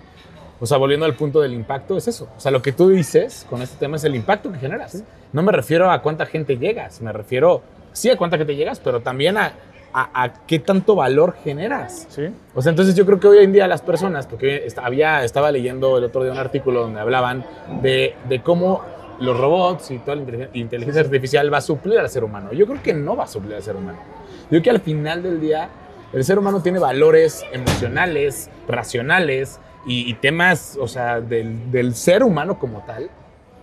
o 0.61 0.67
sea, 0.67 0.79
volviendo 0.79 1.07
al 1.07 1.15
punto 1.15 1.41
del 1.41 1.53
impacto, 1.53 1.97
es 1.97 2.09
eso. 2.09 2.29
O 2.37 2.41
sea, 2.41 2.51
lo 2.51 2.63
que 2.63 2.73
tú 2.73 2.89
dices 2.89 3.47
con 3.49 3.63
este 3.63 3.77
tema 3.79 3.97
es 3.97 4.05
el 4.05 4.15
impacto 4.15 4.51
que 4.51 4.59
generas. 4.59 5.03
No 5.33 5.43
me 5.43 5.53
refiero 5.53 5.91
a 5.91 6.03
cuánta 6.03 6.27
gente 6.27 6.57
llegas, 6.57 7.01
me 7.01 7.13
refiero, 7.13 7.63
sí, 7.93 8.11
a 8.11 8.17
cuánta 8.17 8.39
gente 8.39 8.57
llegas, 8.57 8.81
pero 8.81 9.01
también 9.01 9.37
a, 9.37 9.53
a, 9.93 10.33
qué 10.47 10.59
tanto 10.59 10.97
valor 10.97 11.37
generas. 11.45 12.07
Sí. 12.11 12.29
O 12.55 12.63
sea, 12.63 12.71
entonces 12.71 12.95
yo 12.95 13.07
creo 13.07 13.21
que 13.21 13.29
hoy 13.29 13.45
en 13.45 13.53
día 13.53 13.69
las 13.69 13.83
personas, 13.83 14.27
porque 14.27 14.67
había, 14.83 15.23
estaba 15.25 15.53
leyendo 15.53 15.99
el 15.99 16.05
otro 16.05 16.23
día 16.25 16.33
un 16.33 16.39
artículo 16.39 16.83
donde 16.83 17.01
hablaban 17.01 17.45
de, 17.83 18.15
de 18.29 18.43
cómo 18.43 18.83
los 19.21 19.39
robots 19.39 19.91
y 19.91 19.99
toda 19.99 20.17
la 20.17 20.49
inteligencia 20.55 21.03
artificial 21.03 21.53
va 21.53 21.59
a 21.59 21.63
suplir 21.63 21.99
al 21.99 22.09
ser 22.09 22.25
humano. 22.25 22.53
Yo 22.53 22.67
creo 22.67 22.83
que 22.83 22.95
no 22.95 23.17
va 23.17 23.25
a 23.25 23.29
suplir 23.29 23.55
al 23.55 23.63
ser 23.63 23.77
humano. 23.77 23.99
Yo 24.45 24.49
creo 24.49 24.63
que 24.63 24.71
al 24.71 24.81
final 24.81 25.23
del 25.23 25.41
día 25.41 25.69
el 26.13 26.25
ser 26.25 26.39
humano 26.39 26.63
tiene 26.63 26.79
valores 26.79 27.45
emocionales, 27.53 28.49
racionales 28.67 29.61
y, 29.89 30.13
temas, 30.15 30.77
o 30.79 30.87
sea, 30.87 31.21
del, 31.21 31.71
del, 31.71 31.95
ser 31.95 32.23
humano 32.23 32.59
como 32.59 32.85
tal, 32.85 33.09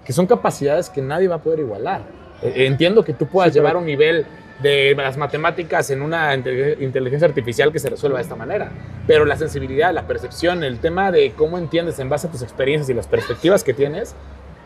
que 0.03 0.11
son 0.11 0.25
capacidades 0.25 0.89
que 0.89 1.01
nadie 1.01 1.27
va 1.27 1.35
a 1.35 1.41
poder 1.41 1.59
igualar. 1.59 2.01
E, 2.41 2.65
entiendo 2.65 3.03
que 3.03 3.13
tú 3.13 3.27
puedas 3.27 3.53
llevar 3.53 3.77
un 3.77 3.85
nivel 3.85 4.25
de 4.61 4.95
las 4.95 5.17
matemáticas 5.17 5.91
en 5.91 6.01
una 6.01 6.33
inteligencia 6.33 7.27
artificial 7.27 7.71
que 7.71 7.79
se 7.79 7.89
resuelva 7.89 8.19
de 8.19 8.23
esta 8.23 8.35
manera, 8.35 8.71
pero 9.05 9.25
la 9.25 9.35
sensibilidad, 9.35 9.93
la 9.93 10.07
percepción, 10.07 10.63
el 10.63 10.79
tema 10.79 11.11
de 11.11 11.33
cómo 11.33 11.57
entiendes 11.57 11.99
en 11.99 12.09
base 12.09 12.27
a 12.27 12.31
tus 12.31 12.41
experiencias 12.41 12.89
y 12.89 12.93
las 12.93 13.07
perspectivas 13.07 13.63
que 13.63 13.73
tienes, 13.73 14.15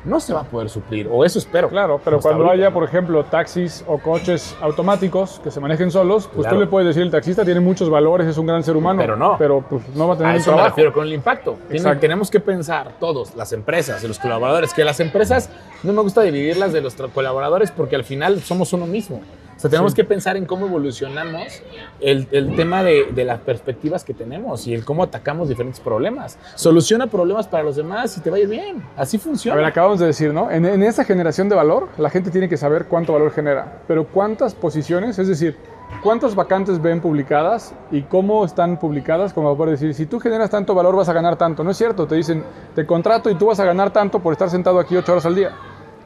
no 0.05 0.19
se 0.19 0.33
va 0.33 0.41
a 0.41 0.43
poder 0.43 0.69
suplir, 0.69 1.07
o 1.11 1.25
eso 1.25 1.39
espero. 1.39 1.69
Claro, 1.69 1.99
pero 2.03 2.19
cuando 2.19 2.49
haya, 2.49 2.71
por 2.71 2.83
ejemplo, 2.83 3.23
taxis 3.25 3.83
o 3.87 3.97
coches 3.97 4.55
automáticos 4.61 5.39
que 5.43 5.51
se 5.51 5.59
manejen 5.59 5.91
solos, 5.91 6.29
pues 6.33 6.47
tú 6.47 6.55
le 6.55 6.67
puedes 6.67 6.87
decir, 6.87 7.03
el 7.03 7.11
taxista 7.11 7.43
tiene 7.43 7.59
muchos 7.59 7.89
valores, 7.89 8.27
es 8.27 8.37
un 8.37 8.45
gran 8.45 8.63
ser 8.63 8.77
humano. 8.77 8.99
Pero 8.99 9.15
no. 9.15 9.37
Pero 9.37 9.61
pues 9.61 9.87
no 9.95 10.07
va 10.07 10.13
a 10.13 10.17
tener 10.17 10.33
a 10.33 10.37
eso 10.37 10.55
me 10.55 10.63
refiero 10.63 10.93
con 10.93 11.05
el 11.05 11.13
impacto. 11.13 11.57
tenemos 11.99 12.29
que 12.29 12.39
pensar 12.39 12.93
todos, 12.99 13.35
las 13.35 13.53
empresas 13.53 14.03
y 14.03 14.07
los 14.07 14.19
colaboradores, 14.19 14.73
que 14.73 14.83
las 14.83 14.99
empresas, 14.99 15.49
no 15.83 15.93
me 15.93 16.01
gusta 16.01 16.21
dividirlas 16.21 16.73
de 16.73 16.81
los 16.81 16.95
colaboradores 16.95 17.71
porque 17.71 17.95
al 17.95 18.03
final 18.03 18.41
somos 18.41 18.73
uno 18.73 18.85
mismo. 18.85 19.21
O 19.59 19.61
sea, 19.61 19.69
tenemos 19.69 19.93
que 19.93 20.05
pensar 20.05 20.37
en 20.37 20.45
cómo 20.45 20.67
evolucionamos 20.67 21.61
el, 21.99 22.29
el 22.31 22.55
tema 22.55 22.81
de, 22.81 23.07
de, 23.13 23.25
las 23.25 23.41
perspectivas 23.41 24.05
que 24.05 24.13
tenemos 24.13 24.65
y 24.65 24.73
el 24.73 24.85
cómo 24.85 25.03
atacamos 25.03 25.49
diferentes 25.49 25.81
problemas. 25.81 26.39
Soluciona 26.55 27.07
problemas 27.07 27.45
para 27.45 27.63
los 27.63 27.75
demás 27.75 28.17
y 28.17 28.21
te 28.21 28.29
va 28.29 28.37
a 28.37 28.39
ir 28.39 28.47
bien. 28.47 28.81
Así 28.95 29.17
funciona. 29.17 29.55
A 29.55 29.57
ver, 29.57 29.65
acabamos 29.65 29.99
de 29.99 30.05
decir, 30.05 30.33
¿no? 30.33 30.49
En, 30.49 30.65
en 30.65 30.81
esa 30.81 31.03
generación 31.03 31.49
de 31.49 31.57
valor, 31.57 31.89
la 31.97 32.09
gente 32.09 32.31
tiene 32.31 32.47
que 32.47 32.55
saber 32.55 32.85
cuánto 32.85 33.11
valor 33.11 33.33
genera. 33.33 33.81
Pero 33.85 34.07
cuántas 34.07 34.55
posiciones, 34.55 35.19
es 35.19 35.27
decir, 35.27 35.57
cuántas 36.01 36.35
vacantes 36.35 36.81
ven 36.81 37.01
publicadas 37.01 37.73
y 37.91 38.03
cómo 38.03 38.45
están 38.45 38.79
publicadas, 38.79 39.33
como 39.33 39.57
para 39.57 39.71
decir, 39.71 39.93
si 39.93 40.05
tú 40.05 40.21
generas 40.21 40.49
tanto 40.49 40.73
valor 40.73 40.95
vas 40.95 41.09
a 41.09 41.13
ganar 41.13 41.35
tanto. 41.35 41.65
No 41.65 41.71
es 41.71 41.77
cierto, 41.77 42.07
te 42.07 42.15
dicen, 42.15 42.45
te 42.75 42.85
contrato 42.85 43.29
y 43.29 43.35
tú 43.35 43.47
vas 43.47 43.59
a 43.59 43.65
ganar 43.65 43.91
tanto 43.91 44.21
por 44.21 44.31
estar 44.31 44.49
sentado 44.49 44.79
aquí 44.79 44.95
ocho 44.95 45.11
horas 45.11 45.25
al 45.25 45.35
día. 45.35 45.51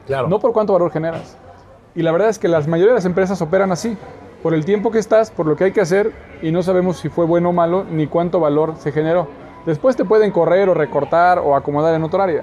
Claro. 0.08 0.26
No 0.26 0.40
por 0.40 0.52
cuánto 0.52 0.72
valor 0.72 0.90
generas. 0.90 1.36
Y 1.94 2.02
la 2.02 2.12
verdad 2.12 2.28
es 2.28 2.38
que 2.38 2.48
la 2.48 2.60
mayoría 2.60 2.92
de 2.92 2.98
las 2.98 3.04
empresas 3.04 3.40
operan 3.40 3.70
así, 3.72 3.96
por 4.42 4.52
el 4.52 4.64
tiempo 4.64 4.90
que 4.90 4.98
estás, 4.98 5.30
por 5.30 5.46
lo 5.46 5.56
que 5.56 5.64
hay 5.64 5.72
que 5.72 5.80
hacer 5.80 6.12
y 6.42 6.52
no 6.52 6.62
sabemos 6.62 6.98
si 6.98 7.08
fue 7.08 7.24
bueno 7.24 7.48
o 7.48 7.52
malo 7.52 7.84
ni 7.90 8.06
cuánto 8.06 8.40
valor 8.40 8.74
se 8.76 8.92
generó. 8.92 9.26
Después 9.64 9.96
te 9.96 10.04
pueden 10.04 10.30
correr 10.32 10.68
o 10.68 10.74
recortar 10.74 11.38
o 11.38 11.56
acomodar 11.56 11.94
en 11.94 12.04
otra 12.04 12.24
área. 12.24 12.42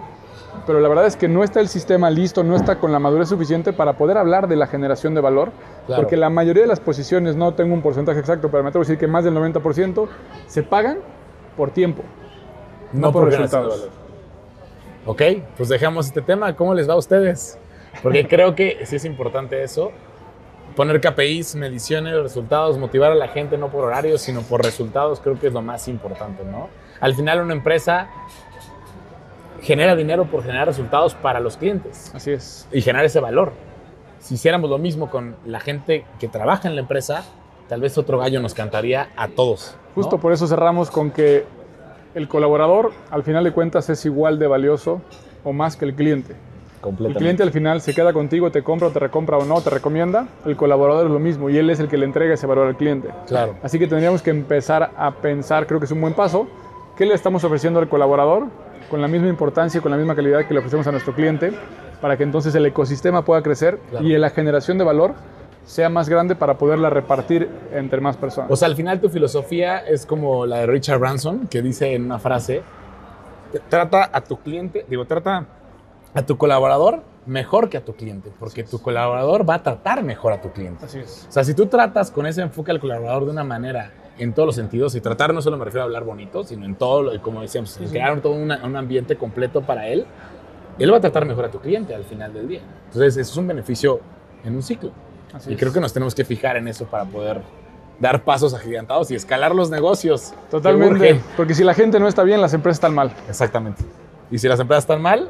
Pero 0.66 0.80
la 0.80 0.90
verdad 0.90 1.06
es 1.06 1.16
que 1.16 1.28
no 1.28 1.44
está 1.44 1.60
el 1.60 1.68
sistema 1.68 2.10
listo, 2.10 2.44
no 2.44 2.56
está 2.56 2.80
con 2.80 2.92
la 2.92 2.98
madurez 2.98 3.30
suficiente 3.30 3.72
para 3.72 3.94
poder 3.94 4.18
hablar 4.18 4.48
de 4.48 4.56
la 4.56 4.66
generación 4.66 5.14
de 5.14 5.22
valor, 5.22 5.52
porque 5.96 6.18
la 6.18 6.32
mayoría 6.32 6.64
de 6.64 6.68
las 6.68 6.80
posiciones, 6.80 7.36
no 7.36 7.54
tengo 7.54 7.74
un 7.74 7.84
porcentaje 7.84 8.20
exacto, 8.20 8.50
pero 8.50 8.64
me 8.64 8.70
atrevo 8.70 8.82
a 8.82 8.86
decir 8.86 8.98
que 8.98 9.08
más 9.08 9.24
del 9.24 9.36
90% 9.36 10.08
se 10.48 10.64
pagan 10.64 10.98
por 11.56 11.70
tiempo, 11.70 12.02
no, 12.94 13.12
por, 13.12 13.24
por 13.24 13.32
resultados. 13.32 13.90
Ok, 15.06 15.22
pues 15.56 15.70
dejamos 15.70 16.08
este 16.08 16.22
tema. 16.22 16.56
¿Cómo 16.56 16.74
les 16.74 16.90
va 16.90 16.94
a 16.94 16.98
ustedes? 16.98 17.60
Porque 18.02 18.28
creo 18.28 18.56
que 18.56 18.86
sí 18.86 18.96
es 18.96 19.06
importante 19.06 19.64
eso. 19.64 19.92
Poner 20.76 21.02
KPIs, 21.02 21.56
mediciones, 21.56 22.16
resultados, 22.16 22.78
motivar 22.78 23.12
a 23.12 23.16
la 23.16 23.28
gente 23.28 23.58
no 23.58 23.70
por 23.70 23.84
horarios, 23.84 24.22
sino 24.22 24.42
por 24.42 24.64
resultados, 24.64 25.20
creo 25.20 25.38
que 25.40 25.48
es 25.48 25.54
lo 25.54 25.62
más 25.62 25.88
importante, 25.88 26.44
¿no? 26.46 26.70
Al 27.02 27.14
final 27.14 27.42
una 27.42 27.54
empresa 27.54 28.10
genera 29.62 29.96
dinero 29.96 30.26
por 30.26 30.44
generar 30.44 30.68
resultados 30.68 31.14
para 31.14 31.40
los 31.40 31.58
clientes. 31.58 32.12
Así 32.16 32.32
es. 32.32 32.68
Y 32.72 32.82
generar 32.82 33.06
ese 33.06 33.20
valor. 33.20 33.52
Si 34.20 34.36
hiciéramos 34.36 34.70
lo 34.70 34.78
mismo 34.78 35.10
con 35.10 35.36
la 35.46 35.60
gente 35.60 36.06
que 36.20 36.28
trabaja 36.28 36.68
en 36.68 36.76
la 36.76 36.82
empresa, 36.82 37.26
tal 37.68 37.82
vez 37.82 37.98
otro 37.98 38.20
gallo 38.20 38.40
nos 38.40 38.54
cantaría 38.54 39.10
a 39.16 39.28
todos. 39.28 39.76
Justo 39.96 40.20
por 40.20 40.32
eso 40.32 40.48
cerramos 40.48 40.90
con 40.90 41.12
que 41.12 41.46
el 42.14 42.28
colaborador, 42.28 42.92
al 43.10 43.24
final 43.24 43.44
de 43.44 43.52
cuentas, 43.52 43.90
es 43.90 44.06
igual 44.06 44.40
de 44.40 44.48
valioso 44.48 45.02
o 45.44 45.54
más 45.54 45.76
que 45.76 45.86
el 45.86 45.96
cliente. 45.96 46.36
El 46.84 47.14
cliente 47.14 47.44
al 47.44 47.52
final 47.52 47.82
se 47.82 47.94
queda 47.94 48.12
contigo, 48.12 48.52
te 48.52 48.64
compra 48.64 48.88
o 48.88 48.92
te 48.92 49.00
recompra 49.00 49.38
o 49.38 49.46
no, 49.46 49.62
te 49.62 49.70
recomienda. 49.70 50.28
El 50.46 50.56
colaborador 50.56 51.06
es 51.06 51.12
lo 51.12 51.20
mismo 51.20 51.50
y 51.50 51.58
él 51.58 51.70
es 51.70 51.80
el 51.80 51.88
que 51.88 51.98
le 51.98 52.06
entrega 52.06 52.34
ese 52.34 52.48
valor 52.48 52.68
al 52.68 52.76
cliente. 52.76 53.10
Claro. 53.28 53.56
Así 53.62 53.78
que 53.78 53.88
tendríamos 53.88 54.22
que 54.22 54.32
empezar 54.32 54.92
a 54.98 55.12
pensar, 55.12 55.68
creo 55.68 55.80
que 55.80 55.86
es 55.86 55.92
un 55.92 56.02
buen 56.02 56.14
paso, 56.14 56.48
¿qué 56.98 57.06
le 57.06 57.14
estamos 57.14 57.44
ofreciendo 57.44 57.80
al 57.80 57.88
colaborador 57.88 58.48
con 58.90 59.02
la 59.02 59.08
misma 59.08 59.28
importancia 59.28 59.78
y 59.78 59.82
con 59.82 59.92
la 59.92 59.98
misma 59.98 60.16
calidad 60.16 60.46
que 60.48 60.54
le 60.54 60.60
ofrecemos 60.60 60.88
a 60.88 60.92
nuestro 60.92 61.14
cliente 61.14 61.54
para 62.02 62.18
que 62.18 62.24
entonces 62.24 62.54
el 62.56 62.66
ecosistema 62.66 63.24
pueda 63.24 63.44
crecer 63.44 63.80
y 64.02 64.18
la 64.18 64.32
generación 64.32 64.78
de 64.78 64.84
valor 64.84 65.14
sea 65.64 65.90
más 65.90 66.10
grande 66.10 66.36
para 66.36 66.58
poderla 66.58 66.90
repartir 66.90 67.48
entre 67.72 68.02
más 68.02 68.18
personas. 68.18 68.50
O 68.50 68.56
sea, 68.56 68.68
al 68.68 68.76
final 68.76 69.00
tu 69.00 69.10
filosofía 69.10 69.78
es 69.78 70.08
como 70.08 70.48
la 70.48 70.60
de 70.60 70.66
Richard 70.66 71.00
Branson, 71.00 71.48
que 71.48 71.62
dice 71.62 71.94
en 71.94 72.06
una 72.06 72.18
frase, 72.18 72.64
trata 73.70 74.10
a 74.12 74.22
tu 74.22 74.38
cliente, 74.38 74.86
digo, 74.90 75.06
trata 75.06 75.46
a 76.14 76.26
tu 76.26 76.38
colaborador 76.38 77.04
mejor 77.26 77.70
que 77.70 77.78
a 77.78 77.86
tu 77.86 77.94
cliente, 77.94 78.32
porque 78.40 78.64
tu 78.64 78.82
colaborador 78.82 79.48
va 79.48 79.56
a 79.56 79.64
tratar 79.64 80.04
mejor 80.04 80.34
a 80.34 80.42
tu 80.42 80.52
cliente. 80.52 80.86
Así 80.86 81.00
es. 81.00 81.28
O 81.30 81.32
sea, 81.32 81.44
si 81.44 81.54
tú 81.54 81.68
tratas 81.68 82.12
con 82.12 82.26
ese 82.26 82.42
enfoque 82.42 82.72
al 82.72 82.80
colaborador 82.80 83.26
de 83.26 83.32
una 83.32 83.44
manera 83.44 83.92
en 84.18 84.34
todos 84.34 84.48
los 84.48 84.56
sentidos, 84.56 84.94
y 84.96 85.02
tratar 85.02 85.34
no 85.34 85.42
solo 85.42 85.58
me 85.58 85.66
refiero 85.66 85.82
a 85.82 85.86
hablar 85.86 86.04
bonito, 86.04 86.44
sino 86.44 86.66
en 86.66 86.76
todo, 86.76 87.20
como 87.22 87.42
decíamos, 87.42 87.80
crear 87.90 88.20
todo 88.22 88.34
un 88.34 88.52
ambiente 88.52 89.16
completo 89.16 89.62
para 89.62 89.88
él, 89.88 90.06
él 90.78 90.92
va 90.92 90.98
a 90.98 91.02
tratar 91.02 91.26
mejor 91.26 91.46
a 91.46 91.52
tu 91.52 91.60
cliente 91.60 91.94
al 91.94 92.04
final 92.04 92.34
del 92.34 92.48
día. 92.48 92.62
Entonces, 92.88 93.18
eso 93.18 93.32
es 93.32 93.38
un 93.38 93.48
beneficio 93.48 94.00
en 94.44 94.56
un 94.56 94.64
ciclo. 94.64 94.92
y 95.48 95.56
creo 95.56 95.72
que 95.72 95.80
nos 95.80 95.94
tenemos 95.94 96.16
que 96.16 96.26
fijar 96.26 96.58
en 96.58 96.68
eso 96.68 96.86
para 96.86 97.06
poder 97.06 97.42
dar 98.00 98.24
pasos 98.24 98.54
agigantados 98.54 99.12
y 99.12 99.16
escalar 99.16 99.54
los 99.54 99.70
negocios. 99.70 100.34
Totalmente. 100.50 101.22
Porque 101.38 101.54
si 101.54 101.64
la 101.64 101.74
gente 101.74 102.00
no 102.00 102.08
está 102.08 102.24
bien, 102.24 102.42
las 102.42 102.54
empresas 102.54 102.78
están 102.78 102.96
mal. 102.96 103.14
Exactamente. 103.30 103.84
Y 104.32 104.40
si 104.40 104.48
las 104.48 104.60
empresas 104.60 104.84
están 104.84 105.02
mal, 105.02 105.30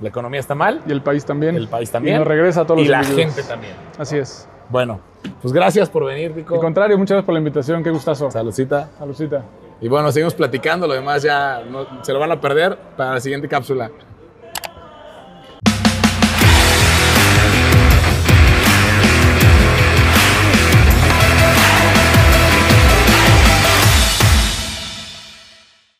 la 0.00 0.08
economía 0.08 0.40
está 0.40 0.54
mal. 0.54 0.82
Y 0.86 0.92
el 0.92 1.02
país 1.02 1.24
también. 1.24 1.56
El 1.56 1.68
país 1.68 1.90
también. 1.90 2.16
Y 2.16 2.18
nos 2.18 2.28
regresa 2.28 2.62
a 2.62 2.66
todos 2.66 2.80
y 2.80 2.88
los 2.88 2.90
la 2.90 3.04
gente 3.04 3.42
también. 3.42 3.74
Así 3.98 4.16
es. 4.16 4.48
Bueno, 4.68 5.00
pues 5.40 5.52
gracias 5.52 5.88
por 5.88 6.04
venir, 6.04 6.34
Rico. 6.34 6.54
Al 6.54 6.60
contrario, 6.60 6.98
muchas 6.98 7.16
gracias 7.16 7.26
por 7.26 7.34
la 7.34 7.40
invitación. 7.40 7.82
Qué 7.82 7.90
gustazo. 7.90 8.30
Saludcita. 8.30 8.90
Saludcita. 8.98 9.42
Y 9.80 9.88
bueno, 9.88 10.12
seguimos 10.12 10.34
platicando. 10.34 10.86
Lo 10.86 10.94
demás 10.94 11.22
ya 11.22 11.62
se 12.02 12.12
lo 12.12 12.18
van 12.18 12.32
a 12.32 12.40
perder 12.40 12.76
para 12.96 13.14
la 13.14 13.20
siguiente 13.20 13.48
cápsula. 13.48 13.90